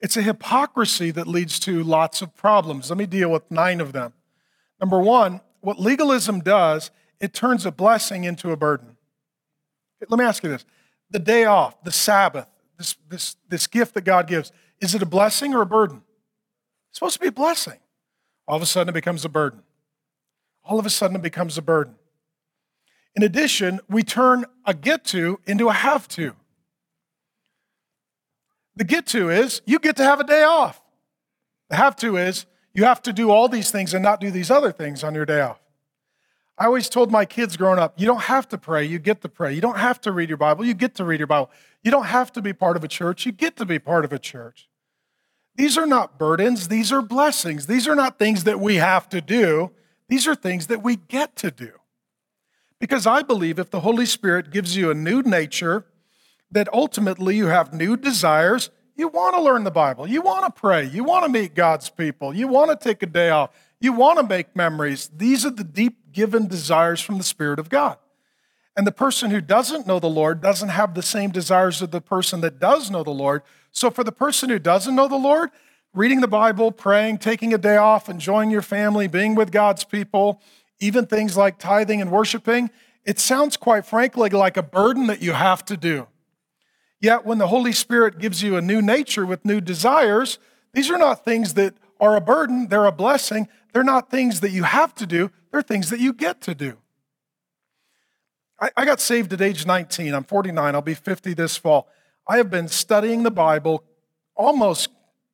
It's 0.00 0.16
a 0.16 0.22
hypocrisy 0.22 1.10
that 1.12 1.28
leads 1.28 1.60
to 1.60 1.84
lots 1.84 2.22
of 2.22 2.34
problems. 2.34 2.90
Let 2.90 2.98
me 2.98 3.06
deal 3.06 3.30
with 3.30 3.48
nine 3.50 3.80
of 3.80 3.92
them. 3.92 4.14
Number 4.80 4.98
one, 4.98 5.42
what 5.60 5.78
legalism 5.78 6.40
does, 6.40 6.90
it 7.20 7.34
turns 7.34 7.66
a 7.66 7.70
blessing 7.70 8.24
into 8.24 8.50
a 8.50 8.56
burden. 8.56 8.96
Let 10.08 10.18
me 10.18 10.24
ask 10.24 10.42
you 10.42 10.48
this 10.48 10.64
the 11.10 11.18
day 11.18 11.44
off, 11.44 11.84
the 11.84 11.92
Sabbath, 11.92 12.46
this, 12.78 12.96
this, 13.08 13.36
this 13.50 13.66
gift 13.66 13.92
that 13.94 14.04
God 14.04 14.26
gives, 14.26 14.50
is 14.80 14.94
it 14.94 15.02
a 15.02 15.06
blessing 15.06 15.54
or 15.54 15.60
a 15.60 15.66
burden? 15.66 16.02
It's 16.88 16.98
supposed 16.98 17.14
to 17.14 17.20
be 17.20 17.28
a 17.28 17.32
blessing. 17.32 17.78
All 18.48 18.56
of 18.56 18.62
a 18.62 18.66
sudden, 18.66 18.88
it 18.88 18.94
becomes 18.94 19.26
a 19.26 19.28
burden. 19.28 19.62
All 20.64 20.78
of 20.78 20.86
a 20.86 20.90
sudden, 20.90 21.16
it 21.16 21.22
becomes 21.22 21.58
a 21.58 21.62
burden. 21.62 21.96
In 23.14 23.22
addition, 23.22 23.80
we 23.88 24.02
turn 24.02 24.44
a 24.64 24.74
get 24.74 25.04
to 25.06 25.38
into 25.46 25.68
a 25.68 25.72
have 25.72 26.08
to. 26.08 26.34
The 28.76 28.84
get 28.84 29.06
to 29.08 29.28
is 29.28 29.60
you 29.66 29.78
get 29.78 29.96
to 29.96 30.04
have 30.04 30.20
a 30.20 30.24
day 30.24 30.44
off. 30.44 30.80
The 31.68 31.76
have 31.76 31.96
to 31.96 32.16
is 32.16 32.46
you 32.74 32.84
have 32.84 33.02
to 33.02 33.12
do 33.12 33.30
all 33.30 33.48
these 33.48 33.70
things 33.70 33.92
and 33.92 34.02
not 34.02 34.20
do 34.20 34.30
these 34.30 34.50
other 34.50 34.72
things 34.72 35.04
on 35.04 35.14
your 35.14 35.26
day 35.26 35.40
off. 35.40 35.58
I 36.56 36.66
always 36.66 36.88
told 36.88 37.10
my 37.10 37.24
kids 37.24 37.56
growing 37.56 37.78
up, 37.78 37.98
you 37.98 38.06
don't 38.06 38.22
have 38.22 38.48
to 38.50 38.58
pray, 38.58 38.84
you 38.84 38.98
get 38.98 39.20
to 39.22 39.28
pray. 39.28 39.52
You 39.52 39.60
don't 39.60 39.78
have 39.78 40.00
to 40.02 40.12
read 40.12 40.28
your 40.28 40.38
Bible, 40.38 40.64
you 40.64 40.74
get 40.74 40.94
to 40.96 41.04
read 41.04 41.18
your 41.18 41.26
Bible. 41.26 41.50
You 41.82 41.90
don't 41.90 42.04
have 42.04 42.32
to 42.32 42.42
be 42.42 42.52
part 42.52 42.76
of 42.76 42.84
a 42.84 42.88
church, 42.88 43.26
you 43.26 43.32
get 43.32 43.56
to 43.56 43.64
be 43.64 43.78
part 43.78 44.04
of 44.04 44.12
a 44.12 44.18
church. 44.18 44.68
These 45.56 45.76
are 45.76 45.86
not 45.86 46.18
burdens, 46.18 46.68
these 46.68 46.92
are 46.92 47.02
blessings. 47.02 47.66
These 47.66 47.86
are 47.88 47.94
not 47.94 48.18
things 48.18 48.44
that 48.44 48.60
we 48.60 48.76
have 48.76 49.08
to 49.10 49.20
do, 49.20 49.70
these 50.12 50.26
are 50.26 50.34
things 50.34 50.66
that 50.66 50.82
we 50.82 50.96
get 50.96 51.36
to 51.36 51.50
do. 51.50 51.72
Because 52.78 53.06
I 53.06 53.22
believe 53.22 53.58
if 53.58 53.70
the 53.70 53.80
Holy 53.80 54.04
Spirit 54.04 54.50
gives 54.50 54.76
you 54.76 54.90
a 54.90 54.94
new 54.94 55.22
nature, 55.22 55.86
that 56.50 56.68
ultimately 56.70 57.34
you 57.34 57.46
have 57.46 57.72
new 57.72 57.96
desires, 57.96 58.68
you 58.94 59.08
want 59.08 59.34
to 59.36 59.40
learn 59.40 59.64
the 59.64 59.70
Bible, 59.70 60.06
you 60.06 60.20
want 60.20 60.44
to 60.44 60.60
pray, 60.60 60.84
you 60.84 61.02
want 61.02 61.24
to 61.24 61.30
meet 61.30 61.54
God's 61.54 61.88
people, 61.88 62.36
you 62.36 62.46
want 62.46 62.70
to 62.70 62.76
take 62.76 63.02
a 63.02 63.06
day 63.06 63.30
off, 63.30 63.52
you 63.80 63.94
want 63.94 64.18
to 64.18 64.26
make 64.26 64.54
memories. 64.54 65.10
These 65.16 65.46
are 65.46 65.50
the 65.50 65.64
deep 65.64 66.12
given 66.12 66.46
desires 66.46 67.00
from 67.00 67.16
the 67.16 67.24
Spirit 67.24 67.58
of 67.58 67.70
God. 67.70 67.96
And 68.76 68.86
the 68.86 68.92
person 68.92 69.30
who 69.30 69.40
doesn't 69.40 69.86
know 69.86 69.98
the 69.98 70.10
Lord 70.10 70.42
doesn't 70.42 70.68
have 70.68 70.92
the 70.92 71.02
same 71.02 71.30
desires 71.30 71.80
of 71.80 71.90
the 71.90 72.02
person 72.02 72.42
that 72.42 72.58
does 72.60 72.90
know 72.90 73.02
the 73.02 73.10
Lord. 73.10 73.40
So, 73.70 73.90
for 73.90 74.04
the 74.04 74.12
person 74.12 74.50
who 74.50 74.58
doesn't 74.58 74.94
know 74.94 75.08
the 75.08 75.16
Lord, 75.16 75.48
reading 75.94 76.20
the 76.20 76.28
Bible, 76.28 76.72
praying, 76.72 77.18
taking 77.18 77.52
a 77.52 77.58
day 77.58 77.76
off, 77.76 78.08
enjoying 78.08 78.50
your 78.50 78.62
family, 78.62 79.08
being 79.08 79.34
with 79.34 79.52
God's 79.52 79.84
people, 79.84 80.40
even 80.80 81.06
things 81.06 81.36
like 81.36 81.58
tithing 81.58 82.00
and 82.00 82.10
worshiping, 82.10 82.70
it 83.04 83.18
sounds 83.18 83.56
quite 83.56 83.84
frankly 83.84 84.30
like 84.30 84.56
a 84.56 84.62
burden 84.62 85.06
that 85.08 85.22
you 85.22 85.32
have 85.32 85.64
to 85.66 85.76
do. 85.76 86.06
Yet, 87.00 87.26
when 87.26 87.38
the 87.38 87.48
Holy 87.48 87.72
Spirit 87.72 88.18
gives 88.18 88.42
you 88.42 88.56
a 88.56 88.62
new 88.62 88.80
nature 88.80 89.26
with 89.26 89.44
new 89.44 89.60
desires, 89.60 90.38
these 90.72 90.90
are 90.90 90.98
not 90.98 91.24
things 91.24 91.54
that 91.54 91.74
are 92.00 92.16
a 92.16 92.20
burden, 92.20 92.68
they're 92.68 92.86
a 92.86 92.92
blessing. 92.92 93.48
They're 93.72 93.82
not 93.82 94.10
things 94.10 94.40
that 94.40 94.50
you 94.50 94.64
have 94.64 94.94
to 94.96 95.06
do, 95.06 95.30
they're 95.50 95.62
things 95.62 95.90
that 95.90 96.00
you 96.00 96.12
get 96.12 96.40
to 96.42 96.54
do. 96.54 96.78
I, 98.60 98.70
I 98.76 98.84
got 98.84 99.00
saved 99.00 99.32
at 99.32 99.40
age 99.40 99.66
19. 99.66 100.14
I'm 100.14 100.24
49. 100.24 100.74
I'll 100.74 100.82
be 100.82 100.94
50 100.94 101.34
this 101.34 101.56
fall. 101.56 101.88
I 102.28 102.36
have 102.36 102.50
been 102.50 102.68
studying 102.68 103.22
the 103.22 103.30
Bible 103.30 103.82
almost 104.36 104.90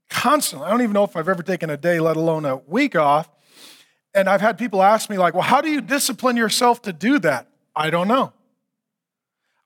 constantly. 0.08 0.66
I 0.66 0.70
don't 0.70 0.82
even 0.82 0.92
know 0.92 1.04
if 1.04 1.16
I've 1.16 1.28
ever 1.28 1.42
taken 1.42 1.70
a 1.70 1.76
day, 1.76 2.00
let 2.00 2.16
alone 2.16 2.44
a 2.44 2.56
week 2.56 2.96
off. 2.96 3.28
And 4.14 4.28
I've 4.28 4.40
had 4.40 4.58
people 4.58 4.82
ask 4.82 5.10
me, 5.10 5.18
like, 5.18 5.34
well, 5.34 5.42
how 5.42 5.60
do 5.60 5.70
you 5.70 5.80
discipline 5.80 6.36
yourself 6.36 6.82
to 6.82 6.92
do 6.92 7.18
that? 7.20 7.48
I 7.76 7.90
don't 7.90 8.08
know. 8.08 8.32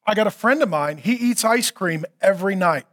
I 0.07 0.15
got 0.15 0.27
a 0.27 0.33
friend 0.33 0.63
of 0.63 0.69
mine, 0.69 0.99
he 0.99 1.13
eats 1.13 1.45
ice 1.45 1.71
cream 1.71 2.05
every 2.21 2.55
night. 2.55 2.87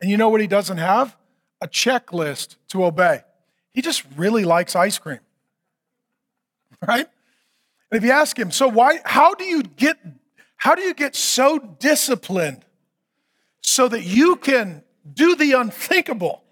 And 0.00 0.10
you 0.10 0.16
know 0.16 0.28
what 0.28 0.40
he 0.40 0.46
doesn't 0.46 0.78
have? 0.78 1.16
A 1.60 1.68
checklist 1.68 2.56
to 2.68 2.84
obey. 2.84 3.22
He 3.72 3.82
just 3.82 4.04
really 4.16 4.44
likes 4.44 4.74
ice 4.74 4.98
cream. 4.98 5.20
Right? 6.86 7.08
And 7.90 7.98
if 7.98 8.04
you 8.04 8.12
ask 8.12 8.38
him, 8.38 8.52
so 8.52 8.68
why, 8.68 9.00
how 9.04 9.34
do 9.34 9.44
you 9.44 9.62
get, 9.64 9.98
how 10.56 10.76
do 10.76 10.82
you 10.82 10.94
get 10.94 11.16
so 11.16 11.58
disciplined 11.58 12.64
so 13.62 13.88
that 13.88 14.04
you 14.04 14.36
can 14.36 14.84
do 15.14 15.34
the 15.34 15.52
unthinkable 15.52 16.42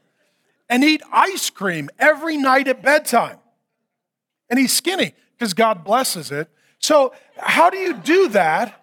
and 0.68 0.82
eat 0.84 1.02
ice 1.12 1.50
cream 1.50 1.88
every 1.98 2.36
night 2.36 2.68
at 2.68 2.82
bedtime? 2.82 3.38
And 4.48 4.58
he's 4.58 4.72
skinny 4.72 5.14
because 5.32 5.54
God 5.54 5.84
blesses 5.84 6.30
it. 6.30 6.48
So, 6.78 7.12
how 7.36 7.70
do 7.70 7.78
you 7.78 7.94
do 7.94 8.28
that? 8.28 8.82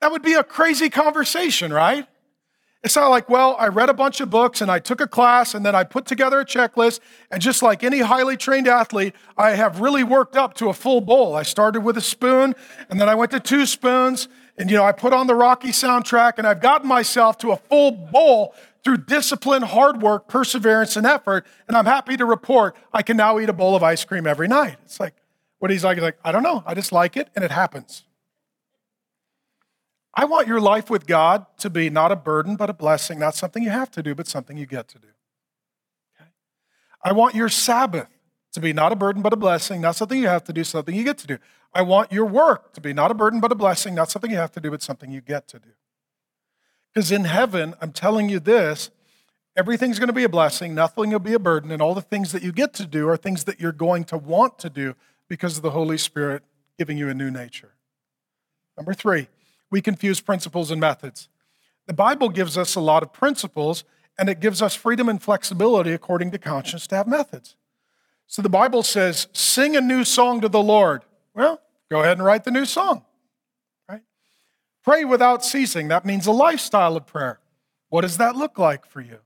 That 0.00 0.12
would 0.12 0.22
be 0.22 0.34
a 0.34 0.44
crazy 0.44 0.90
conversation, 0.90 1.72
right? 1.72 2.06
It's 2.86 2.94
not 2.94 3.08
like, 3.08 3.28
well, 3.28 3.56
I 3.58 3.66
read 3.66 3.88
a 3.88 3.94
bunch 3.94 4.20
of 4.20 4.30
books 4.30 4.60
and 4.60 4.70
I 4.70 4.78
took 4.78 5.00
a 5.00 5.08
class 5.08 5.54
and 5.54 5.66
then 5.66 5.74
I 5.74 5.82
put 5.82 6.06
together 6.06 6.38
a 6.38 6.44
checklist. 6.44 7.00
And 7.32 7.42
just 7.42 7.60
like 7.60 7.82
any 7.82 7.98
highly 7.98 8.36
trained 8.36 8.68
athlete, 8.68 9.12
I 9.36 9.56
have 9.56 9.80
really 9.80 10.04
worked 10.04 10.36
up 10.36 10.54
to 10.58 10.68
a 10.68 10.72
full 10.72 11.00
bowl. 11.00 11.34
I 11.34 11.42
started 11.42 11.80
with 11.80 11.96
a 11.96 12.00
spoon 12.00 12.54
and 12.88 13.00
then 13.00 13.08
I 13.08 13.16
went 13.16 13.32
to 13.32 13.40
two 13.40 13.66
spoons. 13.66 14.28
And, 14.56 14.70
you 14.70 14.76
know, 14.76 14.84
I 14.84 14.92
put 14.92 15.12
on 15.12 15.26
the 15.26 15.34
Rocky 15.34 15.70
soundtrack 15.70 16.34
and 16.38 16.46
I've 16.46 16.60
gotten 16.60 16.86
myself 16.86 17.38
to 17.38 17.50
a 17.50 17.56
full 17.56 17.90
bowl 17.90 18.54
through 18.86 18.98
discipline, 18.98 19.62
hard 19.62 20.00
work, 20.00 20.28
perseverance, 20.28 20.94
and 20.94 21.04
effort. 21.04 21.44
And 21.66 21.76
I'm 21.76 21.86
happy 21.86 22.16
to 22.16 22.24
report 22.24 22.76
I 22.92 23.02
can 23.02 23.16
now 23.16 23.40
eat 23.40 23.48
a 23.48 23.52
bowl 23.52 23.74
of 23.74 23.82
ice 23.82 24.04
cream 24.04 24.28
every 24.28 24.46
night. 24.46 24.76
It's 24.84 25.00
like, 25.00 25.14
what 25.58 25.72
he's 25.72 25.82
like, 25.82 25.96
he's 25.96 26.04
like, 26.04 26.18
I 26.24 26.30
don't 26.30 26.44
know. 26.44 26.62
I 26.64 26.74
just 26.74 26.92
like 26.92 27.16
it 27.16 27.28
and 27.34 27.44
it 27.44 27.50
happens. 27.50 28.04
I 30.14 30.24
want 30.24 30.46
your 30.46 30.60
life 30.60 30.88
with 30.88 31.04
God 31.04 31.46
to 31.58 31.68
be 31.68 31.90
not 31.90 32.12
a 32.12 32.16
burden, 32.16 32.54
but 32.54 32.70
a 32.70 32.72
blessing, 32.72 33.18
not 33.18 33.34
something 33.34 33.60
you 33.60 33.70
have 33.70 33.90
to 33.90 34.04
do, 34.04 34.14
but 34.14 34.28
something 34.28 34.56
you 34.56 34.66
get 34.66 34.86
to 34.86 35.00
do. 35.00 35.08
Okay? 36.14 36.30
I 37.02 37.10
want 37.10 37.34
your 37.34 37.48
Sabbath 37.48 38.06
to 38.52 38.60
be 38.60 38.72
not 38.72 38.92
a 38.92 38.96
burden, 38.96 39.20
but 39.20 39.32
a 39.32 39.36
blessing, 39.36 39.80
not 39.80 39.96
something 39.96 40.20
you 40.20 40.28
have 40.28 40.44
to 40.44 40.52
do, 40.52 40.62
something 40.62 40.94
you 40.94 41.02
get 41.02 41.18
to 41.18 41.26
do. 41.26 41.38
I 41.74 41.82
want 41.82 42.12
your 42.12 42.26
work 42.26 42.72
to 42.74 42.80
be 42.80 42.92
not 42.92 43.10
a 43.10 43.14
burden, 43.14 43.40
but 43.40 43.50
a 43.50 43.56
blessing, 43.56 43.96
not 43.96 44.12
something 44.12 44.30
you 44.30 44.36
have 44.36 44.52
to 44.52 44.60
do, 44.60 44.70
but 44.70 44.80
something 44.80 45.10
you 45.10 45.20
get 45.20 45.48
to 45.48 45.58
do. 45.58 45.70
Because 46.96 47.12
in 47.12 47.24
heaven, 47.24 47.74
I'm 47.82 47.92
telling 47.92 48.30
you 48.30 48.40
this 48.40 48.88
everything's 49.54 49.98
going 49.98 50.06
to 50.06 50.14
be 50.14 50.24
a 50.24 50.30
blessing, 50.30 50.74
nothing 50.74 51.10
will 51.10 51.18
be 51.18 51.34
a 51.34 51.38
burden, 51.38 51.70
and 51.70 51.82
all 51.82 51.94
the 51.94 52.00
things 52.00 52.32
that 52.32 52.42
you 52.42 52.52
get 52.52 52.72
to 52.72 52.86
do 52.86 53.06
are 53.06 53.18
things 53.18 53.44
that 53.44 53.60
you're 53.60 53.70
going 53.70 54.04
to 54.04 54.16
want 54.16 54.58
to 54.60 54.70
do 54.70 54.94
because 55.28 55.58
of 55.58 55.62
the 55.62 55.72
Holy 55.72 55.98
Spirit 55.98 56.42
giving 56.78 56.96
you 56.96 57.10
a 57.10 57.12
new 57.12 57.30
nature. 57.30 57.74
Number 58.78 58.94
three, 58.94 59.28
we 59.70 59.82
confuse 59.82 60.22
principles 60.22 60.70
and 60.70 60.80
methods. 60.80 61.28
The 61.86 61.92
Bible 61.92 62.30
gives 62.30 62.56
us 62.56 62.74
a 62.76 62.80
lot 62.80 63.02
of 63.02 63.12
principles, 63.12 63.84
and 64.18 64.30
it 64.30 64.40
gives 64.40 64.62
us 64.62 64.74
freedom 64.74 65.06
and 65.06 65.22
flexibility 65.22 65.92
according 65.92 66.30
to 66.30 66.38
conscience 66.38 66.86
to 66.86 66.96
have 66.96 67.06
methods. 67.06 67.56
So 68.26 68.40
the 68.40 68.48
Bible 68.48 68.82
says, 68.82 69.26
sing 69.34 69.76
a 69.76 69.82
new 69.82 70.02
song 70.02 70.40
to 70.40 70.48
the 70.48 70.62
Lord. 70.62 71.02
Well, 71.34 71.60
go 71.90 72.00
ahead 72.00 72.16
and 72.16 72.24
write 72.24 72.44
the 72.44 72.50
new 72.50 72.64
song. 72.64 73.04
Pray 74.86 75.04
without 75.04 75.44
ceasing. 75.44 75.88
That 75.88 76.06
means 76.06 76.28
a 76.28 76.32
lifestyle 76.32 76.96
of 76.96 77.06
prayer. 77.06 77.40
What 77.88 78.02
does 78.02 78.18
that 78.18 78.36
look 78.36 78.56
like 78.56 78.86
for 78.86 79.00
you? 79.00 79.18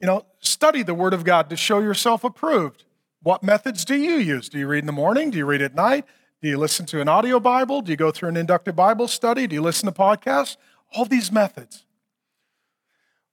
You 0.00 0.08
know, 0.08 0.26
study 0.40 0.82
the 0.82 0.94
Word 0.94 1.14
of 1.14 1.22
God 1.22 1.48
to 1.50 1.56
show 1.56 1.78
yourself 1.78 2.24
approved. 2.24 2.84
What 3.22 3.44
methods 3.44 3.84
do 3.84 3.94
you 3.94 4.16
use? 4.16 4.48
Do 4.48 4.58
you 4.58 4.66
read 4.66 4.80
in 4.80 4.86
the 4.86 4.92
morning? 4.92 5.30
Do 5.30 5.38
you 5.38 5.46
read 5.46 5.62
at 5.62 5.76
night? 5.76 6.06
Do 6.42 6.48
you 6.48 6.58
listen 6.58 6.86
to 6.86 7.00
an 7.00 7.08
audio 7.08 7.38
Bible? 7.38 7.82
Do 7.82 7.92
you 7.92 7.96
go 7.96 8.10
through 8.10 8.30
an 8.30 8.36
inductive 8.36 8.74
Bible 8.74 9.06
study? 9.06 9.46
Do 9.46 9.54
you 9.54 9.62
listen 9.62 9.86
to 9.86 9.92
podcasts? 9.92 10.56
All 10.96 11.04
these 11.04 11.30
methods. 11.30 11.84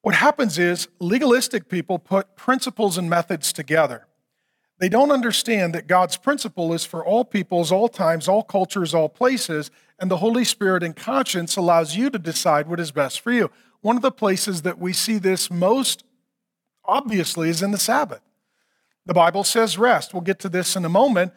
What 0.01 0.13
happens 0.13 0.59
is 0.59 0.87
legalistic 0.99 1.69
people 1.69 1.97
put 1.97 2.35
principles 2.35 2.99
and 2.99 3.09
methods 3.09 3.51
together. 3.51 4.05
They 4.79 4.89
don't 4.89 5.09
understand 5.09 5.73
that 5.73 5.87
God's 5.87 6.17
principle 6.17 6.71
is 6.73 6.85
for 6.85 7.03
all 7.03 7.25
peoples, 7.25 7.71
all 7.71 7.89
times, 7.89 8.27
all 8.27 8.43
cultures, 8.43 8.93
all 8.93 9.09
places, 9.09 9.71
and 9.99 10.11
the 10.11 10.17
Holy 10.17 10.43
Spirit 10.43 10.83
and 10.83 10.95
conscience 10.95 11.55
allows 11.55 11.95
you 11.95 12.09
to 12.09 12.19
decide 12.19 12.67
what 12.67 12.79
is 12.79 12.91
best 12.91 13.19
for 13.19 13.31
you. 13.31 13.49
One 13.81 13.95
of 13.95 14.01
the 14.01 14.11
places 14.11 14.61
that 14.63 14.79
we 14.79 14.93
see 14.93 15.17
this 15.17 15.49
most 15.49 16.03
obviously 16.85 17.49
is 17.49 17.61
in 17.61 17.71
the 17.71 17.77
Sabbath. 17.77 18.21
The 19.05 19.13
Bible 19.13 19.43
says 19.43 19.77
rest. 19.77 20.13
We'll 20.13 20.21
get 20.21 20.39
to 20.39 20.49
this 20.49 20.75
in 20.75 20.85
a 20.85 20.89
moment. 20.89 21.33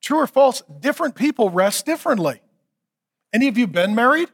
True 0.00 0.18
or 0.18 0.26
false, 0.26 0.62
different 0.80 1.14
people 1.14 1.50
rest 1.50 1.86
differently. 1.86 2.40
Any 3.32 3.48
of 3.48 3.58
you 3.58 3.66
been 3.66 3.94
married? 3.94 4.28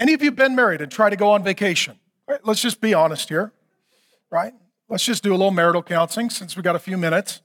Any 0.00 0.14
of 0.14 0.22
you 0.22 0.30
been 0.30 0.54
married 0.54 0.80
and 0.80 0.90
try 0.90 1.10
to 1.10 1.16
go 1.16 1.30
on 1.30 1.42
vacation? 1.42 1.98
Right, 2.28 2.40
let's 2.44 2.60
just 2.60 2.80
be 2.80 2.92
honest 2.92 3.28
here, 3.28 3.52
right? 4.30 4.52
Let's 4.88 5.04
just 5.04 5.22
do 5.22 5.30
a 5.30 5.36
little 5.36 5.52
marital 5.52 5.82
counseling 5.82 6.30
since 6.30 6.56
we 6.56 6.62
got 6.62 6.76
a 6.76 6.80
few 6.80 6.96
minutes. 6.96 7.40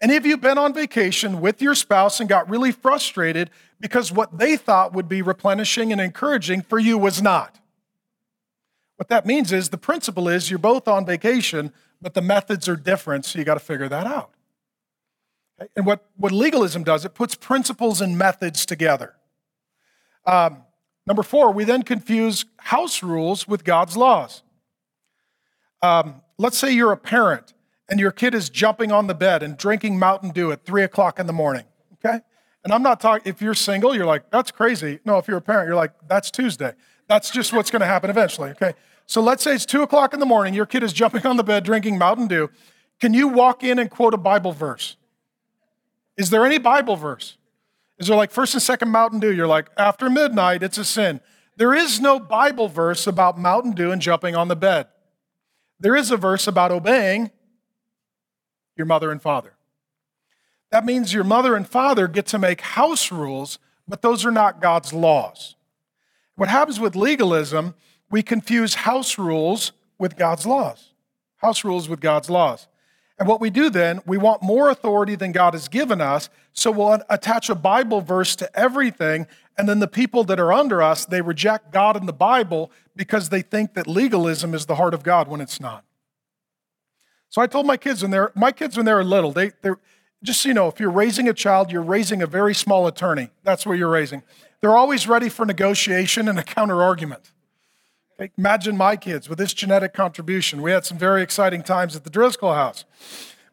Any 0.00 0.16
of 0.16 0.24
you 0.24 0.38
been 0.38 0.56
on 0.56 0.72
vacation 0.72 1.40
with 1.40 1.60
your 1.60 1.74
spouse 1.74 2.20
and 2.20 2.28
got 2.28 2.48
really 2.48 2.72
frustrated 2.72 3.50
because 3.78 4.10
what 4.10 4.38
they 4.38 4.56
thought 4.56 4.94
would 4.94 5.08
be 5.08 5.20
replenishing 5.20 5.92
and 5.92 6.00
encouraging 6.00 6.62
for 6.62 6.78
you 6.78 6.96
was 6.96 7.20
not? 7.20 7.60
What 8.96 9.08
that 9.08 9.26
means 9.26 9.52
is 9.52 9.68
the 9.68 9.78
principle 9.78 10.28
is 10.28 10.50
you're 10.50 10.58
both 10.58 10.88
on 10.88 11.04
vacation, 11.04 11.72
but 12.00 12.14
the 12.14 12.22
methods 12.22 12.68
are 12.68 12.76
different, 12.76 13.24
so 13.24 13.38
you 13.38 13.44
got 13.44 13.54
to 13.54 13.60
figure 13.60 13.88
that 13.88 14.06
out. 14.06 14.30
And 15.76 15.84
what, 15.84 16.06
what 16.16 16.32
legalism 16.32 16.84
does, 16.84 17.04
it 17.04 17.14
puts 17.14 17.34
principles 17.34 18.00
and 18.00 18.16
methods 18.16 18.64
together. 18.64 19.14
Um, 20.24 20.64
number 21.06 21.22
four, 21.22 21.52
we 21.52 21.64
then 21.64 21.82
confuse 21.82 22.46
house 22.56 23.02
rules 23.02 23.46
with 23.46 23.64
God's 23.64 23.96
laws. 23.96 24.42
Um, 25.82 26.22
let's 26.38 26.56
say 26.56 26.70
you're 26.70 26.92
a 26.92 26.96
parent 26.96 27.52
and 27.90 27.98
your 27.98 28.12
kid 28.12 28.34
is 28.34 28.48
jumping 28.48 28.92
on 28.92 29.08
the 29.08 29.14
bed 29.14 29.42
and 29.42 29.56
drinking 29.56 29.98
Mountain 29.98 30.30
Dew 30.30 30.52
at 30.52 30.64
three 30.64 30.84
o'clock 30.84 31.18
in 31.18 31.26
the 31.26 31.32
morning, 31.32 31.64
okay? 31.94 32.20
And 32.62 32.72
I'm 32.72 32.82
not 32.82 33.00
talking, 33.00 33.28
if 33.28 33.42
you're 33.42 33.54
single, 33.54 33.94
you're 33.94 34.06
like, 34.06 34.30
that's 34.30 34.50
crazy. 34.50 35.00
No, 35.04 35.18
if 35.18 35.26
you're 35.26 35.38
a 35.38 35.42
parent, 35.42 35.66
you're 35.66 35.76
like, 35.76 35.92
that's 36.08 36.30
Tuesday. 36.30 36.72
That's 37.08 37.30
just 37.30 37.52
what's 37.52 37.70
gonna 37.70 37.86
happen 37.86 38.08
eventually, 38.08 38.50
okay? 38.50 38.74
So 39.06 39.20
let's 39.20 39.42
say 39.42 39.54
it's 39.54 39.66
two 39.66 39.82
o'clock 39.82 40.14
in 40.14 40.20
the 40.20 40.26
morning, 40.26 40.54
your 40.54 40.66
kid 40.66 40.84
is 40.84 40.92
jumping 40.92 41.26
on 41.26 41.36
the 41.36 41.42
bed 41.42 41.64
drinking 41.64 41.98
Mountain 41.98 42.28
Dew. 42.28 42.48
Can 43.00 43.12
you 43.12 43.26
walk 43.26 43.64
in 43.64 43.78
and 43.78 43.90
quote 43.90 44.14
a 44.14 44.18
Bible 44.18 44.52
verse? 44.52 44.96
Is 46.16 46.30
there 46.30 46.46
any 46.46 46.58
Bible 46.58 46.96
verse? 46.96 47.36
Is 47.98 48.06
there 48.06 48.16
like 48.16 48.30
first 48.30 48.54
and 48.54 48.62
second 48.62 48.90
Mountain 48.90 49.20
Dew? 49.20 49.32
You're 49.32 49.46
like, 49.46 49.68
after 49.76 50.08
midnight, 50.08 50.62
it's 50.62 50.78
a 50.78 50.84
sin. 50.84 51.20
There 51.56 51.74
is 51.74 52.00
no 52.00 52.20
Bible 52.20 52.68
verse 52.68 53.06
about 53.06 53.38
Mountain 53.38 53.72
Dew 53.72 53.90
and 53.90 54.00
jumping 54.00 54.36
on 54.36 54.48
the 54.48 54.56
bed. 54.56 54.86
There 55.80 55.96
is 55.96 56.10
a 56.10 56.16
verse 56.16 56.46
about 56.46 56.70
obeying 56.70 57.30
your 58.80 58.86
mother 58.86 59.10
and 59.10 59.20
father. 59.20 59.52
That 60.70 60.86
means 60.86 61.12
your 61.12 61.22
mother 61.22 61.54
and 61.54 61.68
father 61.68 62.08
get 62.08 62.24
to 62.28 62.38
make 62.38 62.62
house 62.62 63.12
rules, 63.12 63.58
but 63.86 64.00
those 64.00 64.24
are 64.24 64.30
not 64.30 64.62
God's 64.62 64.94
laws. 64.94 65.54
What 66.34 66.48
happens 66.48 66.80
with 66.80 66.96
legalism, 66.96 67.74
we 68.10 68.22
confuse 68.22 68.72
house 68.72 69.18
rules 69.18 69.72
with 69.98 70.16
God's 70.16 70.46
laws. 70.46 70.94
House 71.36 71.62
rules 71.62 71.90
with 71.90 72.00
God's 72.00 72.30
laws. 72.30 72.68
And 73.18 73.28
what 73.28 73.42
we 73.42 73.50
do 73.50 73.68
then, 73.68 74.00
we 74.06 74.16
want 74.16 74.42
more 74.42 74.70
authority 74.70 75.14
than 75.14 75.32
God 75.32 75.52
has 75.52 75.68
given 75.68 76.00
us, 76.00 76.30
so 76.54 76.70
we'll 76.70 77.02
attach 77.10 77.50
a 77.50 77.54
Bible 77.54 78.00
verse 78.00 78.34
to 78.36 78.58
everything, 78.58 79.26
and 79.58 79.68
then 79.68 79.80
the 79.80 79.86
people 79.86 80.24
that 80.24 80.40
are 80.40 80.54
under 80.54 80.80
us, 80.80 81.04
they 81.04 81.20
reject 81.20 81.70
God 81.70 81.94
and 81.94 82.08
the 82.08 82.14
Bible 82.14 82.72
because 82.96 83.28
they 83.28 83.42
think 83.42 83.74
that 83.74 83.86
legalism 83.86 84.54
is 84.54 84.64
the 84.64 84.76
heart 84.76 84.94
of 84.94 85.02
God 85.02 85.28
when 85.28 85.42
it's 85.42 85.60
not. 85.60 85.84
So 87.30 87.40
I 87.40 87.46
told 87.46 87.64
my 87.66 87.76
kids 87.76 88.02
when 88.02 88.10
they're 88.10 88.32
my 88.34 88.52
kids 88.52 88.76
when 88.76 88.84
they 88.86 88.92
were 88.92 89.04
little, 89.04 89.32
they 89.32 89.52
they're 89.62 89.78
just 90.22 90.42
so 90.42 90.48
you 90.48 90.54
know, 90.54 90.68
if 90.68 90.78
you're 90.78 90.90
raising 90.90 91.28
a 91.28 91.32
child, 91.32 91.72
you're 91.72 91.82
raising 91.82 92.20
a 92.20 92.26
very 92.26 92.54
small 92.54 92.86
attorney. 92.86 93.30
That's 93.42 93.64
what 93.64 93.78
you're 93.78 93.88
raising. 93.90 94.22
They're 94.60 94.76
always 94.76 95.08
ready 95.08 95.30
for 95.30 95.46
negotiation 95.46 96.28
and 96.28 96.38
a 96.38 96.42
counter 96.42 96.82
argument. 96.82 97.32
Imagine 98.36 98.76
my 98.76 98.96
kids 98.96 99.30
with 99.30 99.38
this 99.38 99.54
genetic 99.54 99.94
contribution. 99.94 100.60
We 100.60 100.72
had 100.72 100.84
some 100.84 100.98
very 100.98 101.22
exciting 101.22 101.62
times 101.62 101.96
at 101.96 102.04
the 102.04 102.10
Driscoll 102.10 102.52
house. 102.52 102.84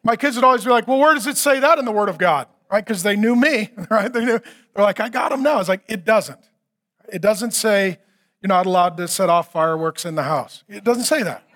My 0.02 0.14
kids 0.14 0.36
would 0.36 0.44
always 0.44 0.64
be 0.64 0.70
like, 0.70 0.86
Well, 0.86 0.98
where 0.98 1.14
does 1.14 1.26
it 1.26 1.38
say 1.38 1.58
that 1.60 1.78
in 1.78 1.86
the 1.86 1.92
Word 1.92 2.10
of 2.10 2.18
God? 2.18 2.48
Right? 2.70 2.84
Because 2.84 3.02
they 3.02 3.16
knew 3.16 3.34
me, 3.34 3.70
right? 3.90 4.12
They 4.12 4.24
knew, 4.24 4.40
they're 4.74 4.84
like, 4.84 5.00
I 5.00 5.08
got 5.08 5.30
them 5.30 5.42
now. 5.42 5.60
It's 5.60 5.68
like, 5.68 5.84
It 5.88 6.04
doesn't. 6.04 6.40
It 7.10 7.22
doesn't 7.22 7.52
say 7.52 7.98
you're 8.42 8.48
not 8.48 8.66
allowed 8.66 8.98
to 8.98 9.08
set 9.08 9.30
off 9.30 9.50
fireworks 9.52 10.04
in 10.04 10.16
the 10.16 10.24
house. 10.24 10.64
It 10.68 10.84
doesn't 10.84 11.04
say 11.04 11.22
that. 11.22 11.47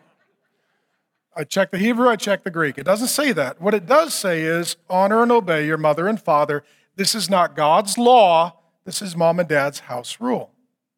I 1.35 1.45
check 1.45 1.71
the 1.71 1.79
Hebrew, 1.79 2.09
I 2.09 2.17
check 2.17 2.45
the 2.45 2.51
Greek. 2.51 2.77
It 2.77 2.85
doesn't 2.85 3.09
say 3.09 3.33
that. 3.33 3.61
What 3.61 3.75
it 3.75 3.87
does 3.87 4.13
say 4.13 4.43
is 4.43 4.77
honor 4.91 5.23
and 5.23 5.33
obey 5.33 5.67
your 5.67 5.79
mother 5.79 6.07
and 6.07 6.21
father. 6.21 6.63
This 6.97 7.15
is 7.15 7.31
not 7.31 7.57
God's 7.57 7.97
law, 7.97 8.59
this 8.85 9.01
is 9.01 9.17
mom 9.17 9.41
and 9.41 9.49
dad's 9.49 9.81
house 9.81 10.19
rule. 10.21 10.51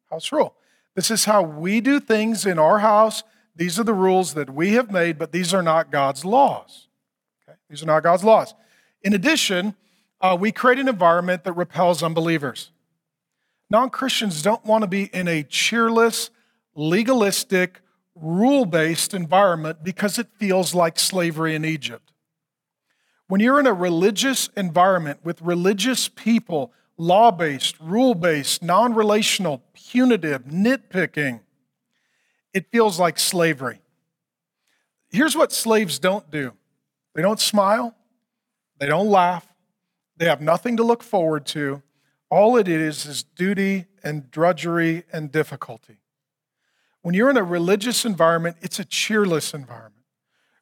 House 0.09 0.31
rule. 0.31 0.55
This 0.95 1.11
is 1.11 1.25
how 1.25 1.41
we 1.41 1.81
do 1.81 1.99
things 1.99 2.45
in 2.45 2.57
our 2.57 2.79
house. 2.79 3.23
These 3.55 3.79
are 3.79 3.83
the 3.83 3.93
rules 3.93 4.33
that 4.33 4.49
we 4.49 4.73
have 4.73 4.91
made, 4.91 5.17
but 5.17 5.31
these 5.31 5.53
are 5.53 5.61
not 5.61 5.91
God's 5.91 6.25
laws. 6.25 6.87
Okay? 7.47 7.57
These 7.69 7.83
are 7.83 7.87
not 7.87 8.03
God's 8.03 8.23
laws. 8.23 8.53
In 9.03 9.13
addition, 9.13 9.75
uh, 10.19 10.35
we 10.39 10.51
create 10.51 10.79
an 10.79 10.87
environment 10.87 11.43
that 11.43 11.53
repels 11.53 12.01
unbelievers. 12.01 12.71
Non 13.69 13.89
Christians 13.89 14.41
don't 14.41 14.65
want 14.65 14.83
to 14.83 14.87
be 14.87 15.05
in 15.05 15.27
a 15.27 15.43
cheerless, 15.43 16.29
legalistic, 16.75 17.81
rule 18.15 18.65
based 18.65 19.13
environment 19.13 19.83
because 19.83 20.17
it 20.17 20.27
feels 20.39 20.73
like 20.73 20.97
slavery 20.97 21.55
in 21.55 21.65
Egypt. 21.65 22.11
When 23.27 23.41
you're 23.41 23.59
in 23.59 23.67
a 23.67 23.73
religious 23.73 24.49
environment 24.55 25.19
with 25.23 25.41
religious 25.41 26.07
people 26.07 26.71
law 26.97 27.31
based, 27.31 27.79
rule 27.79 28.15
based, 28.15 28.63
non 28.63 28.93
relational, 28.93 29.63
punitive, 29.73 30.45
nitpicking, 30.45 31.41
it 32.53 32.71
feels 32.71 32.99
like 32.99 33.19
slavery. 33.19 33.81
Here's 35.09 35.35
what 35.35 35.51
slaves 35.51 35.99
don't 35.99 36.29
do 36.31 36.53
they 37.13 37.21
don't 37.21 37.39
smile, 37.39 37.95
they 38.79 38.87
don't 38.87 39.09
laugh, 39.09 39.47
they 40.17 40.25
have 40.25 40.41
nothing 40.41 40.77
to 40.77 40.83
look 40.83 41.03
forward 41.03 41.45
to. 41.47 41.81
All 42.29 42.57
it 42.57 42.67
is 42.67 43.05
is 43.05 43.23
duty 43.23 43.85
and 44.03 44.29
drudgery 44.31 45.03
and 45.13 45.31
difficulty. 45.31 45.99
When 47.05 47.13
you're 47.13 47.29
in 47.29 47.37
a 47.37 47.43
religious 47.43 48.03
environment, 48.03 48.57
it's 48.63 48.79
a 48.79 48.83
cheerless 48.83 49.53
environment. 49.53 50.05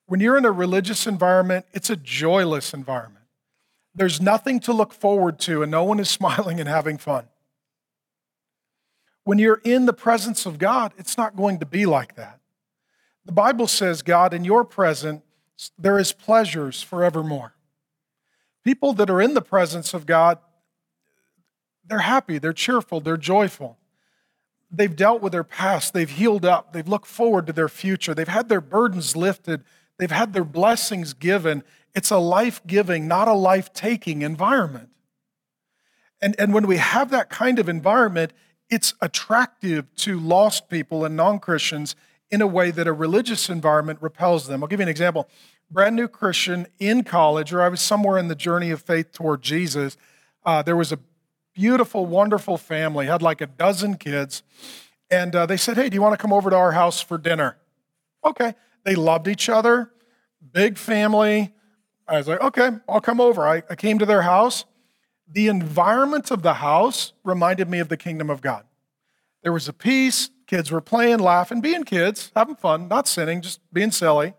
When 0.08 0.20
you're 0.20 0.38
in 0.38 0.44
a 0.44 0.52
religious 0.52 1.08
environment, 1.08 1.66
it's 1.72 1.89
a 1.89 1.96
joyless 1.96 2.74
environment. 2.74 3.24
There's 3.96 4.20
nothing 4.20 4.60
to 4.60 4.74
look 4.74 4.91
forward 4.91 5.39
to, 5.39 5.64
and 5.64 5.72
no 5.72 5.86
one 5.86 6.02
is 6.02 6.10
smiling 6.20 6.60
and 6.60 6.68
having 6.68 6.98
fun. 6.98 7.30
When 9.24 9.39
you're 9.39 9.62
in 9.64 9.86
the 9.86 9.94
presence 9.94 10.46
of 10.46 10.60
God, 10.60 10.91
it's 10.98 11.18
not 11.18 11.38
going 11.38 11.60
to 11.60 11.66
be 11.66 11.86
like 11.86 12.18
that. 12.18 12.41
The 13.24 13.32
Bible 13.32 13.68
says, 13.68 14.02
God, 14.02 14.34
in 14.34 14.44
your 14.44 14.66
presence, 14.66 15.22
there 15.78 15.98
is 15.98 16.12
pleasures 16.12 16.84
forevermore. 16.84 17.54
People 18.66 18.91
that 18.96 19.10
are 19.10 19.22
in 19.22 19.34
the 19.34 19.41
presence 19.41 19.94
of 19.94 20.06
God, 20.06 20.39
they're 21.86 22.00
happy, 22.00 22.38
they're 22.38 22.52
cheerful, 22.52 23.00
they're 23.00 23.16
joyful. 23.16 23.78
They've 24.74 24.96
dealt 24.96 25.22
with 25.22 25.32
their 25.32 25.44
past, 25.44 25.94
they've 25.94 26.10
healed 26.10 26.44
up, 26.44 26.74
they've 26.74 26.88
looked 26.88 27.06
forward 27.06 27.48
to 27.48 27.54
their 27.54 27.70
future, 27.70 28.14
they've 28.14 28.28
had 28.28 28.50
their 28.50 28.62
burdens 28.62 29.16
lifted, 29.16 29.64
they've 29.98 30.12
had 30.12 30.34
their 30.34 30.44
blessings 30.44 31.14
given. 31.14 31.64
It's 31.94 32.10
a 32.10 32.18
life 32.18 32.62
giving, 32.66 33.08
not 33.08 33.28
a 33.28 33.34
life 33.34 33.72
taking 33.72 34.24
environment. 34.24 34.90
And, 36.22 36.36
and 36.40 36.54
when 36.54 36.66
we 36.66 36.78
have 36.78 37.12
that 37.12 37.30
kind 37.30 37.60
of 37.60 37.70
environment, 37.70 38.34
it's 38.70 38.96
attractive 39.02 39.94
to 39.98 40.20
lost 40.20 40.70
people 40.70 41.06
and 41.06 41.16
non 41.16 41.40
Christians 41.40 41.96
in 42.32 42.42
a 42.42 42.48
way 42.48 42.72
that 42.72 42.88
a 42.88 42.94
religious 42.94 43.50
environment 43.50 44.00
repels 44.02 44.48
them. 44.48 44.64
I'll 44.64 44.68
give 44.68 44.80
you 44.80 44.84
an 44.84 44.90
example. 44.90 45.30
Brand 45.70 45.96
new 45.96 46.08
Christian 46.08 46.66
in 46.80 47.04
college, 47.04 47.54
or 47.54 47.62
I 47.62 47.70
was 47.70 47.82
somewhere 47.82 48.18
in 48.18 48.28
the 48.28 48.36
journey 48.36 48.72
of 48.72 48.82
faith 48.82 49.12
toward 49.12 49.44
Jesus. 49.44 49.98
Uh, 50.44 50.64
there 50.64 50.76
was 50.76 50.92
a 50.92 51.00
beautiful, 51.54 52.06
wonderful 52.06 52.58
family, 52.58 53.06
had 53.06 53.22
like 53.22 53.41
a 53.41 53.47
dozen 53.47 53.97
kids. 53.97 54.43
And 55.10 55.36
uh, 55.36 55.45
they 55.45 55.58
said, 55.58 55.78
Hey, 55.78 55.89
do 55.89 55.95
you 55.95 56.01
want 56.01 56.14
to 56.14 56.22
come 56.22 56.34
over 56.34 56.49
to 56.49 56.56
our 56.56 56.72
house 56.72 57.01
for 57.01 57.18
dinner? 57.18 57.58
Okay. 58.26 58.56
They 58.84 58.95
loved 58.95 59.28
each 59.28 59.49
other, 59.49 59.91
big 60.51 60.78
family. 60.78 61.54
I 62.08 62.18
was 62.18 62.28
like, 62.28 62.41
Okay, 62.41 62.70
I'll 62.88 63.01
come 63.01 63.22
over. 63.22 63.47
I, 63.47 63.64
I 63.70 63.76
came 63.76 63.99
to 63.99 64.06
their 64.06 64.24
house. 64.24 64.66
The 65.28 65.47
environment 65.47 66.32
of 66.32 66.41
the 66.41 66.56
house 66.56 67.14
reminded 67.24 67.70
me 67.70 67.80
of 67.80 67.89
the 67.89 67.97
kingdom 67.97 68.30
of 68.30 68.41
God. 68.41 68.66
There 69.41 69.54
was 69.54 69.68
a 69.68 69.74
peace, 69.74 70.30
Kids 70.54 70.72
were 70.72 70.82
playing, 70.82 71.20
laughing, 71.20 71.62
being 71.62 71.84
kids, 71.84 72.32
having 72.36 72.56
fun, 72.56 72.88
not 72.88 73.08
sinning, 73.08 73.41
just 73.41 73.60
being 73.74 73.91
silly. 73.91 74.34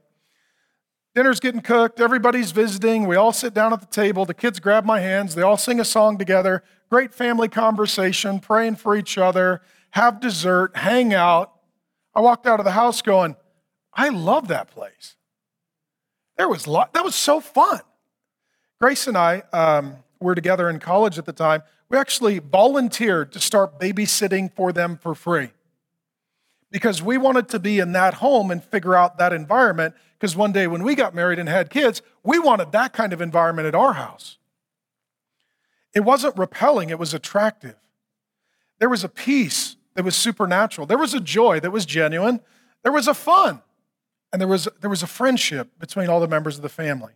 Dinner's 1.15 1.39
getting 1.39 1.61
cooked, 1.61 2.01
everybody's 2.01 2.51
visiting. 2.51 3.07
We 3.07 3.15
all 3.15 3.33
sit 3.33 3.55
down 3.55 3.73
at 3.73 3.81
the 3.81 3.87
table. 3.87 4.25
The 4.25 4.35
kids 4.35 4.59
grab 4.59 4.85
my 4.85 5.01
hands, 5.01 5.35
they 5.35 5.43
all 5.43 5.57
sing 5.57 5.79
a 5.79 5.85
song 5.85 6.19
together. 6.19 6.65
Great 6.91 7.15
family 7.15 7.49
conversation, 7.49 8.41
praying 8.41 8.77
for 8.77 8.97
each 8.97 9.17
other, 9.17 9.63
have 9.91 10.21
dessert, 10.21 10.77
hang 10.77 11.15
out. 11.15 11.53
I 12.15 12.21
walked 12.21 12.47
out 12.47 12.59
of 12.59 12.65
the 12.65 12.73
house 12.73 13.01
going, 13.01 13.37
I 13.93 14.09
love 14.09 14.49
that 14.49 14.71
place. 14.71 15.17
There 16.37 16.49
was 16.49 16.67
lot, 16.67 16.93
that 16.95 17.05
was 17.05 17.15
so 17.15 17.41
fun. 17.41 17.81
Grace 18.81 19.07
and 19.07 19.17
I 19.17 19.45
um, 19.53 19.97
were 20.21 20.35
together 20.35 20.69
in 20.69 20.81
college 20.81 21.17
at 21.17 21.27
the 21.27 21.33
time. 21.33 21.63
We 21.89 21.97
actually 21.97 22.41
volunteered 22.41 23.33
to 23.33 23.41
start 23.41 23.79
babysitting 23.79 24.53
for 24.55 24.73
them 24.73 24.99
for 25.01 25.15
free 25.15 25.51
because 26.73 27.01
we 27.01 27.17
wanted 27.17 27.49
to 27.51 27.61
be 27.61 27.79
in 27.79 27.93
that 27.93 28.15
home 28.15 28.51
and 28.51 28.63
figure 28.63 28.97
out 28.97 29.17
that 29.19 29.33
environment. 29.33 29.95
Because 30.25 30.37
one 30.37 30.53
day 30.53 30.67
when 30.67 30.83
we 30.83 30.95
got 30.95 31.15
married 31.15 31.39
and 31.39 31.51
had 31.51 31.69
kids, 31.69 32.01
we 32.23 32.39
wanted 32.39 32.73
that 32.73 32.95
kind 32.95 33.13
of 33.13 33.21
environment 33.21 33.69
at 33.69 33.75
our 33.75 33.93
house. 33.93 34.39
It 35.93 36.01
wasn't 36.01 36.39
repelling, 36.39 36.89
it 36.89 36.99
was 36.99 37.13
attractive. 37.13 37.77
There 38.79 38.89
was 38.89 39.05
a 39.05 39.09
peace 39.11 39.77
that 39.93 40.03
was 40.03 40.17
supernatural, 40.17 40.87
there 40.87 40.97
was 40.97 41.13
a 41.13 41.21
joy 41.21 41.61
that 41.61 41.73
was 41.73 41.85
genuine, 41.85 42.41
there 42.83 42.91
was 42.91 43.07
a 43.07 43.13
fun, 43.13 43.61
and 44.33 44.41
there 44.41 44.49
was, 44.49 44.67
there 44.81 44.89
was 44.89 45.03
a 45.03 45.07
friendship 45.07 45.79
between 45.79 46.09
all 46.09 46.21
the 46.21 46.27
members 46.27 46.57
of 46.57 46.63
the 46.63 46.71
family. 46.71 47.13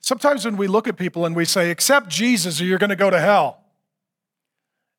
Sometimes 0.00 0.46
when 0.46 0.56
we 0.56 0.68
look 0.68 0.88
at 0.88 0.96
people 0.96 1.26
and 1.26 1.36
we 1.36 1.44
say, 1.44 1.70
accept 1.70 2.08
Jesus 2.08 2.62
or 2.62 2.64
you're 2.64 2.78
going 2.78 2.88
to 2.88 2.96
go 2.96 3.10
to 3.10 3.20
hell, 3.20 3.60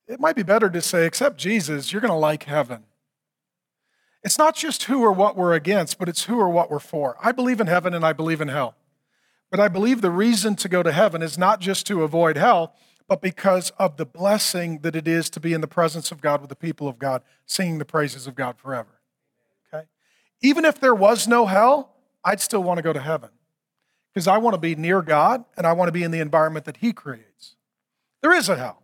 it 0.08 0.20
might 0.20 0.36
be 0.36 0.44
better 0.44 0.70
to 0.70 0.82
say, 0.82 1.08
accept 1.08 1.38
Jesus, 1.38 1.92
you're 1.92 2.02
going 2.02 2.14
to 2.14 2.16
like 2.16 2.44
heaven. 2.44 2.84
It's 4.26 4.40
not 4.40 4.56
just 4.56 4.86
who 4.86 5.04
or 5.04 5.12
what 5.12 5.38
we're 5.38 5.54
against, 5.54 6.00
but 6.00 6.10
it's 6.10 6.24
who 6.24 6.40
or 6.40 6.50
what 6.50 6.72
we're 6.72 6.80
for. 6.80 7.16
I 7.22 7.32
believe 7.32 7.62
in 7.62 7.68
heaven 7.68 7.94
and 7.94 8.04
I 8.04 8.12
believe 8.12 8.42
in 8.42 8.48
hell. 8.48 8.76
But 9.52 9.60
I 9.60 9.68
believe 9.68 10.02
the 10.02 10.10
reason 10.10 10.56
to 10.56 10.68
go 10.68 10.82
to 10.82 10.92
heaven 10.92 11.22
is 11.22 11.38
not 11.38 11.62
just 11.62 11.86
to 11.88 12.02
avoid 12.02 12.36
hell, 12.36 12.74
but 13.08 13.22
because 13.22 13.70
of 13.78 13.98
the 13.98 14.06
blessing 14.06 14.80
that 14.80 14.96
it 14.96 15.08
is 15.08 15.30
to 15.30 15.40
be 15.40 15.54
in 15.54 15.62
the 15.62 15.68
presence 15.68 16.12
of 16.12 16.22
God 16.22 16.42
with 16.42 16.50
the 16.50 16.56
people 16.56 16.88
of 16.88 16.98
God, 16.98 17.22
singing 17.46 17.78
the 17.78 17.86
praises 17.86 18.26
of 18.26 18.34
God 18.34 18.58
forever. 18.58 19.00
Okay? 19.72 19.86
Even 20.42 20.66
if 20.66 20.80
there 20.80 20.96
was 20.96 21.28
no 21.28 21.46
hell, 21.46 21.94
I'd 22.24 22.42
still 22.42 22.64
want 22.64 22.80
to 22.80 22.84
go 22.84 22.94
to 22.94 23.02
heaven 23.02 23.30
because 24.12 24.28
I 24.28 24.40
want 24.40 24.56
to 24.56 24.60
be 24.60 24.74
near 24.74 25.04
God 25.04 25.46
and 25.56 25.68
I 25.68 25.74
want 25.74 25.88
to 25.88 25.94
be 25.94 26.02
in 26.02 26.10
the 26.10 26.20
environment 26.20 26.66
that 26.66 26.78
He 26.78 26.94
creates. 26.94 27.58
There 28.24 28.34
is 28.34 28.50
a 28.50 28.58
hell. 28.58 28.82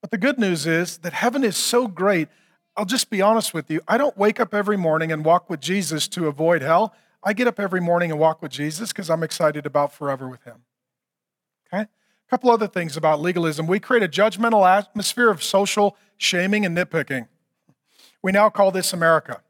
But 0.00 0.10
the 0.10 0.18
good 0.18 0.40
news 0.40 0.66
is 0.66 0.98
that 0.98 1.12
heaven 1.12 1.44
is 1.44 1.56
so 1.56 1.86
great 1.86 2.28
I'll 2.76 2.84
just 2.84 3.08
be 3.08 3.22
honest 3.22 3.54
with 3.54 3.70
you. 3.70 3.80
I 3.86 3.96
don't 3.96 4.16
wake 4.16 4.40
up 4.40 4.52
every 4.52 4.76
morning 4.76 5.12
and 5.12 5.24
walk 5.24 5.48
with 5.48 5.60
Jesus 5.60 6.08
to 6.08 6.26
avoid 6.26 6.62
hell. 6.62 6.94
I 7.22 7.32
get 7.32 7.46
up 7.46 7.60
every 7.60 7.80
morning 7.80 8.10
and 8.10 8.18
walk 8.18 8.42
with 8.42 8.50
Jesus 8.50 8.92
because 8.92 9.08
I'm 9.08 9.22
excited 9.22 9.64
about 9.64 9.92
forever 9.92 10.28
with 10.28 10.42
him. 10.42 10.62
Okay? 11.72 11.82
A 11.82 12.30
couple 12.30 12.50
other 12.50 12.66
things 12.66 12.96
about 12.96 13.20
legalism. 13.20 13.66
We 13.66 13.78
create 13.78 14.02
a 14.02 14.08
judgmental 14.08 14.68
atmosphere 14.68 15.30
of 15.30 15.42
social 15.42 15.96
shaming 16.16 16.66
and 16.66 16.76
nitpicking. 16.76 17.28
We 18.22 18.32
now 18.32 18.50
call 18.50 18.72
this 18.72 18.92
America. 18.92 19.40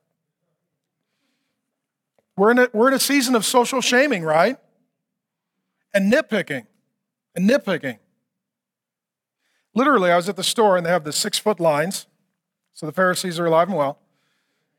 We're 2.37 2.51
in 2.51 2.59
a, 2.59 2.69
we're 2.73 2.89
in 2.89 2.95
a 2.95 3.01
season 3.01 3.35
of 3.35 3.45
social 3.45 3.81
shaming, 3.81 4.23
right? 4.23 4.59
And 5.95 6.13
nitpicking. 6.13 6.67
And 7.35 7.49
nitpicking. 7.49 7.99
Literally, 9.75 10.11
I 10.11 10.17
was 10.17 10.29
at 10.29 10.37
the 10.37 10.45
store 10.45 10.77
and 10.77 10.85
they 10.85 10.91
have 10.91 11.05
the 11.05 11.13
six 11.13 11.39
foot 11.39 11.59
lines 11.59 12.07
so 12.75 12.87
the 12.87 12.93
Pharisees 12.93 13.39
are 13.39 13.47
alive 13.47 13.69
and 13.69 13.79
well. 13.79 13.99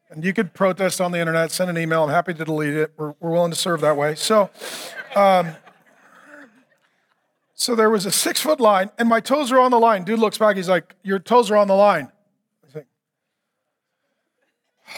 And 0.09 0.23
you 0.23 0.33
could 0.33 0.53
protest 0.53 1.01
on 1.01 1.11
the 1.11 1.19
internet, 1.19 1.49
send 1.51 1.69
an 1.69 1.77
email. 1.77 2.03
I'm 2.03 2.09
happy 2.09 2.33
to 2.33 2.45
delete 2.45 2.75
it. 2.75 2.93
We're, 2.97 3.15
we're 3.19 3.31
willing 3.31 3.51
to 3.51 3.57
serve 3.57 3.81
that 3.81 3.97
way. 3.97 4.13
So, 4.15 4.51
um, 5.15 5.55
so 7.55 7.73
there 7.73 7.89
was 7.89 8.05
a 8.05 8.11
six 8.11 8.41
foot 8.41 8.59
line, 8.59 8.91
and 8.99 9.09
my 9.09 9.21
toes 9.21 9.51
are 9.51 9.59
on 9.59 9.71
the 9.71 9.79
line. 9.79 10.03
Dude 10.03 10.19
looks 10.19 10.37
back. 10.37 10.57
He's 10.57 10.69
like, 10.69 10.93
"Your 11.03 11.19
toes 11.19 11.49
are 11.49 11.55
on 11.55 11.67
the 11.67 11.73
line." 11.75 12.11
I 12.67 12.71
think, 12.71 12.85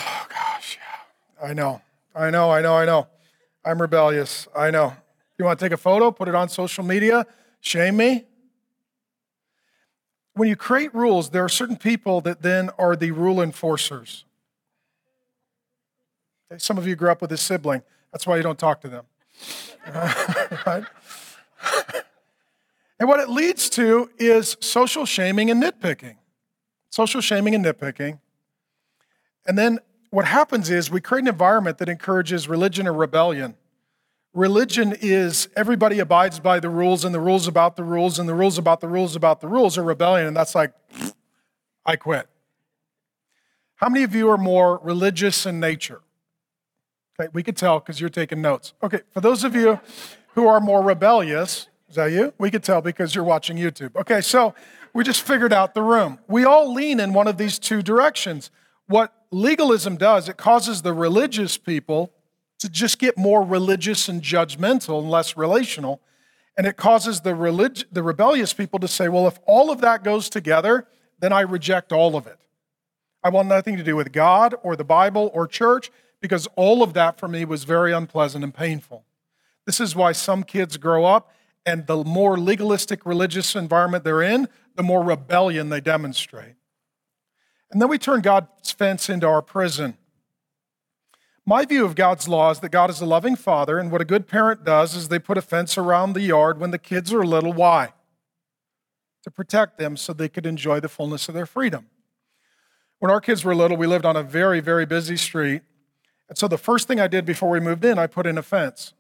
"Oh 0.02 0.28
gosh, 0.28 0.78
yeah, 0.80 1.48
I 1.48 1.54
know, 1.54 1.82
I 2.16 2.32
know, 2.32 2.50
I 2.50 2.62
know, 2.62 2.76
I 2.76 2.86
know. 2.86 3.08
I'm 3.64 3.80
rebellious. 3.80 4.48
I 4.56 4.72
know. 4.72 4.94
You 5.38 5.46
want 5.46 5.60
to 5.60 5.66
take 5.66 5.72
a 5.72 5.78
photo, 5.78 6.10
put 6.10 6.28
it 6.28 6.36
on 6.36 6.50
social 6.50 6.84
media, 6.84 7.26
shame 7.62 7.98
me? 7.98 8.26
When 10.38 10.48
you 10.48 10.56
create 10.56 10.94
rules, 10.94 11.32
there 11.32 11.44
are 11.44 11.50
certain 11.50 11.76
people 11.76 12.22
that 12.22 12.42
then 12.42 12.70
are 12.78 12.96
the 12.96 13.12
rule 13.12 13.42
enforcers. 13.42 14.26
Some 16.58 16.78
of 16.78 16.88
you 16.88 16.96
grew 16.96 17.12
up 17.12 17.22
with 17.22 17.32
a 17.32 17.38
sibling. 17.38 17.84
That's 18.12 18.26
why 18.26 18.38
you 18.38 18.44
don't 18.44 18.60
talk 18.60 18.82
to 18.82 18.88
them. 18.88 19.06
and 23.00 23.10
what 23.10 23.20
it 23.20 23.30
leads 23.30 23.70
to 23.72 24.10
is 24.18 24.56
social 24.60 25.06
shaming 25.06 25.52
and 25.52 25.62
nitpicking. 25.62 26.16
Social 26.90 27.22
shaming 27.22 27.54
and 27.54 27.66
nitpicking. 27.66 28.20
And 29.46 29.58
then 29.58 29.80
what 30.10 30.26
happens 30.26 30.70
is 30.70 30.90
we 30.90 31.02
create 31.02 31.24
an 31.24 31.28
environment 31.28 31.80
that 31.80 31.90
encourages 31.90 32.48
religion 32.48 32.88
or 32.88 32.94
rebellion 32.94 33.56
religion 34.38 34.96
is 35.02 35.50
everybody 35.56 35.98
abides 35.98 36.40
by 36.40 36.60
the 36.60 36.70
rules 36.70 37.04
and 37.04 37.14
the 37.14 37.20
rules 37.20 37.48
about 37.48 37.76
the 37.76 37.84
rules 37.84 38.20
and 38.20 38.30
the 38.30 38.36
rules 38.36 38.58
about 38.58 38.82
the 38.82 38.88
rules 38.88 39.16
about 39.16 39.42
the 39.42 39.48
rules 39.48 39.78
are 39.78 39.84
rebellion. 39.84 40.28
And 40.28 40.38
that's 40.38 40.54
like, 40.54 40.74
I 41.86 41.96
quit. 41.96 42.28
How 43.76 43.90
many 43.90 44.04
of 44.04 44.14
you 44.14 44.30
are 44.30 44.38
more 44.38 44.80
religious 44.84 45.46
in 45.46 45.60
nature? 45.60 46.02
Okay, 47.20 47.30
we 47.34 47.42
could 47.42 47.58
tell 47.58 47.80
because 47.80 48.00
you're 48.00 48.12
taking 48.12 48.42
notes. 48.42 48.74
Okay, 48.84 49.02
for 49.12 49.22
those 49.22 49.44
of 49.44 49.56
you 49.56 49.80
who 50.36 50.48
are 50.48 50.60
more 50.60 50.84
rebellious, 50.84 51.68
is 51.90 51.96
that 51.96 52.12
you? 52.12 52.34
We 52.38 52.52
could 52.52 52.64
tell 52.64 52.82
because 52.82 53.16
you're 53.16 53.24
watching 53.24 53.58
YouTube. 53.58 53.96
Okay, 53.96 54.22
so 54.22 54.54
we 54.94 55.04
just 55.04 55.24
figured 55.24 55.52
out 55.52 55.74
the 55.74 55.82
room. 55.82 56.20
We 56.28 56.46
all 56.46 56.72
lean 56.72 57.00
in 57.00 57.14
one 57.14 57.28
of 57.28 57.38
these 57.38 57.58
two 57.58 57.82
directions. 57.82 58.52
What 58.86 59.14
legalism 59.32 59.98
does, 59.98 60.30
it 60.30 60.38
causes 60.38 60.84
the 60.84 60.94
religious 60.94 61.58
people 61.58 62.14
to 62.60 62.70
just 62.70 63.00
get 63.00 63.18
more 63.18 63.44
religious 63.44 64.10
and 64.10 64.22
judgmental 64.22 65.00
and 65.00 65.10
less 65.10 65.38
relational. 65.38 66.02
And 66.58 66.66
it 66.66 66.76
causes 66.76 67.22
the, 67.22 67.36
relig- 67.36 67.86
the 67.92 68.02
rebellious 68.02 68.54
people 68.54 68.80
to 68.80 68.88
say, 68.88 69.08
well, 69.10 69.28
if 69.28 69.40
all 69.46 69.70
of 69.70 69.82
that 69.82 70.04
goes 70.04 70.30
together, 70.30 70.88
then 71.20 71.32
I 71.32 71.42
reject 71.42 71.92
all 71.92 72.16
of 72.16 72.26
it. 72.26 72.40
I 73.24 73.30
want 73.30 73.48
nothing 73.48 73.78
to 73.78 73.84
do 73.84 73.96
with 73.96 74.12
God 74.12 74.56
or 74.64 74.76
the 74.76 74.84
Bible 74.84 75.30
or 75.34 75.48
church 75.48 75.92
because 76.22 76.48
all 76.56 76.82
of 76.82 76.94
that 76.94 77.20
for 77.20 77.28
me 77.28 77.46
was 77.46 77.64
very 77.64 77.94
unpleasant 77.94 78.44
and 78.44 78.54
painful. 78.54 79.06
This 79.66 79.80
is 79.80 79.96
why 79.96 80.14
some 80.14 80.44
kids 80.44 80.78
grow 80.78 81.06
up, 81.06 81.32
and 81.66 81.86
the 81.88 82.04
more 82.04 82.38
legalistic 82.38 83.06
religious 83.06 83.56
environment 83.56 84.04
they're 84.04 84.22
in, 84.22 84.48
the 84.76 84.84
more 84.84 85.04
rebellion 85.04 85.70
they 85.70 85.82
demonstrate. 85.82 86.56
And 87.70 87.82
then 87.82 87.90
we 87.90 87.98
turn 87.98 88.22
God's 88.22 88.72
fence 88.72 89.10
into 89.10 89.28
our 89.28 89.42
prison. 89.42 89.98
My 91.50 91.64
view 91.64 91.86
of 91.86 91.96
God's 91.96 92.28
law 92.28 92.52
is 92.52 92.60
that 92.60 92.74
God 92.74 92.90
is 92.90 93.00
a 93.00 93.06
loving 93.06 93.38
father, 93.38 93.80
and 93.80 93.90
what 93.90 94.02
a 94.02 94.06
good 94.06 94.28
parent 94.28 94.66
does 94.66 94.94
is 94.94 95.08
they 95.08 95.18
put 95.18 95.38
a 95.38 95.42
fence 95.42 95.78
around 95.78 96.12
the 96.12 96.22
yard 96.22 96.60
when 96.60 96.72
the 96.72 96.78
kids 96.78 97.14
are 97.14 97.26
little. 97.26 97.54
Why? 97.54 97.94
To 99.24 99.32
protect 99.32 99.78
them 99.78 99.96
so 99.96 100.12
they 100.12 100.28
could 100.28 100.46
enjoy 100.46 100.82
the 100.82 100.90
fullness 100.90 101.30
of 101.30 101.36
their 101.36 101.46
freedom. 101.46 101.88
When 103.00 103.10
our 103.10 103.22
kids 103.22 103.46
were 103.46 103.56
little, 103.56 103.78
we 103.78 103.88
lived 103.88 104.06
on 104.06 104.18
a 104.18 104.24
very, 104.24 104.60
very 104.60 104.86
busy 104.86 105.16
street. 105.16 105.62
And 106.28 106.38
so 106.38 106.50
the 106.50 106.58
first 106.58 106.86
thing 106.86 107.00
I 107.00 107.08
did 107.08 107.26
before 107.26 107.50
we 107.50 107.62
moved 107.62 107.86
in, 107.86 107.98
I 107.98 108.08
put 108.08 108.28
in 108.28 108.38
a 108.38 108.44
fence. 108.44 108.92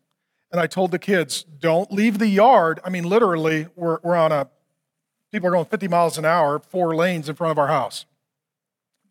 And 0.50 0.62
I 0.62 0.68
told 0.68 0.91
the 0.91 1.00
kids, 1.00 1.43
don't 1.43 1.91
leave 1.91 2.18
the 2.18 2.28
yard. 2.28 2.80
I 2.86 2.89
mean, 2.89 3.04
literally, 3.04 3.68
we're, 3.76 4.00
we're 4.04 4.16
on 4.16 4.32
a, 4.32 4.48
people 5.34 5.50
are 5.50 5.52
going 5.52 5.66
50 5.66 5.89
miles 5.89 6.18
an 6.18 6.24
hour, 6.24 6.60
four 6.60 6.95
lanes 6.95 7.28
in 7.28 7.36
front 7.36 7.52
of 7.52 7.58
our 7.58 7.68
house. 7.68 8.06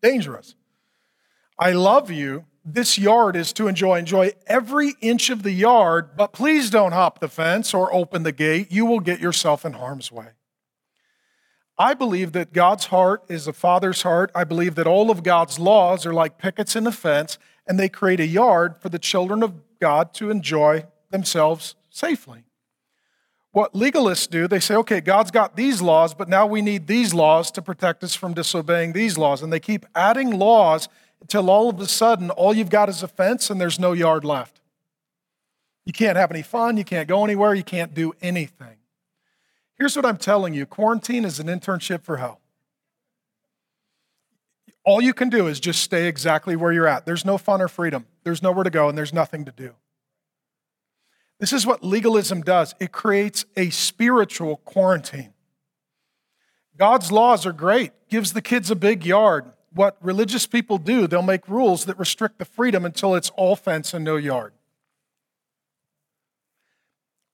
Dangerous. 0.01 0.55
I 1.59 1.73
love 1.73 2.09
you. 2.09 2.45
This 2.69 2.97
yard 2.97 3.37
is 3.37 3.53
to 3.53 3.69
enjoy. 3.69 3.99
Enjoy 3.99 4.33
every 4.45 4.95
inch 4.99 5.29
of 5.29 5.43
the 5.43 5.51
yard, 5.51 6.17
but 6.17 6.33
please 6.33 6.69
don't 6.69 6.91
hop 6.91 7.19
the 7.19 7.29
fence 7.29 7.73
or 7.73 7.93
open 7.93 8.23
the 8.23 8.33
gate. 8.33 8.73
You 8.73 8.85
will 8.85 8.99
get 8.99 9.21
yourself 9.21 9.63
in 9.63 9.71
harm's 9.71 10.11
way. 10.11 10.27
I 11.79 11.93
believe 11.93 12.33
that 12.33 12.51
God's 12.51 12.87
heart 12.87 13.23
is 13.29 13.47
a 13.47 13.53
father's 13.53 14.01
heart. 14.01 14.31
I 14.35 14.43
believe 14.43 14.75
that 14.75 14.85
all 14.85 15.09
of 15.09 15.23
God's 15.23 15.59
laws 15.59 16.05
are 16.05 16.13
like 16.13 16.39
pickets 16.39 16.75
in 16.75 16.85
a 16.85 16.91
fence, 16.91 17.37
and 17.65 17.79
they 17.79 17.87
create 17.87 18.19
a 18.19 18.27
yard 18.27 18.75
for 18.81 18.89
the 18.89 18.99
children 18.99 19.43
of 19.43 19.53
God 19.79 20.13
to 20.15 20.29
enjoy 20.29 20.87
themselves 21.09 21.75
safely. 21.89 22.43
What 23.51 23.73
legalists 23.73 24.29
do, 24.29 24.45
they 24.47 24.59
say, 24.59 24.75
okay, 24.75 24.99
God's 24.99 25.31
got 25.31 25.55
these 25.55 25.81
laws, 25.81 26.13
but 26.13 26.27
now 26.27 26.45
we 26.45 26.61
need 26.61 26.85
these 26.85 27.13
laws 27.13 27.49
to 27.51 27.61
protect 27.61 28.03
us 28.03 28.13
from 28.13 28.33
disobeying 28.33 28.91
these 28.91 29.17
laws. 29.17 29.41
And 29.41 29.53
they 29.53 29.61
keep 29.61 29.85
adding 29.95 30.37
laws 30.37 30.89
until 31.21 31.49
all 31.49 31.69
of 31.69 31.79
a 31.79 31.87
sudden, 31.87 32.29
all 32.29 32.53
you've 32.53 32.69
got 32.69 32.89
is 32.89 33.03
a 33.03 33.07
fence 33.07 33.49
and 33.49 33.59
there's 33.59 33.79
no 33.79 33.93
yard 33.93 34.23
left. 34.23 34.61
You 35.85 35.93
can't 35.93 36.17
have 36.17 36.31
any 36.31 36.41
fun, 36.41 36.77
you 36.77 36.83
can't 36.83 37.07
go 37.07 37.23
anywhere, 37.23 37.53
you 37.53 37.63
can't 37.63 37.93
do 37.93 38.13
anything. 38.21 38.77
Here's 39.77 39.95
what 39.95 40.05
I'm 40.05 40.17
telling 40.17 40.53
you 40.53 40.65
quarantine 40.65 41.23
is 41.23 41.39
an 41.39 41.47
internship 41.47 42.03
for 42.03 42.17
hell. 42.17 42.41
All 44.83 45.01
you 45.01 45.13
can 45.13 45.29
do 45.29 45.47
is 45.47 45.59
just 45.59 45.81
stay 45.81 46.07
exactly 46.07 46.55
where 46.55 46.71
you're 46.71 46.87
at. 46.87 47.05
There's 47.05 47.25
no 47.25 47.37
fun 47.37 47.61
or 47.61 47.67
freedom, 47.67 48.05
there's 48.23 48.41
nowhere 48.41 48.63
to 48.63 48.69
go, 48.69 48.89
and 48.89 48.97
there's 48.97 49.13
nothing 49.13 49.45
to 49.45 49.51
do. 49.51 49.75
This 51.39 51.53
is 51.53 51.65
what 51.65 51.83
legalism 51.83 52.41
does 52.41 52.73
it 52.79 52.91
creates 52.91 53.45
a 53.55 53.69
spiritual 53.69 54.57
quarantine. 54.57 55.33
God's 56.77 57.11
laws 57.11 57.45
are 57.45 57.53
great, 57.53 57.91
gives 58.09 58.33
the 58.33 58.41
kids 58.41 58.69
a 58.69 58.75
big 58.75 59.05
yard. 59.05 59.51
What 59.73 59.97
religious 60.01 60.47
people 60.47 60.77
do, 60.77 61.07
they'll 61.07 61.21
make 61.21 61.47
rules 61.47 61.85
that 61.85 61.99
restrict 61.99 62.39
the 62.39 62.45
freedom 62.45 62.85
until 62.85 63.15
it's 63.15 63.29
all 63.31 63.55
fence 63.55 63.93
and 63.93 64.03
no 64.03 64.15
yard. 64.15 64.53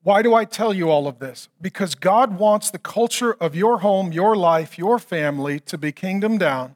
Why 0.03 0.21
do 0.21 0.33
I 0.33 0.43
tell 0.43 0.73
you 0.73 0.89
all 0.89 1.07
of 1.07 1.19
this? 1.19 1.47
Because 1.61 1.95
God 1.95 2.37
wants 2.37 2.69
the 2.69 2.79
culture 2.79 3.33
of 3.35 3.55
your 3.55 3.79
home, 3.79 4.11
your 4.11 4.35
life, 4.35 4.77
your 4.77 4.99
family 4.99 5.61
to 5.61 5.77
be 5.77 5.93
kingdom 5.93 6.37
down. 6.37 6.75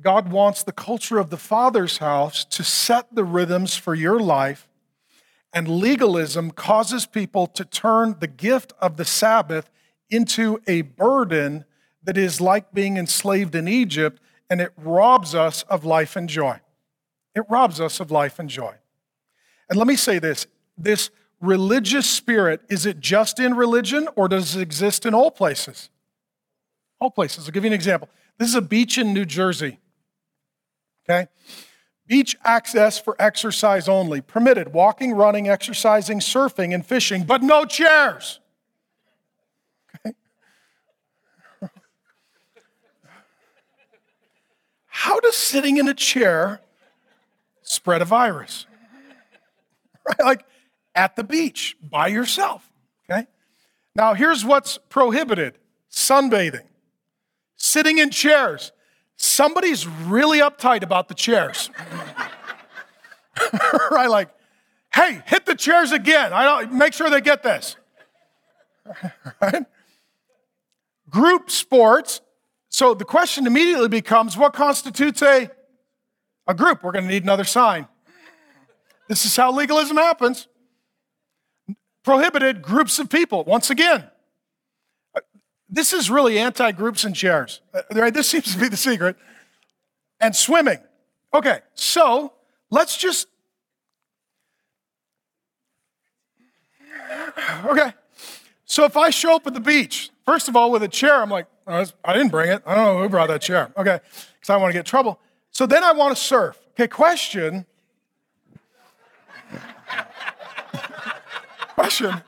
God 0.00 0.30
wants 0.30 0.62
the 0.62 0.72
culture 0.72 1.18
of 1.18 1.30
the 1.30 1.38
Father's 1.38 1.98
house 1.98 2.44
to 2.46 2.62
set 2.62 3.14
the 3.14 3.24
rhythms 3.24 3.76
for 3.76 3.94
your 3.94 4.20
life. 4.20 4.68
And 5.54 5.68
legalism 5.68 6.50
causes 6.50 7.06
people 7.06 7.46
to 7.48 7.64
turn 7.64 8.16
the 8.20 8.26
gift 8.26 8.74
of 8.80 8.98
the 8.98 9.04
Sabbath 9.06 9.70
into 10.10 10.60
a 10.66 10.82
burden 10.82 11.64
that 12.02 12.18
is 12.18 12.40
like 12.40 12.72
being 12.72 12.96
enslaved 12.96 13.54
in 13.54 13.68
Egypt, 13.68 14.20
and 14.50 14.60
it 14.60 14.72
robs 14.76 15.34
us 15.34 15.62
of 15.62 15.84
life 15.84 16.16
and 16.16 16.28
joy. 16.28 16.60
It 17.34 17.44
robs 17.48 17.80
us 17.80 18.00
of 18.00 18.10
life 18.10 18.38
and 18.40 18.50
joy. 18.50 18.74
And 19.70 19.78
let 19.78 19.86
me 19.86 19.96
say 19.96 20.18
this 20.18 20.46
this 20.76 21.10
religious 21.40 22.08
spirit, 22.08 22.60
is 22.68 22.84
it 22.84 23.00
just 23.00 23.38
in 23.38 23.54
religion 23.54 24.08
or 24.16 24.28
does 24.28 24.56
it 24.56 24.60
exist 24.60 25.06
in 25.06 25.14
all 25.14 25.30
places? 25.30 25.88
All 27.00 27.10
places. 27.10 27.46
I'll 27.46 27.52
give 27.52 27.64
you 27.64 27.68
an 27.68 27.74
example. 27.74 28.08
This 28.38 28.48
is 28.48 28.54
a 28.54 28.62
beach 28.62 28.98
in 28.98 29.14
New 29.14 29.24
Jersey. 29.24 29.78
Okay? 31.08 31.28
Beach 32.06 32.36
access 32.44 32.98
for 32.98 33.14
exercise 33.18 33.88
only. 33.88 34.20
Permitted 34.20 34.72
walking, 34.72 35.12
running, 35.12 35.48
exercising, 35.48 36.18
surfing, 36.18 36.74
and 36.74 36.84
fishing, 36.84 37.22
but 37.22 37.42
no 37.42 37.64
chairs. 37.64 38.39
How 45.00 45.18
does 45.18 45.34
sitting 45.34 45.78
in 45.78 45.88
a 45.88 45.94
chair 45.94 46.60
spread 47.62 48.02
a 48.02 48.04
virus? 48.04 48.66
Right? 50.04 50.20
Like, 50.20 50.44
at 50.94 51.16
the 51.16 51.24
beach 51.24 51.76
by 51.82 52.08
yourself. 52.08 52.68
Okay? 53.08 53.26
Now, 53.94 54.14
here's 54.14 54.44
what's 54.44 54.78
prohibited 54.88 55.58
sunbathing, 55.90 56.66
sitting 57.56 57.98
in 57.98 58.10
chairs. 58.10 58.72
Somebody's 59.16 59.86
really 59.86 60.38
uptight 60.38 60.82
about 60.82 61.08
the 61.08 61.14
chairs. 61.14 61.70
right? 63.90 64.08
Like, 64.08 64.30
hey, 64.94 65.22
hit 65.26 65.46
the 65.46 65.54
chairs 65.54 65.92
again. 65.92 66.32
I 66.32 66.44
don't 66.44 66.72
make 66.74 66.92
sure 66.92 67.08
they 67.08 67.20
get 67.20 67.42
this. 67.42 67.76
right? 69.40 69.64
Group 71.08 71.50
sports. 71.50 72.20
So 72.70 72.94
the 72.94 73.04
question 73.04 73.46
immediately 73.46 73.88
becomes 73.88 74.36
what 74.36 74.54
constitutes 74.54 75.20
a, 75.22 75.50
a 76.46 76.54
group? 76.54 76.82
We're 76.82 76.92
going 76.92 77.04
to 77.04 77.10
need 77.10 77.24
another 77.24 77.44
sign. 77.44 77.86
This 79.08 79.24
is 79.26 79.36
how 79.36 79.52
legalism 79.52 79.96
happens 79.96 80.46
prohibited 82.02 82.62
groups 82.62 82.98
of 82.98 83.08
people. 83.08 83.44
Once 83.44 83.70
again, 83.70 84.04
this 85.68 85.92
is 85.92 86.10
really 86.10 86.38
anti 86.38 86.72
groups 86.72 87.04
and 87.04 87.14
chairs. 87.14 87.60
Uh, 87.72 87.82
right? 87.92 88.12
This 88.12 88.28
seems 88.28 88.52
to 88.52 88.58
be 88.58 88.68
the 88.68 88.76
secret. 88.76 89.16
And 90.20 90.34
swimming. 90.36 90.78
Okay, 91.32 91.60
so 91.74 92.32
let's 92.70 92.96
just. 92.96 93.26
Okay, 97.64 97.92
so 98.64 98.84
if 98.84 98.96
I 98.96 99.10
show 99.10 99.36
up 99.36 99.46
at 99.46 99.54
the 99.54 99.60
beach, 99.60 100.10
first 100.26 100.48
of 100.48 100.56
all, 100.56 100.70
with 100.70 100.82
a 100.82 100.88
chair, 100.88 101.22
I'm 101.22 101.30
like, 101.30 101.46
I 101.70 102.12
didn't 102.12 102.30
bring 102.30 102.50
it. 102.50 102.62
I 102.66 102.74
don't 102.74 102.96
know 102.96 103.02
who 103.02 103.08
brought 103.08 103.28
that 103.28 103.40
chair. 103.42 103.72
Okay, 103.76 104.00
because 104.34 104.50
I 104.50 104.56
want 104.56 104.72
to 104.72 104.78
get 104.78 104.86
trouble. 104.86 105.20
So 105.50 105.66
then 105.66 105.84
I 105.84 105.92
want 105.92 106.16
to 106.16 106.22
surf. 106.22 106.58
Okay, 106.72 106.88
question 106.88 107.66
question 111.74 112.22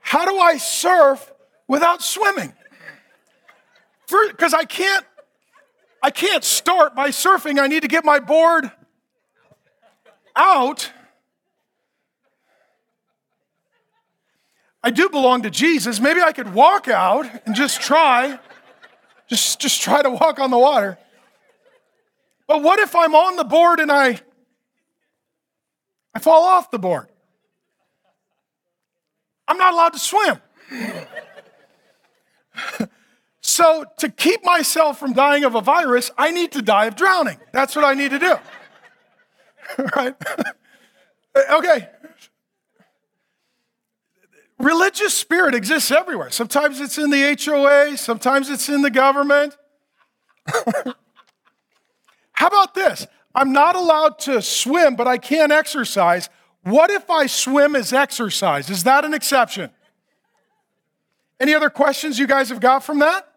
How 0.00 0.24
do 0.24 0.38
I 0.38 0.56
surf 0.56 1.32
without 1.68 2.02
swimming? 2.02 2.52
Because 4.08 4.54
I 4.54 4.64
can't. 4.64 5.04
I 6.02 6.10
can't 6.10 6.44
start 6.44 6.94
by 6.94 7.08
surfing. 7.08 7.58
I 7.58 7.66
need 7.66 7.82
to 7.82 7.88
get 7.88 8.04
my 8.04 8.20
board 8.20 8.70
out. 10.36 10.92
I 14.86 14.90
do 14.90 15.08
belong 15.08 15.42
to 15.42 15.50
Jesus. 15.50 15.98
Maybe 15.98 16.20
I 16.20 16.30
could 16.30 16.54
walk 16.54 16.86
out 16.86 17.26
and 17.44 17.56
just 17.56 17.80
try, 17.80 18.38
just, 19.28 19.58
just 19.58 19.82
try 19.82 20.00
to 20.00 20.10
walk 20.10 20.38
on 20.38 20.52
the 20.52 20.58
water. 20.58 20.96
But 22.46 22.62
what 22.62 22.78
if 22.78 22.94
I'm 22.94 23.12
on 23.12 23.34
the 23.34 23.42
board 23.42 23.80
and 23.80 23.90
I, 23.90 24.20
I 26.14 26.20
fall 26.20 26.44
off 26.44 26.70
the 26.70 26.78
board? 26.78 27.08
I'm 29.48 29.58
not 29.58 29.72
allowed 29.72 29.94
to 29.94 29.98
swim. 29.98 30.40
so, 33.40 33.86
to 33.98 34.08
keep 34.08 34.44
myself 34.44 35.00
from 35.00 35.14
dying 35.14 35.42
of 35.42 35.56
a 35.56 35.60
virus, 35.60 36.12
I 36.16 36.30
need 36.30 36.52
to 36.52 36.62
die 36.62 36.84
of 36.86 36.94
drowning. 36.94 37.40
That's 37.50 37.74
what 37.74 37.84
I 37.84 37.94
need 37.94 38.12
to 38.12 38.20
do. 38.20 38.36
right? 39.96 40.14
okay. 41.50 41.88
Religious 44.58 45.12
spirit 45.14 45.54
exists 45.54 45.90
everywhere. 45.90 46.30
Sometimes 46.30 46.80
it's 46.80 46.96
in 46.96 47.10
the 47.10 47.38
HOA, 47.44 47.96
sometimes 47.96 48.48
it's 48.48 48.68
in 48.68 48.82
the 48.82 48.90
government. 48.90 49.56
How 52.32 52.46
about 52.46 52.74
this? 52.74 53.06
I'm 53.34 53.52
not 53.52 53.76
allowed 53.76 54.18
to 54.20 54.40
swim, 54.40 54.96
but 54.96 55.06
I 55.06 55.18
can 55.18 55.52
exercise. 55.52 56.30
What 56.62 56.90
if 56.90 57.10
I 57.10 57.26
swim 57.26 57.76
as 57.76 57.92
exercise? 57.92 58.70
Is 58.70 58.84
that 58.84 59.04
an 59.04 59.12
exception? 59.12 59.70
Any 61.38 61.54
other 61.54 61.68
questions 61.68 62.18
you 62.18 62.26
guys 62.26 62.48
have 62.48 62.60
got 62.60 62.82
from 62.82 63.00
that? 63.00 63.28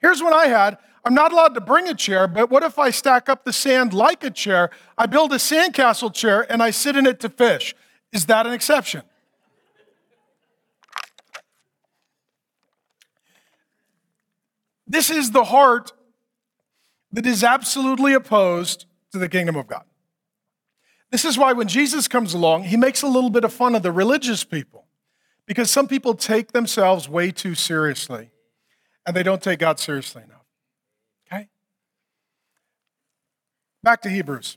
Here's 0.00 0.22
one 0.22 0.34
I 0.34 0.46
had. 0.46 0.78
I'm 1.04 1.14
not 1.14 1.32
allowed 1.32 1.54
to 1.54 1.60
bring 1.60 1.88
a 1.88 1.94
chair, 1.94 2.26
but 2.26 2.50
what 2.50 2.62
if 2.62 2.78
I 2.78 2.90
stack 2.90 3.28
up 3.28 3.44
the 3.44 3.52
sand 3.52 3.94
like 3.94 4.24
a 4.24 4.30
chair? 4.30 4.70
I 4.98 5.06
build 5.06 5.32
a 5.32 5.36
sandcastle 5.36 6.12
chair 6.12 6.50
and 6.50 6.62
I 6.62 6.70
sit 6.70 6.96
in 6.96 7.06
it 7.06 7.20
to 7.20 7.28
fish. 7.28 7.74
Is 8.12 8.26
that 8.26 8.46
an 8.46 8.52
exception? 8.52 9.02
This 14.90 15.08
is 15.08 15.30
the 15.30 15.44
heart 15.44 15.92
that 17.12 17.24
is 17.24 17.44
absolutely 17.44 18.12
opposed 18.12 18.86
to 19.12 19.18
the 19.18 19.28
kingdom 19.28 19.54
of 19.54 19.68
God. 19.68 19.84
This 21.12 21.24
is 21.24 21.38
why 21.38 21.52
when 21.52 21.68
Jesus 21.68 22.08
comes 22.08 22.34
along, 22.34 22.64
he 22.64 22.76
makes 22.76 23.02
a 23.02 23.06
little 23.06 23.30
bit 23.30 23.44
of 23.44 23.52
fun 23.52 23.76
of 23.76 23.84
the 23.84 23.92
religious 23.92 24.42
people 24.42 24.86
because 25.46 25.70
some 25.70 25.86
people 25.86 26.14
take 26.14 26.50
themselves 26.50 27.08
way 27.08 27.30
too 27.30 27.54
seriously 27.54 28.30
and 29.06 29.14
they 29.14 29.22
don't 29.22 29.40
take 29.40 29.60
God 29.60 29.78
seriously 29.78 30.24
enough. 30.24 30.44
Okay? 31.26 31.48
Back 33.84 34.02
to 34.02 34.10
Hebrews. 34.10 34.56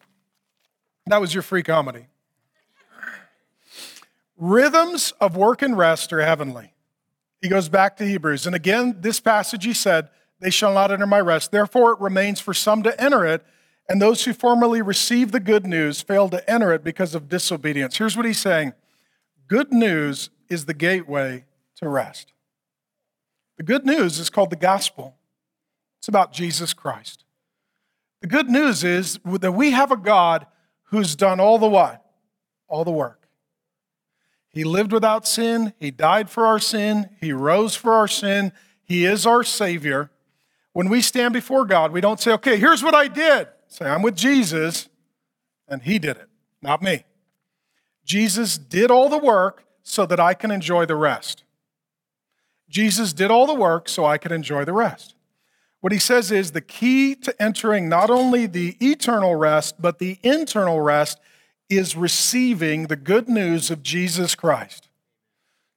That 1.06 1.22
was 1.22 1.32
your 1.36 1.44
free 1.44 1.64
comedy. 1.64 2.08
Rhythms 4.36 5.14
of 5.22 5.38
work 5.38 5.62
and 5.62 5.78
rest 5.78 6.12
are 6.12 6.22
heavenly. 6.22 6.74
He 7.40 7.50
goes 7.50 7.70
back 7.70 7.98
to 7.98 8.06
Hebrews. 8.06 8.48
And 8.48 8.56
again, 8.56 8.98
this 9.02 9.20
passage 9.20 9.64
he 9.64 9.74
said, 9.74 10.10
they 10.44 10.50
shall 10.50 10.74
not 10.74 10.92
enter 10.92 11.08
my 11.08 11.20
rest. 11.20 11.52
Therefore, 11.52 11.94
it 11.94 12.00
remains 12.00 12.40
for 12.40 12.54
some 12.54 12.84
to 12.84 13.02
enter 13.02 13.26
it, 13.26 13.46
and 13.88 14.02
those 14.02 14.26
who 14.26 14.34
formerly 14.34 14.82
received 14.82 15.32
the 15.32 15.40
good 15.40 15.66
news 15.66 16.02
failed 16.02 16.32
to 16.32 16.50
enter 16.50 16.74
it 16.74 16.84
because 16.84 17.16
of 17.16 17.30
disobedience. 17.30 17.98
Here's 17.98 18.18
what 18.18 18.26
he's 18.26 18.40
saying 18.40 18.74
Good 19.48 19.72
news 19.72 20.30
is 20.50 20.66
the 20.66 20.74
gateway 20.74 21.46
to 21.78 21.88
rest. 21.88 22.34
The 23.58 23.64
good 23.64 23.86
news 23.86 24.20
is 24.20 24.30
called 24.30 24.50
the 24.50 24.56
gospel, 24.56 25.16
it's 26.00 26.08
about 26.08 26.34
Jesus 26.34 26.74
Christ. 26.74 27.24
The 28.22 28.28
good 28.28 28.50
news 28.50 28.84
is 28.84 29.20
that 29.26 29.52
we 29.52 29.72
have 29.72 29.92
a 29.92 29.98
God 29.98 30.48
who's 30.86 31.16
done 31.16 31.42
all 31.42 31.60
the 31.60 31.68
what? 31.68 32.06
All 32.70 32.86
the 32.86 32.92
work. 32.92 33.28
He 34.50 34.64
lived 34.64 34.92
without 34.92 35.28
sin, 35.28 35.74
He 35.78 35.92
died 35.92 36.30
for 36.30 36.46
our 36.46 36.60
sin, 36.60 37.10
He 37.20 37.34
rose 37.34 37.76
for 37.76 37.94
our 37.94 38.08
sin, 38.08 38.54
He 38.84 39.06
is 39.06 39.26
our 39.26 39.44
Savior. 39.44 40.10
When 40.74 40.90
we 40.90 41.02
stand 41.02 41.34
before 41.34 41.66
God, 41.66 41.92
we 41.92 42.02
don't 42.02 42.20
say, 42.20 42.32
okay, 42.34 42.58
here's 42.58 42.84
what 42.84 42.96
I 42.96 43.08
did. 43.08 43.48
Say, 43.68 43.86
I'm 43.86 44.02
with 44.02 44.16
Jesus, 44.16 44.90
and 45.68 45.82
He 45.82 46.00
did 46.00 46.18
it, 46.18 46.30
not 46.62 46.82
me. 46.82 47.06
Jesus 48.06 48.58
did 48.58 48.92
all 48.92 49.08
the 49.08 49.18
work 49.18 49.66
so 49.84 50.06
that 50.06 50.20
I 50.20 50.34
can 50.34 50.52
enjoy 50.52 50.86
the 50.86 50.96
rest. 50.96 51.44
Jesus 52.70 53.14
did 53.14 53.30
all 53.30 53.46
the 53.46 53.54
work 53.54 53.88
so 53.88 54.04
I 54.06 54.18
could 54.18 54.32
enjoy 54.32 54.66
the 54.66 54.74
rest. 54.74 55.16
What 55.82 55.92
he 55.92 56.00
says 56.00 56.32
is 56.32 56.52
the 56.52 56.62
key 56.62 57.14
to 57.16 57.42
entering 57.42 57.90
not 57.90 58.10
only 58.10 58.46
the 58.48 58.78
eternal 58.80 59.36
rest, 59.36 59.82
but 59.82 60.00
the 60.00 60.18
internal 60.24 60.80
rest 60.80 61.20
is 61.70 61.96
receiving 61.96 62.88
the 62.88 62.96
good 62.96 63.28
news 63.28 63.70
of 63.70 63.84
Jesus 63.84 64.34
Christ. 64.34 64.88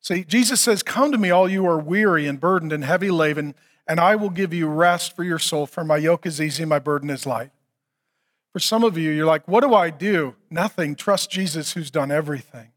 See, 0.01 0.23
Jesus 0.23 0.61
says, 0.61 0.85
Come 0.85 1.11
to 1.11 1.19
me, 1.19 1.31
all 1.31 1.49
you 1.49 1.67
are 1.67 1.79
weary 1.79 2.29
and 2.29 2.39
burdened 2.39 2.73
and 2.73 2.85
heavy 2.85 3.11
laden, 3.11 3.57
and 3.87 4.01
I 4.01 4.17
will 4.17 4.31
give 4.31 4.53
you 4.53 4.67
rest 4.67 5.15
for 5.15 5.23
your 5.23 5.39
soul, 5.39 5.67
for 5.67 5.85
my 5.85 5.97
yoke 5.97 6.27
is 6.27 6.41
easy, 6.41 6.65
my 6.65 6.79
burden 6.79 7.11
is 7.11 7.27
light. 7.27 7.51
For 8.53 8.59
some 8.59 8.85
of 8.85 8.97
you, 8.97 9.11
you're 9.11 9.27
like, 9.27 9.47
what 9.47 9.61
do 9.61 9.75
I 9.75 9.91
do? 9.91 10.35
Nothing. 10.51 10.95
Trust 10.95 11.31
Jesus 11.31 11.75
who's 11.75 11.91
done 11.91 12.11
everything. 12.11 12.73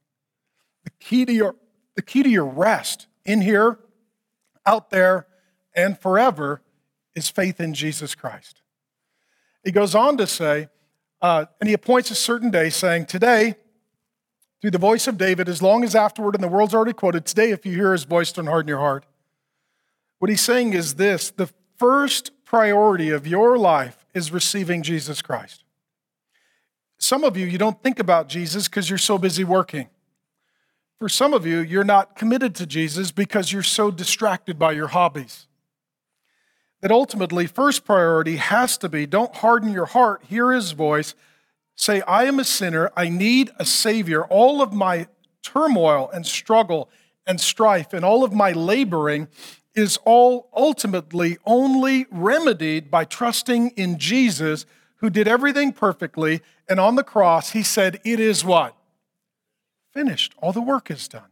The 0.84 0.92
key 1.00 1.26
to 1.26 1.32
your, 1.32 1.56
the 1.96 2.02
key 2.02 2.22
to 2.24 2.30
your 2.30 2.46
rest 2.46 3.08
in 3.26 3.42
here, 3.42 3.80
out 4.66 4.90
there, 4.90 5.28
and 5.74 5.98
forever 5.98 6.62
is 7.16 7.30
faith 7.30 7.60
in 7.60 7.74
Jesus 7.74 8.14
Christ. 8.14 8.62
He 9.64 9.72
goes 9.72 9.96
on 9.96 10.18
to 10.18 10.28
say, 10.28 10.68
uh, 11.22 11.46
and 11.60 11.68
he 11.68 11.74
appoints 11.74 12.12
a 12.12 12.16
certain 12.16 12.50
day, 12.50 12.70
saying, 12.70 13.06
Today, 13.06 13.56
through 14.62 14.72
the 14.72 14.78
voice 14.78 15.08
of 15.08 15.18
David, 15.18 15.48
as 15.48 15.62
long 15.62 15.84
as 15.84 15.96
afterward, 15.96 16.36
and 16.36 16.44
the 16.44 16.48
world's 16.48 16.74
already 16.74 16.94
quoted, 16.94 17.26
today, 17.26 17.52
if 17.52 17.66
you 17.66 17.74
hear 17.74 17.94
his 17.94 18.04
voice, 18.04 18.32
don't 18.32 18.48
harden 18.48 18.68
your 18.68 18.80
heart. 18.80 19.06
What 20.20 20.30
he's 20.30 20.42
saying 20.42 20.74
is 20.74 20.96
this 20.96 21.32
the 21.32 21.50
first 21.78 22.32
priority 22.46 23.10
of 23.10 23.26
your 23.26 23.58
life 23.58 24.06
is 24.14 24.32
receiving 24.32 24.84
Jesus 24.84 25.22
Christ. 25.22 25.64
Some 26.98 27.24
of 27.24 27.38
you, 27.38 27.46
you 27.46 27.58
don't 27.58 27.82
think 27.82 28.00
about 28.00 28.28
Jesus 28.28 28.68
because 28.68 28.90
you're 28.90 28.98
so 28.98 29.18
busy 29.18 29.46
working. 29.46 29.88
For 31.00 31.08
some 31.08 31.34
of 31.34 31.46
you, 31.46 31.60
you're 31.60 31.86
not 31.86 32.18
committed 32.18 32.54
to 32.56 32.66
Jesus 32.66 33.12
because 33.12 33.54
you're 33.54 33.64
so 33.64 33.90
distracted 33.90 34.60
by 34.60 34.74
your 34.74 34.88
hobbies. 34.88 35.48
That 36.82 36.92
ultimately, 36.92 37.48
first 37.48 37.86
priority 37.86 38.36
has 38.36 38.78
to 38.80 38.90
be 38.90 39.06
don't 39.06 39.34
harden 39.36 39.72
your 39.72 39.86
heart, 39.86 40.24
hear 40.28 40.52
his 40.52 40.72
voice, 40.72 41.16
say, 41.76 42.02
I 42.02 42.26
am 42.26 42.40
a 42.40 42.44
sinner, 42.44 42.92
I 42.98 43.08
need 43.08 43.52
a 43.58 43.66
Savior. 43.66 44.26
All 44.26 44.62
of 44.62 44.74
my 44.74 45.08
turmoil 45.42 46.10
and 46.14 46.26
struggle 46.26 46.90
and 47.26 47.40
strife 47.40 47.94
and 47.94 48.04
all 48.04 48.26
of 48.26 48.34
my 48.34 48.52
laboring 48.52 49.30
is 49.80 49.98
all 50.06 50.50
ultimately 50.54 51.38
only 51.46 52.06
remedied 52.12 52.92
by 52.92 53.06
trusting 53.06 53.70
in 53.72 53.98
Jesus, 53.98 54.66
who 54.98 55.10
did 55.10 55.28
everything 55.28 55.72
perfectly. 55.72 56.42
And 56.68 56.80
on 56.80 56.96
the 56.96 57.04
cross, 57.04 57.52
he 57.52 57.64
said, 57.64 58.02
It 58.04 58.20
is 58.20 58.44
what? 58.44 58.76
Finished. 59.94 60.34
All 60.38 60.52
the 60.52 60.62
work 60.62 60.92
is 60.92 61.08
done. 61.08 61.32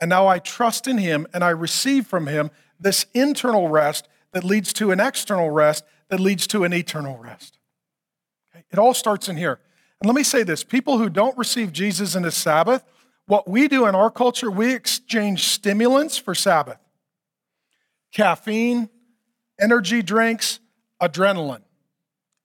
And 0.00 0.08
now 0.08 0.26
I 0.26 0.40
trust 0.40 0.88
in 0.88 0.98
him 0.98 1.26
and 1.32 1.44
I 1.44 1.50
receive 1.50 2.06
from 2.06 2.26
him 2.26 2.50
this 2.78 3.06
internal 3.14 3.68
rest 3.68 4.08
that 4.32 4.44
leads 4.44 4.72
to 4.74 4.90
an 4.90 4.98
external 4.98 5.50
rest 5.50 5.84
that 6.08 6.18
leads 6.18 6.46
to 6.48 6.64
an 6.64 6.72
eternal 6.72 7.18
rest. 7.18 7.58
Okay? 8.52 8.64
It 8.70 8.78
all 8.78 8.94
starts 8.94 9.28
in 9.28 9.36
here. 9.36 9.60
And 10.00 10.08
let 10.08 10.16
me 10.16 10.24
say 10.24 10.42
this 10.42 10.64
people 10.64 10.98
who 10.98 11.08
don't 11.08 11.38
receive 11.38 11.72
Jesus 11.72 12.16
in 12.16 12.24
his 12.24 12.34
Sabbath, 12.34 12.82
what 13.26 13.48
we 13.48 13.68
do 13.68 13.86
in 13.86 13.94
our 13.94 14.10
culture, 14.10 14.50
we 14.50 14.74
exchange 14.74 15.44
stimulants 15.44 16.18
for 16.18 16.34
Sabbath 16.34 16.78
caffeine, 18.12 18.88
energy 19.60 20.02
drinks, 20.02 20.60
adrenaline. 21.00 21.62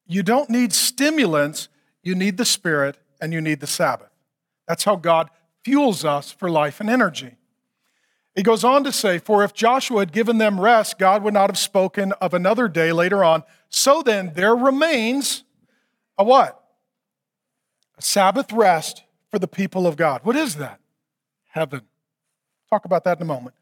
You 0.08 0.24
don't 0.24 0.50
need 0.50 0.74
stimulants, 0.74 1.70
you 2.04 2.16
need 2.16 2.38
the 2.38 2.46
Spirit 2.46 2.98
and 3.20 3.34
you 3.34 3.42
need 3.42 3.60
the 3.60 3.68
Sabbath. 3.68 4.12
That's 4.68 4.84
how 4.84 4.96
God 4.96 5.30
fuels 5.64 6.06
us 6.06 6.32
for 6.32 6.50
life 6.50 6.80
and 6.80 6.90
energy. 6.90 7.36
He 8.36 8.44
goes 8.44 8.64
on 8.64 8.84
to 8.84 8.92
say, 8.92 9.18
For 9.18 9.44
if 9.44 9.54
Joshua 9.54 10.00
had 10.00 10.12
given 10.12 10.38
them 10.38 10.60
rest, 10.60 11.00
God 11.00 11.24
would 11.24 11.34
not 11.34 11.50
have 11.50 11.58
spoken 11.58 12.12
of 12.14 12.34
another 12.34 12.68
day 12.68 12.92
later 12.92 13.24
on. 13.24 13.44
So 13.70 14.02
then 14.02 14.34
there 14.36 14.56
remains 14.56 15.44
a 16.18 16.24
what? 16.24 16.62
A 17.98 18.02
Sabbath 18.02 18.52
rest 18.52 19.04
for 19.32 19.40
the 19.40 19.48
people 19.48 19.88
of 19.88 19.96
God. 19.96 20.22
What 20.24 20.36
is 20.36 20.56
that? 20.56 20.80
Heaven. 21.48 21.82
Talk 22.70 22.84
about 22.84 23.06
that 23.06 23.18
in 23.18 23.22
a 23.24 23.26
moment. 23.26 23.56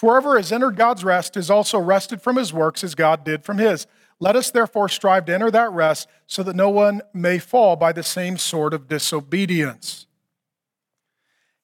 Whoever 0.00 0.36
has 0.36 0.50
entered 0.50 0.76
God's 0.76 1.04
rest 1.04 1.36
is 1.36 1.50
also 1.50 1.78
rested 1.78 2.22
from 2.22 2.36
his 2.36 2.52
works 2.52 2.82
as 2.82 2.94
God 2.94 3.22
did 3.22 3.44
from 3.44 3.58
his. 3.58 3.86
Let 4.18 4.36
us 4.36 4.50
therefore 4.50 4.88
strive 4.88 5.26
to 5.26 5.34
enter 5.34 5.50
that 5.50 5.72
rest 5.72 6.08
so 6.26 6.42
that 6.42 6.56
no 6.56 6.70
one 6.70 7.02
may 7.12 7.38
fall 7.38 7.76
by 7.76 7.92
the 7.92 8.02
same 8.02 8.38
sort 8.38 8.72
of 8.72 8.88
disobedience. 8.88 10.06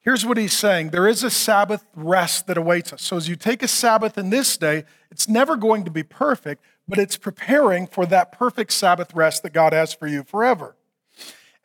Here's 0.00 0.24
what 0.24 0.36
he's 0.36 0.52
saying 0.52 0.90
there 0.90 1.08
is 1.08 1.24
a 1.24 1.30
Sabbath 1.30 1.84
rest 1.94 2.46
that 2.46 2.56
awaits 2.56 2.92
us. 2.92 3.02
So, 3.02 3.16
as 3.16 3.28
you 3.28 3.36
take 3.36 3.62
a 3.62 3.68
Sabbath 3.68 4.16
in 4.16 4.30
this 4.30 4.56
day, 4.56 4.84
it's 5.10 5.28
never 5.28 5.56
going 5.56 5.84
to 5.84 5.90
be 5.90 6.02
perfect, 6.02 6.62
but 6.86 6.98
it's 6.98 7.16
preparing 7.16 7.86
for 7.86 8.06
that 8.06 8.32
perfect 8.32 8.72
Sabbath 8.72 9.14
rest 9.14 9.42
that 9.42 9.52
God 9.52 9.72
has 9.72 9.92
for 9.92 10.06
you 10.06 10.22
forever. 10.22 10.76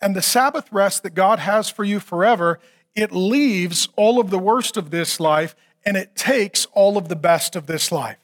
And 0.02 0.16
the 0.16 0.22
Sabbath 0.22 0.72
rest 0.72 1.04
that 1.04 1.14
God 1.14 1.38
has 1.38 1.70
for 1.70 1.84
you 1.84 2.00
forever, 2.00 2.60
it 2.96 3.12
leaves 3.12 3.90
all 3.96 4.20
of 4.20 4.32
the 4.32 4.40
worst 4.40 4.76
of 4.76 4.90
this 4.90 5.20
life 5.20 5.56
and 5.86 5.98
it 5.98 6.16
takes 6.16 6.66
all 6.74 6.98
of 6.98 7.10
the 7.10 7.16
best 7.16 7.56
of 7.56 7.68
this 7.68 7.92
life. 7.92 8.18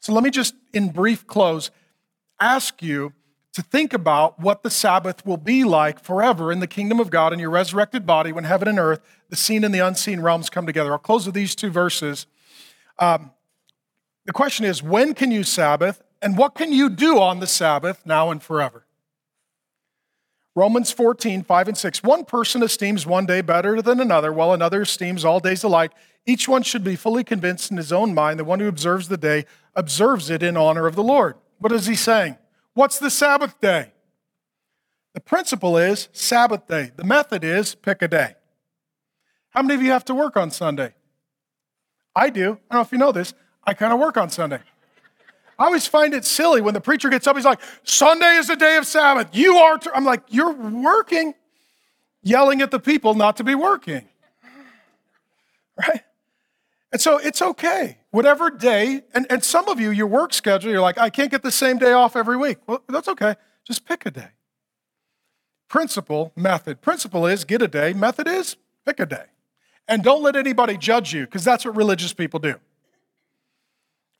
So 0.00 0.12
let 0.12 0.22
me 0.22 0.30
just, 0.30 0.54
in 0.72 0.90
brief 0.90 1.26
close, 1.26 1.70
ask 2.40 2.82
you 2.82 3.12
to 3.54 3.62
think 3.62 3.92
about 3.92 4.38
what 4.40 4.62
the 4.62 4.70
Sabbath 4.70 5.24
will 5.24 5.36
be 5.36 5.64
like 5.64 6.02
forever 6.02 6.50
in 6.50 6.60
the 6.60 6.66
kingdom 6.66 6.98
of 6.98 7.08
God 7.08 7.32
in 7.32 7.38
your 7.38 7.50
resurrected 7.50 8.04
body 8.04 8.32
when 8.32 8.44
heaven 8.44 8.66
and 8.66 8.78
earth, 8.78 9.00
the 9.30 9.36
seen 9.36 9.64
and 9.64 9.72
the 9.72 9.78
unseen 9.78 10.20
realms 10.20 10.50
come 10.50 10.66
together. 10.66 10.92
I'll 10.92 10.98
close 10.98 11.24
with 11.24 11.34
these 11.34 11.54
two 11.54 11.70
verses. 11.70 12.26
Um, 12.98 13.30
the 14.26 14.32
question 14.32 14.64
is 14.64 14.82
when 14.82 15.14
can 15.14 15.30
you 15.30 15.44
Sabbath 15.44 16.02
and 16.20 16.36
what 16.36 16.54
can 16.54 16.72
you 16.72 16.90
do 16.90 17.20
on 17.20 17.40
the 17.40 17.46
Sabbath 17.46 18.04
now 18.04 18.30
and 18.30 18.42
forever? 18.42 18.84
Romans 20.56 20.92
14, 20.92 21.42
5 21.42 21.68
and 21.68 21.76
6. 21.76 22.02
One 22.02 22.24
person 22.24 22.62
esteems 22.62 23.06
one 23.06 23.26
day 23.26 23.40
better 23.40 23.82
than 23.82 24.00
another, 24.00 24.32
while 24.32 24.52
another 24.52 24.82
esteems 24.82 25.24
all 25.24 25.40
days 25.40 25.64
alike. 25.64 25.92
Each 26.26 26.48
one 26.48 26.62
should 26.62 26.84
be 26.84 26.96
fully 26.96 27.22
convinced 27.22 27.70
in 27.70 27.76
his 27.76 27.92
own 27.92 28.14
mind. 28.14 28.40
The 28.40 28.44
one 28.44 28.60
who 28.60 28.68
observes 28.68 29.08
the 29.08 29.16
day 29.16 29.44
observes 29.74 30.30
it 30.30 30.42
in 30.42 30.56
honor 30.56 30.86
of 30.86 30.94
the 30.94 31.02
Lord. 31.02 31.36
What 31.58 31.72
is 31.72 31.86
he 31.86 31.94
saying? 31.94 32.38
What's 32.72 32.98
the 32.98 33.10
Sabbath 33.10 33.60
day? 33.60 33.92
The 35.12 35.20
principle 35.20 35.76
is 35.76 36.08
Sabbath 36.12 36.66
day. 36.66 36.92
The 36.96 37.04
method 37.04 37.44
is 37.44 37.74
pick 37.74 38.02
a 38.02 38.08
day. 38.08 38.34
How 39.50 39.62
many 39.62 39.74
of 39.74 39.82
you 39.82 39.90
have 39.92 40.04
to 40.06 40.14
work 40.14 40.36
on 40.36 40.50
Sunday? 40.50 40.94
I 42.16 42.30
do. 42.30 42.42
I 42.42 42.46
don't 42.46 42.58
know 42.72 42.80
if 42.80 42.92
you 42.92 42.98
know 42.98 43.12
this. 43.12 43.34
I 43.64 43.74
kind 43.74 43.92
of 43.92 44.00
work 44.00 44.16
on 44.16 44.30
Sunday. 44.30 44.60
I 45.58 45.66
always 45.66 45.86
find 45.86 46.14
it 46.14 46.24
silly 46.24 46.60
when 46.60 46.74
the 46.74 46.80
preacher 46.80 47.08
gets 47.08 47.26
up, 47.26 47.36
he's 47.36 47.44
like, 47.44 47.60
Sunday 47.84 48.36
is 48.36 48.50
a 48.50 48.56
day 48.56 48.76
of 48.76 48.86
Sabbath. 48.86 49.28
You 49.32 49.56
are. 49.56 49.78
I'm 49.94 50.04
like, 50.04 50.22
you're 50.28 50.52
working, 50.52 51.34
yelling 52.22 52.60
at 52.60 52.72
the 52.72 52.80
people 52.80 53.14
not 53.14 53.36
to 53.36 53.44
be 53.44 53.54
working. 53.54 54.08
Right? 55.76 56.02
And 56.94 57.00
so 57.00 57.18
it's 57.18 57.42
okay. 57.42 57.98
Whatever 58.12 58.50
day, 58.50 59.02
and, 59.14 59.26
and 59.28 59.42
some 59.42 59.68
of 59.68 59.80
you, 59.80 59.90
your 59.90 60.06
work 60.06 60.32
schedule, 60.32 60.70
you're 60.70 60.80
like, 60.80 60.96
I 60.96 61.10
can't 61.10 61.28
get 61.28 61.42
the 61.42 61.50
same 61.50 61.76
day 61.76 61.90
off 61.90 62.14
every 62.14 62.36
week. 62.36 62.58
Well, 62.68 62.84
that's 62.88 63.08
okay. 63.08 63.34
Just 63.64 63.84
pick 63.84 64.06
a 64.06 64.12
day. 64.12 64.28
Principle, 65.68 66.32
method. 66.36 66.80
Principle 66.82 67.26
is 67.26 67.42
get 67.42 67.62
a 67.62 67.66
day. 67.66 67.94
Method 67.94 68.28
is 68.28 68.56
pick 68.86 69.00
a 69.00 69.06
day. 69.06 69.24
And 69.88 70.04
don't 70.04 70.22
let 70.22 70.36
anybody 70.36 70.76
judge 70.76 71.12
you, 71.12 71.24
because 71.24 71.42
that's 71.42 71.64
what 71.64 71.74
religious 71.74 72.12
people 72.12 72.38
do. 72.38 72.60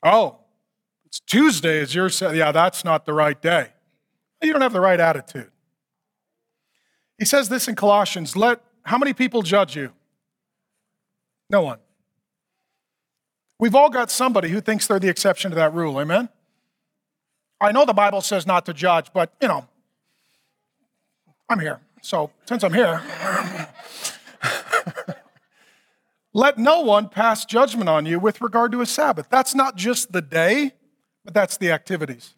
Oh, 0.03 0.39
it's 1.05 1.21
Tuesday 1.21 1.77
is 1.77 1.95
your, 1.95 2.09
yeah, 2.33 2.51
that's 2.51 2.83
not 2.83 3.05
the 3.05 3.13
right 3.13 3.41
day. 3.41 3.69
You 4.43 4.51
don't 4.51 4.61
have 4.61 4.73
the 4.73 4.81
right 4.81 4.99
attitude. 4.99 5.49
He 7.17 7.23
says 7.23 7.47
this 7.47 7.69
in 7.69 7.75
Colossians 7.75 8.35
let 8.35 8.59
how 8.83 8.97
many 8.97 9.13
people 9.13 9.43
judge 9.43 9.77
you? 9.77 9.93
No 11.49 11.61
one. 11.61 11.77
We've 13.57 13.75
all 13.75 13.89
got 13.89 14.11
somebody 14.11 14.49
who 14.49 14.59
thinks 14.59 14.87
they're 14.87 14.99
the 14.99 15.09
exception 15.09 15.51
to 15.51 15.55
that 15.55 15.73
rule, 15.73 15.99
amen? 15.99 16.29
I 17.61 17.71
know 17.71 17.85
the 17.85 17.93
Bible 17.93 18.21
says 18.21 18.45
not 18.45 18.65
to 18.65 18.73
judge, 18.73 19.13
but 19.13 19.33
you 19.41 19.47
know, 19.47 19.65
I'm 21.49 21.59
here. 21.59 21.79
So 22.01 22.31
since 22.45 22.63
I'm 22.63 22.73
here, 22.73 23.01
let 26.33 26.57
no 26.57 26.81
one 26.81 27.07
pass 27.07 27.45
judgment 27.45 27.89
on 27.89 28.05
you 28.05 28.19
with 28.19 28.41
regard 28.41 28.71
to 28.73 28.81
a 28.81 28.85
Sabbath. 28.85 29.27
That's 29.29 29.55
not 29.55 29.77
just 29.77 30.11
the 30.11 30.21
day, 30.21 30.73
but 31.23 31.33
that's 31.33 31.57
the 31.57 31.71
activities. 31.71 32.35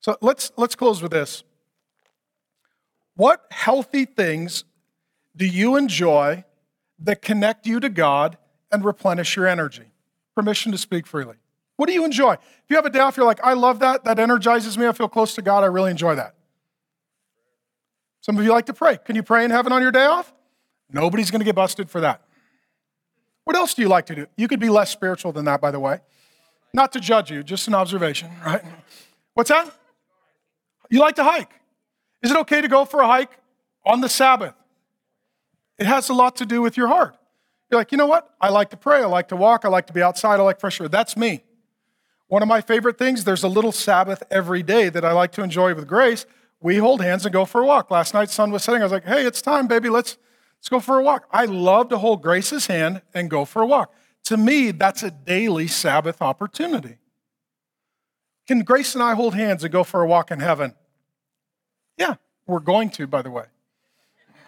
So 0.00 0.16
let's, 0.20 0.50
let's 0.56 0.74
close 0.74 1.00
with 1.00 1.12
this. 1.12 1.44
What 3.14 3.46
healthy 3.50 4.04
things 4.04 4.64
do 5.36 5.46
you 5.46 5.76
enjoy 5.76 6.44
that 7.00 7.22
connect 7.22 7.66
you 7.66 7.80
to 7.80 7.88
God 7.88 8.38
and 8.70 8.84
replenish 8.84 9.36
your 9.36 9.46
energy? 9.46 9.92
Permission 10.34 10.72
to 10.72 10.78
speak 10.78 11.06
freely. 11.06 11.36
What 11.76 11.86
do 11.86 11.92
you 11.92 12.04
enjoy? 12.04 12.32
If 12.34 12.64
you 12.68 12.76
have 12.76 12.86
a 12.86 12.90
day 12.90 12.98
off, 12.98 13.16
you're 13.16 13.26
like, 13.26 13.40
I 13.44 13.52
love 13.52 13.78
that. 13.80 14.04
That 14.04 14.18
energizes 14.18 14.76
me. 14.76 14.86
I 14.86 14.92
feel 14.92 15.08
close 15.08 15.34
to 15.36 15.42
God. 15.42 15.62
I 15.62 15.66
really 15.66 15.90
enjoy 15.90 16.16
that. 16.16 16.34
Some 18.20 18.36
of 18.36 18.44
you 18.44 18.50
like 18.50 18.66
to 18.66 18.74
pray. 18.74 18.98
Can 19.04 19.16
you 19.16 19.22
pray 19.22 19.44
in 19.44 19.50
heaven 19.50 19.72
on 19.72 19.80
your 19.80 19.92
day 19.92 20.04
off? 20.04 20.32
Nobody's 20.90 21.30
going 21.30 21.40
to 21.40 21.44
get 21.44 21.54
busted 21.54 21.88
for 21.88 22.00
that. 22.00 22.22
What 23.44 23.56
else 23.56 23.74
do 23.74 23.82
you 23.82 23.88
like 23.88 24.06
to 24.06 24.14
do? 24.14 24.26
You 24.36 24.48
could 24.48 24.60
be 24.60 24.68
less 24.68 24.90
spiritual 24.90 25.32
than 25.32 25.44
that, 25.44 25.60
by 25.60 25.70
the 25.70 25.80
way. 25.80 26.00
Not 26.74 26.92
to 26.92 27.00
judge 27.00 27.30
you, 27.30 27.42
just 27.42 27.68
an 27.68 27.74
observation, 27.74 28.30
right? 28.44 28.62
What's 29.34 29.50
that? 29.50 29.72
You 30.90 31.00
like 31.00 31.16
to 31.16 31.24
hike. 31.24 31.52
Is 32.22 32.30
it 32.30 32.36
okay 32.38 32.60
to 32.60 32.68
go 32.68 32.84
for 32.84 33.00
a 33.00 33.06
hike 33.06 33.38
on 33.86 34.00
the 34.00 34.08
Sabbath? 34.08 34.54
It 35.78 35.86
has 35.86 36.08
a 36.08 36.14
lot 36.14 36.36
to 36.36 36.46
do 36.46 36.60
with 36.60 36.76
your 36.76 36.88
heart. 36.88 37.16
You're 37.70 37.80
like, 37.80 37.92
you 37.92 37.98
know 37.98 38.06
what? 38.06 38.34
I 38.40 38.48
like 38.48 38.70
to 38.70 38.76
pray. 38.76 38.98
I 38.98 39.06
like 39.06 39.28
to 39.28 39.36
walk. 39.36 39.64
I 39.64 39.68
like 39.68 39.86
to 39.88 39.92
be 39.92 40.02
outside. 40.02 40.40
I 40.40 40.42
like 40.42 40.60
fresh 40.60 40.80
air. 40.80 40.88
That's 40.88 41.16
me. 41.16 41.44
One 42.28 42.42
of 42.42 42.48
my 42.48 42.60
favorite 42.60 42.98
things, 42.98 43.24
there's 43.24 43.42
a 43.42 43.48
little 43.48 43.72
Sabbath 43.72 44.22
every 44.30 44.62
day 44.62 44.88
that 44.90 45.04
I 45.04 45.12
like 45.12 45.32
to 45.32 45.42
enjoy 45.42 45.74
with 45.74 45.86
grace. 45.86 46.26
We 46.60 46.76
hold 46.76 47.00
hands 47.00 47.24
and 47.24 47.32
go 47.32 47.44
for 47.44 47.62
a 47.62 47.66
walk. 47.66 47.90
Last 47.90 48.14
night, 48.14 48.30
sun 48.30 48.50
was 48.50 48.62
setting. 48.62 48.82
I 48.82 48.84
was 48.84 48.92
like, 48.92 49.04
hey, 49.04 49.24
it's 49.24 49.40
time, 49.40 49.66
baby. 49.66 49.88
Let's, 49.88 50.18
let's 50.58 50.68
go 50.68 50.80
for 50.80 50.98
a 50.98 51.02
walk. 51.02 51.26
I 51.30 51.44
love 51.46 51.88
to 51.90 51.98
hold 51.98 52.22
Grace's 52.22 52.66
hand 52.66 53.02
and 53.14 53.30
go 53.30 53.44
for 53.44 53.62
a 53.62 53.66
walk. 53.66 53.94
To 54.24 54.36
me, 54.36 54.72
that's 54.72 55.02
a 55.02 55.10
daily 55.10 55.68
Sabbath 55.68 56.20
opportunity. 56.20 56.98
Can 58.46 58.60
Grace 58.60 58.94
and 58.94 59.02
I 59.02 59.14
hold 59.14 59.34
hands 59.34 59.62
and 59.62 59.72
go 59.72 59.84
for 59.84 60.02
a 60.02 60.06
walk 60.06 60.30
in 60.30 60.40
heaven? 60.40 60.74
Yeah, 61.96 62.16
we're 62.46 62.60
going 62.60 62.90
to, 62.90 63.06
by 63.06 63.22
the 63.22 63.30
way. 63.30 63.44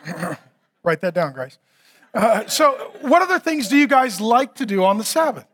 Write 0.82 1.00
that 1.00 1.14
down, 1.14 1.32
Grace. 1.32 1.58
Uh, 2.12 2.46
so, 2.46 2.92
what 3.02 3.22
other 3.22 3.38
things 3.38 3.68
do 3.68 3.76
you 3.76 3.86
guys 3.86 4.20
like 4.20 4.56
to 4.56 4.66
do 4.66 4.84
on 4.84 4.98
the 4.98 5.04
Sabbath? 5.04 5.46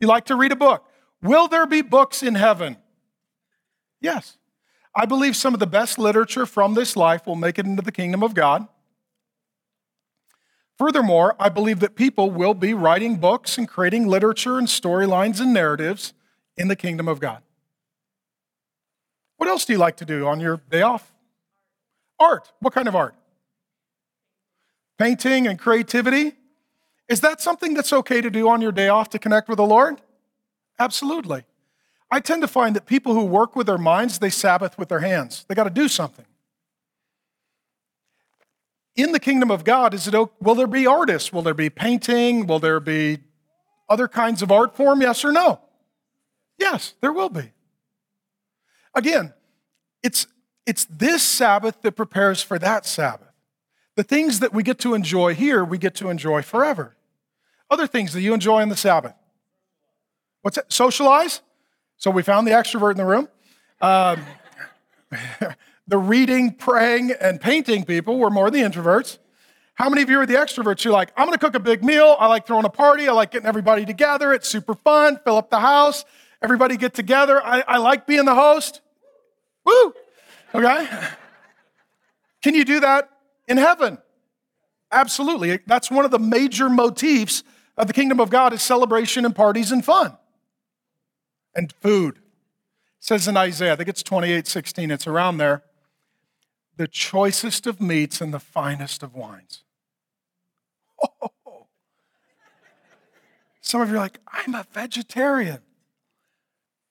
You 0.00 0.08
like 0.08 0.26
to 0.26 0.36
read 0.36 0.50
a 0.52 0.56
book. 0.56 0.84
Will 1.22 1.46
there 1.46 1.66
be 1.66 1.82
books 1.82 2.22
in 2.22 2.34
heaven? 2.34 2.76
Yes. 4.00 4.36
I 4.94 5.06
believe 5.06 5.36
some 5.36 5.54
of 5.54 5.60
the 5.60 5.66
best 5.66 5.98
literature 5.98 6.44
from 6.44 6.74
this 6.74 6.96
life 6.96 7.26
will 7.26 7.36
make 7.36 7.58
it 7.58 7.66
into 7.66 7.82
the 7.82 7.92
kingdom 7.92 8.22
of 8.22 8.34
God. 8.34 8.66
Furthermore, 10.76 11.36
I 11.38 11.48
believe 11.48 11.80
that 11.80 11.94
people 11.94 12.30
will 12.30 12.54
be 12.54 12.74
writing 12.74 13.16
books 13.16 13.56
and 13.56 13.68
creating 13.68 14.08
literature 14.08 14.58
and 14.58 14.66
storylines 14.66 15.40
and 15.40 15.54
narratives 15.54 16.12
in 16.56 16.68
the 16.68 16.76
kingdom 16.76 17.06
of 17.06 17.20
God. 17.20 17.42
What 19.36 19.48
else 19.48 19.64
do 19.64 19.72
you 19.72 19.78
like 19.78 19.96
to 19.98 20.04
do 20.04 20.26
on 20.26 20.40
your 20.40 20.60
day 20.70 20.82
off? 20.82 21.12
Art. 22.18 22.52
What 22.60 22.74
kind 22.74 22.88
of 22.88 22.96
art? 22.96 23.14
Painting 24.98 25.46
and 25.46 25.58
creativity. 25.58 26.34
Is 27.08 27.20
that 27.20 27.40
something 27.40 27.74
that's 27.74 27.92
okay 27.92 28.20
to 28.20 28.30
do 28.30 28.48
on 28.48 28.60
your 28.60 28.72
day 28.72 28.88
off 28.88 29.10
to 29.10 29.18
connect 29.18 29.48
with 29.48 29.58
the 29.58 29.66
Lord? 29.66 30.00
Absolutely. 30.78 31.44
I 32.10 32.20
tend 32.20 32.42
to 32.42 32.48
find 32.48 32.76
that 32.76 32.86
people 32.86 33.14
who 33.14 33.24
work 33.24 33.56
with 33.56 33.66
their 33.66 33.78
minds, 33.78 34.18
they 34.18 34.30
Sabbath 34.30 34.78
with 34.78 34.88
their 34.88 35.00
hands. 35.00 35.44
They 35.48 35.54
got 35.54 35.64
to 35.64 35.70
do 35.70 35.88
something. 35.88 36.26
In 38.94 39.12
the 39.12 39.20
kingdom 39.20 39.50
of 39.50 39.64
God, 39.64 39.94
is 39.94 40.06
it 40.06 40.14
will 40.40 40.54
there 40.54 40.66
be 40.66 40.86
artists? 40.86 41.32
Will 41.32 41.42
there 41.42 41.54
be 41.54 41.70
painting? 41.70 42.46
Will 42.46 42.58
there 42.58 42.80
be 42.80 43.20
other 43.88 44.08
kinds 44.08 44.42
of 44.42 44.52
art 44.52 44.76
form? 44.76 45.00
Yes 45.00 45.24
or 45.24 45.32
no? 45.32 45.60
Yes, 46.58 46.94
there 47.00 47.12
will 47.12 47.30
be. 47.30 47.52
Again, 48.94 49.32
it's, 50.02 50.26
it's 50.66 50.84
this 50.84 51.22
Sabbath 51.22 51.80
that 51.82 51.92
prepares 51.92 52.42
for 52.42 52.58
that 52.58 52.84
Sabbath. 52.84 53.31
The 53.94 54.02
things 54.02 54.40
that 54.40 54.54
we 54.54 54.62
get 54.62 54.78
to 54.80 54.94
enjoy 54.94 55.34
here, 55.34 55.64
we 55.64 55.78
get 55.78 55.94
to 55.96 56.08
enjoy 56.08 56.42
forever. 56.42 56.96
Other 57.70 57.86
things 57.86 58.12
that 58.14 58.22
you 58.22 58.32
enjoy 58.34 58.62
on 58.62 58.68
the 58.68 58.76
Sabbath. 58.76 59.14
What's 60.42 60.56
that? 60.56 60.72
Socialize? 60.72 61.40
So 61.96 62.10
we 62.10 62.22
found 62.22 62.46
the 62.46 62.52
extrovert 62.52 62.92
in 62.92 62.96
the 62.96 63.04
room. 63.04 63.28
Um, 63.80 64.24
the 65.86 65.98
reading, 65.98 66.52
praying, 66.52 67.12
and 67.20 67.40
painting 67.40 67.84
people 67.84 68.18
were 68.18 68.30
more 68.30 68.50
the 68.50 68.58
introverts. 68.58 69.18
How 69.74 69.88
many 69.88 70.02
of 70.02 70.10
you 70.10 70.18
are 70.20 70.26
the 70.26 70.34
extroverts? 70.34 70.84
You're 70.84 70.92
like, 70.92 71.12
I'm 71.16 71.26
going 71.26 71.38
to 71.38 71.44
cook 71.44 71.54
a 71.54 71.60
big 71.60 71.82
meal. 71.82 72.16
I 72.18 72.26
like 72.26 72.46
throwing 72.46 72.64
a 72.64 72.70
party. 72.70 73.08
I 73.08 73.12
like 73.12 73.30
getting 73.30 73.48
everybody 73.48 73.84
together. 73.84 74.32
It's 74.32 74.48
super 74.48 74.74
fun. 74.74 75.18
Fill 75.24 75.36
up 75.36 75.50
the 75.50 75.60
house. 75.60 76.04
Everybody 76.42 76.76
get 76.76 76.94
together. 76.94 77.44
I, 77.44 77.62
I 77.66 77.78
like 77.78 78.06
being 78.06 78.24
the 78.24 78.34
host. 78.34 78.80
Woo! 79.64 79.94
Okay? 80.54 80.88
Can 82.42 82.54
you 82.54 82.64
do 82.64 82.80
that 82.80 83.08
in 83.48 83.56
heaven? 83.56 83.98
Absolutely. 84.90 85.58
That's 85.66 85.90
one 85.90 86.04
of 86.04 86.10
the 86.10 86.18
major 86.18 86.68
motifs 86.68 87.42
of 87.76 87.86
the 87.86 87.92
kingdom 87.92 88.20
of 88.20 88.30
God 88.30 88.52
is 88.52 88.62
celebration 88.62 89.24
and 89.24 89.34
parties 89.34 89.72
and 89.72 89.84
fun 89.84 90.16
and 91.54 91.72
food. 91.80 92.16
It 92.16 92.22
says 93.00 93.26
in 93.26 93.36
Isaiah, 93.36 93.72
I 93.72 93.76
think 93.76 93.88
it's 93.88 94.02
28 94.02 94.46
16, 94.46 94.90
it's 94.90 95.06
around 95.06 95.38
there, 95.38 95.62
the 96.76 96.86
choicest 96.86 97.66
of 97.66 97.80
meats 97.80 98.20
and 98.20 98.32
the 98.32 98.40
finest 98.40 99.02
of 99.02 99.14
wines. 99.14 99.64
Oh. 101.02 101.30
Some 103.60 103.80
of 103.80 103.88
you 103.88 103.94
are 103.94 103.98
like, 103.98 104.18
I'm 104.26 104.54
a 104.54 104.66
vegetarian. 104.72 105.60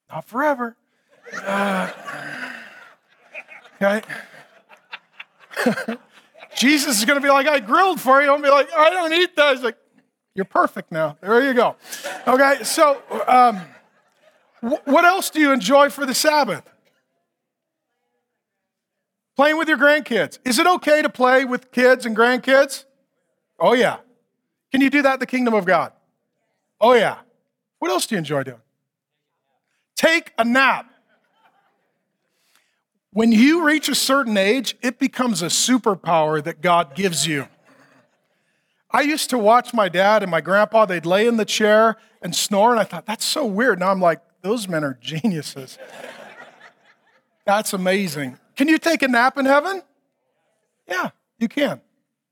Not 0.10 0.26
forever. 0.26 0.76
Uh, 1.44 1.92
okay? 3.82 4.02
Jesus 6.56 7.00
is 7.00 7.06
going 7.06 7.20
to 7.20 7.26
be 7.26 7.32
like, 7.32 7.48
I 7.48 7.60
grilled 7.60 8.00
for 8.00 8.22
you. 8.22 8.34
I'm 8.34 8.42
be 8.42 8.50
like, 8.50 8.70
I 8.74 8.90
don't 8.90 9.14
eat 9.14 9.36
that. 9.36 9.56
He's 9.56 9.64
like, 9.64 9.78
you're 10.36 10.46
perfect 10.46 10.92
now. 10.92 11.18
There 11.22 11.42
you 11.44 11.54
go. 11.54 11.76
Okay, 12.28 12.64
so 12.64 13.02
um, 13.28 13.62
what 14.86 15.06
else 15.06 15.30
do 15.30 15.40
you 15.40 15.52
enjoy 15.52 15.90
for 15.90 16.06
the 16.06 16.14
Sabbath? 16.14 16.64
Playing 19.36 19.58
with 19.58 19.68
your 19.68 19.78
grandkids. 19.78 20.40
Is 20.46 20.60
it 20.60 20.68
okay 20.68 21.02
to 21.02 21.10
play 21.10 21.46
with 21.46 21.72
kids 21.72 22.06
and 22.06 22.16
grandkids? 22.16 22.86
Oh, 23.60 23.74
yeah. 23.74 23.98
Can 24.72 24.82
you 24.82 24.90
do 24.90 25.02
that 25.02 25.16
in 25.16 25.20
the 25.20 25.26
kingdom 25.26 25.54
of 25.54 25.66
God? 25.66 25.94
Oh, 26.80 26.94
yeah. 26.94 27.20
What 27.80 27.92
else 27.92 28.06
do 28.06 28.16
you 28.16 28.20
enjoy 28.20 28.44
doing? 28.44 28.62
Take 29.96 30.34
a 30.38 30.44
nap. 30.44 30.91
When 33.14 33.32
you 33.32 33.66
reach 33.66 33.90
a 33.90 33.96
certain 33.96 34.38
age, 34.38 34.76
it 34.82 34.98
becomes 34.98 35.42
a 35.42 35.48
superpower 35.48 36.42
that 36.44 36.62
God 36.62 36.96
gives 36.96 37.28
you. 37.28 37.48
I 38.90 39.02
used 39.02 39.30
to 39.32 39.38
watch 39.38 39.74
my 39.74 39.90
dad 39.90 40.22
and 40.24 40.32
my 40.32 40.42
grandpa, 40.42 40.86
they'd 40.86 41.06
lay 41.06 41.28
in 41.28 41.38
the 41.38 41.46
chair 41.46 41.98
and 42.22 42.36
snore, 42.36 42.72
and 42.72 42.80
I 42.80 42.84
thought, 42.84 43.06
that's 43.06 43.26
so 43.26 43.46
weird. 43.46 43.80
Now 43.80 43.92
I'm 43.92 44.00
like, 44.02 44.22
those 44.42 44.68
men 44.68 44.84
are 44.84 44.98
geniuses. 45.02 45.78
That's 47.46 47.74
amazing. 47.74 48.38
Can 48.56 48.68
you 48.68 48.78
take 48.78 49.02
a 49.02 49.08
nap 49.08 49.38
in 49.38 49.46
heaven? 49.46 49.82
Yeah, 50.88 51.10
you 51.40 51.48
can. 51.48 51.82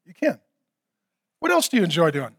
You 0.05 0.13
can. 0.13 0.39
What 1.39 1.51
else 1.51 1.67
do 1.67 1.77
you 1.77 1.83
enjoy 1.83 2.11
doing? 2.11 2.35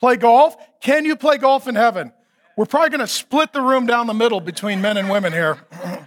Play 0.00 0.16
golf? 0.16 0.56
Can 0.80 1.04
you 1.04 1.16
play 1.16 1.38
golf 1.38 1.68
in 1.68 1.74
heaven? 1.74 2.12
We're 2.56 2.66
probably 2.66 2.90
going 2.90 3.00
to 3.00 3.06
split 3.06 3.52
the 3.52 3.60
room 3.60 3.86
down 3.86 4.06
the 4.06 4.14
middle 4.14 4.40
between 4.40 4.80
men 4.80 4.96
and 4.96 5.08
women 5.08 5.32
here. 5.32 5.58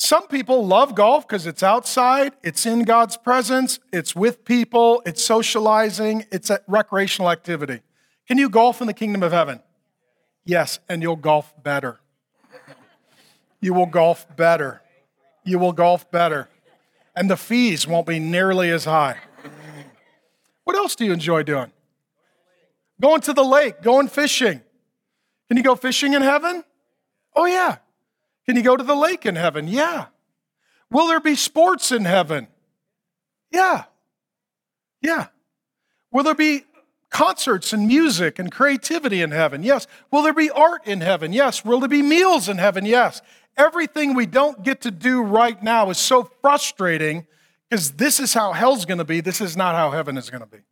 Some 0.00 0.28
people 0.28 0.64
love 0.64 0.94
golf 0.94 1.26
because 1.26 1.44
it's 1.44 1.64
outside, 1.64 2.32
it's 2.44 2.64
in 2.66 2.84
God's 2.84 3.16
presence, 3.16 3.80
it's 3.92 4.14
with 4.14 4.44
people, 4.44 5.02
it's 5.04 5.24
socializing, 5.24 6.24
it's 6.30 6.50
a 6.50 6.60
recreational 6.68 7.32
activity. 7.32 7.80
Can 8.28 8.38
you 8.38 8.48
golf 8.48 8.80
in 8.80 8.86
the 8.86 8.94
kingdom 8.94 9.24
of 9.24 9.32
heaven? 9.32 9.60
Yes, 10.44 10.78
and 10.88 11.02
you'll 11.02 11.16
golf 11.16 11.52
better. 11.64 11.98
You 13.60 13.74
will 13.74 13.86
golf 13.86 14.24
better. 14.36 14.82
You 15.44 15.58
will 15.58 15.72
golf 15.72 16.08
better. 16.12 16.48
And 17.16 17.28
the 17.28 17.36
fees 17.36 17.84
won't 17.84 18.06
be 18.06 18.20
nearly 18.20 18.70
as 18.70 18.84
high. 18.84 19.16
What 20.62 20.76
else 20.76 20.94
do 20.94 21.06
you 21.06 21.12
enjoy 21.12 21.42
doing? 21.42 21.72
Going 23.00 23.20
to 23.22 23.32
the 23.32 23.42
lake, 23.42 23.82
going 23.82 24.06
fishing. 24.06 24.62
Can 25.48 25.56
you 25.56 25.64
go 25.64 25.74
fishing 25.74 26.12
in 26.12 26.22
heaven? 26.22 26.62
Oh, 27.34 27.46
yeah. 27.46 27.78
Can 28.48 28.56
you 28.56 28.62
go 28.62 28.78
to 28.78 28.82
the 28.82 28.94
lake 28.94 29.26
in 29.26 29.36
heaven? 29.36 29.68
Yeah. 29.68 30.06
Will 30.90 31.06
there 31.06 31.20
be 31.20 31.34
sports 31.34 31.92
in 31.92 32.06
heaven? 32.06 32.48
Yeah. 33.52 33.84
Yeah. 35.02 35.26
Will 36.10 36.24
there 36.24 36.34
be 36.34 36.64
concerts 37.10 37.74
and 37.74 37.86
music 37.86 38.38
and 38.38 38.50
creativity 38.50 39.20
in 39.20 39.32
heaven? 39.32 39.62
Yes. 39.62 39.86
Will 40.10 40.22
there 40.22 40.32
be 40.32 40.50
art 40.50 40.86
in 40.86 41.02
heaven? 41.02 41.34
Yes. 41.34 41.62
Will 41.62 41.78
there 41.78 41.90
be 41.90 42.00
meals 42.00 42.48
in 42.48 42.56
heaven? 42.56 42.86
Yes. 42.86 43.20
Everything 43.58 44.14
we 44.14 44.24
don't 44.24 44.62
get 44.62 44.80
to 44.80 44.90
do 44.90 45.20
right 45.20 45.62
now 45.62 45.90
is 45.90 45.98
so 45.98 46.30
frustrating 46.40 47.26
because 47.68 47.92
this 47.92 48.18
is 48.18 48.32
how 48.32 48.54
hell's 48.54 48.86
going 48.86 48.96
to 48.96 49.04
be. 49.04 49.20
This 49.20 49.42
is 49.42 49.58
not 49.58 49.74
how 49.74 49.90
heaven 49.90 50.16
is 50.16 50.30
going 50.30 50.40
to 50.40 50.48
be. 50.48 50.62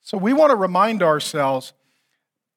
So 0.00 0.16
we 0.16 0.32
want 0.32 0.48
to 0.48 0.56
remind 0.56 1.02
ourselves 1.02 1.74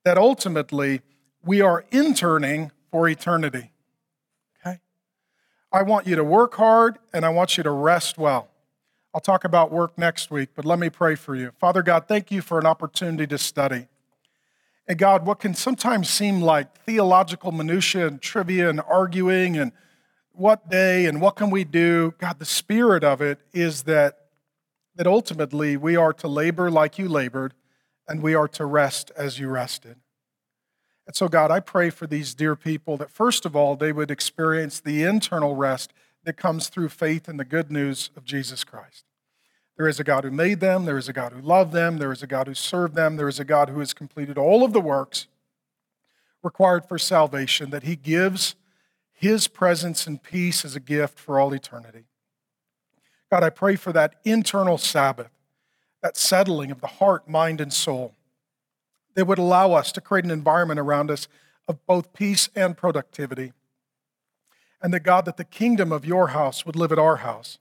that 0.06 0.18
ultimately 0.18 1.02
we 1.44 1.60
are 1.60 1.84
interning 1.92 2.72
for 2.92 3.08
eternity. 3.08 3.72
Okay? 4.60 4.80
I 5.72 5.84
want 5.84 6.08
you 6.08 6.16
to 6.16 6.24
work 6.24 6.56
hard 6.56 7.00
and 7.14 7.26
I 7.26 7.30
want 7.30 7.58
you 7.58 7.64
to 7.64 7.72
rest 7.72 8.18
well. 8.18 8.50
I'll 9.14 9.22
talk 9.22 9.46
about 9.46 9.72
work 9.72 9.98
next 9.98 10.30
week, 10.30 10.50
but 10.56 10.66
let 10.66 10.80
me 10.80 10.90
pray 10.90 11.16
for 11.16 11.36
you. 11.36 11.52
Father 11.60 11.82
God, 11.82 12.08
thank 12.08 12.30
you 12.30 12.42
for 12.42 12.60
an 12.60 12.66
opportunity 12.66 13.26
to 13.28 13.38
study. 13.38 13.88
And 14.88 14.98
God, 14.98 15.26
what 15.26 15.40
can 15.40 15.54
sometimes 15.54 16.10
seem 16.10 16.42
like 16.42 16.78
theological 16.86 17.52
minutia 17.52 18.08
and 18.08 18.22
trivia 18.22 18.70
and 18.70 18.80
arguing 18.82 19.58
and 19.58 19.72
what 20.32 20.70
day 20.70 21.08
and 21.08 21.20
what 21.20 21.36
can 21.36 21.50
we 21.50 21.64
do, 21.64 22.14
God, 22.20 22.40
the 22.40 22.46
spirit 22.46 23.04
of 23.04 23.22
it 23.22 23.40
is 23.54 23.84
that, 23.84 24.28
that 24.96 25.08
ultimately 25.08 25.76
we 25.76 25.96
are 25.96 26.14
to 26.14 26.28
labor 26.28 26.70
like 26.70 27.00
you 27.00 27.10
labored 27.10 27.54
and 28.08 28.22
we 28.22 28.36
are 28.36 28.48
to 28.50 28.66
rest 28.66 29.12
as 29.18 29.40
you 29.40 29.50
rested. 29.50 29.98
And 31.08 31.16
so, 31.16 31.30
God, 31.30 31.52
I 31.52 31.62
pray 31.62 31.90
for 31.90 32.06
these 32.06 32.36
dear 32.36 32.58
people 32.58 32.98
that 32.98 33.10
first 33.10 33.46
of 33.46 33.56
all, 33.56 33.78
they 33.78 33.94
would 33.94 34.12
experience 34.12 34.82
the 34.82 35.04
internal 35.04 35.56
rest 35.56 35.94
that 36.26 36.36
comes 36.36 36.68
through 36.68 36.90
faith 36.90 37.30
in 37.30 37.38
the 37.38 37.46
good 37.46 37.72
news 37.72 38.10
of 38.18 38.26
Jesus 38.26 38.66
Christ. 38.66 39.06
There 39.78 39.88
is 39.88 40.02
a 40.02 40.04
God 40.04 40.26
who 40.26 40.32
made 40.32 40.60
them, 40.60 40.84
there 40.84 40.98
is 40.98 41.08
a 41.08 41.14
God 41.14 41.32
who 41.32 41.40
loved 41.40 41.72
them, 41.72 41.98
there 41.98 42.12
is 42.12 42.22
a 42.22 42.28
God 42.28 42.48
who 42.48 42.54
served 42.54 42.96
them, 42.96 43.16
there 43.16 43.30
is 43.30 43.40
a 43.40 43.46
God 43.46 43.70
who 43.70 43.80
has 43.80 43.94
completed 43.94 44.38
all 44.38 44.66
of 44.66 44.74
the 44.74 44.82
works 44.82 45.28
required 46.44 46.86
for 46.86 46.98
salvation, 46.98 47.70
that 47.70 47.84
He 47.84 47.96
gives 47.96 48.56
His 49.14 49.48
presence 49.48 50.08
and 50.08 50.22
peace 50.22 50.66
as 50.66 50.76
a 50.76 50.82
gift 50.82 51.18
for 51.18 51.40
all 51.40 51.54
eternity. 51.54 52.06
God, 53.32 53.44
I 53.44 53.50
pray 53.50 53.78
for 53.78 53.94
that 53.94 54.16
internal 54.26 54.78
Sabbath, 54.78 55.32
that 56.02 56.18
settling 56.18 56.72
of 56.72 56.82
the 56.82 56.88
heart, 56.88 57.30
mind, 57.30 57.62
and 57.62 57.72
soul 57.72 58.17
that 59.18 59.26
would 59.26 59.40
allow 59.40 59.74
us 59.74 59.92
to 59.92 60.00
create 60.00 60.26
an 60.26 60.32
environment 60.32 60.80
around 60.80 61.10
us 61.10 61.28
of 61.68 61.84
both 61.88 62.14
peace 62.14 62.50
and 62.56 62.78
productivity 62.78 63.52
and 64.80 64.94
that 64.94 65.00
God, 65.00 65.26
that 65.26 65.38
the 65.38 65.44
kingdom 65.44 65.92
of 65.92 66.06
your 66.06 66.28
house 66.28 66.64
would 66.64 66.76
live 66.76 66.92
at 66.92 67.00
our 67.00 67.18
house, 67.18 67.58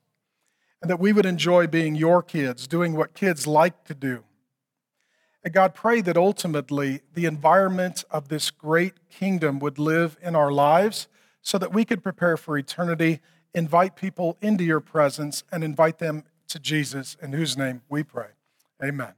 and 0.83 0.91
that 0.91 1.01
we 1.01 1.15
would 1.15 1.25
enjoy 1.25 1.67
being 1.67 1.95
your 1.95 2.23
kids, 2.23 2.67
doing 2.67 2.95
what 2.95 3.15
kids 3.15 3.47
like 3.47 3.85
to 3.85 3.95
do. 3.95 4.23
And 5.43 5.55
God, 5.55 5.75
pray 5.75 6.03
that 6.03 6.19
ultimately 6.19 7.01
the 7.15 7.25
environment 7.25 8.05
of 8.11 8.29
this 8.29 8.51
great 8.51 9.09
kingdom 9.09 9.59
would 9.61 9.79
live 9.79 10.19
in 10.21 10.37
our 10.37 10.53
lives 10.53 11.09
so 11.41 11.57
that 11.57 11.73
we 11.73 11.87
could 11.87 12.03
prepare 12.03 12.37
for 12.37 12.59
eternity, 12.59 13.21
invite 13.55 13.97
people 13.97 14.37
into 14.43 14.63
your 14.63 14.81
presence, 14.81 15.43
and 15.51 15.65
invite 15.65 16.01
them 16.01 16.25
to 16.49 16.59
Jesus, 16.59 17.17
in 17.23 17.33
whose 17.33 17.57
name 17.57 17.81
we 17.89 18.03
pray. 18.03 18.29
Amen. 18.85 19.15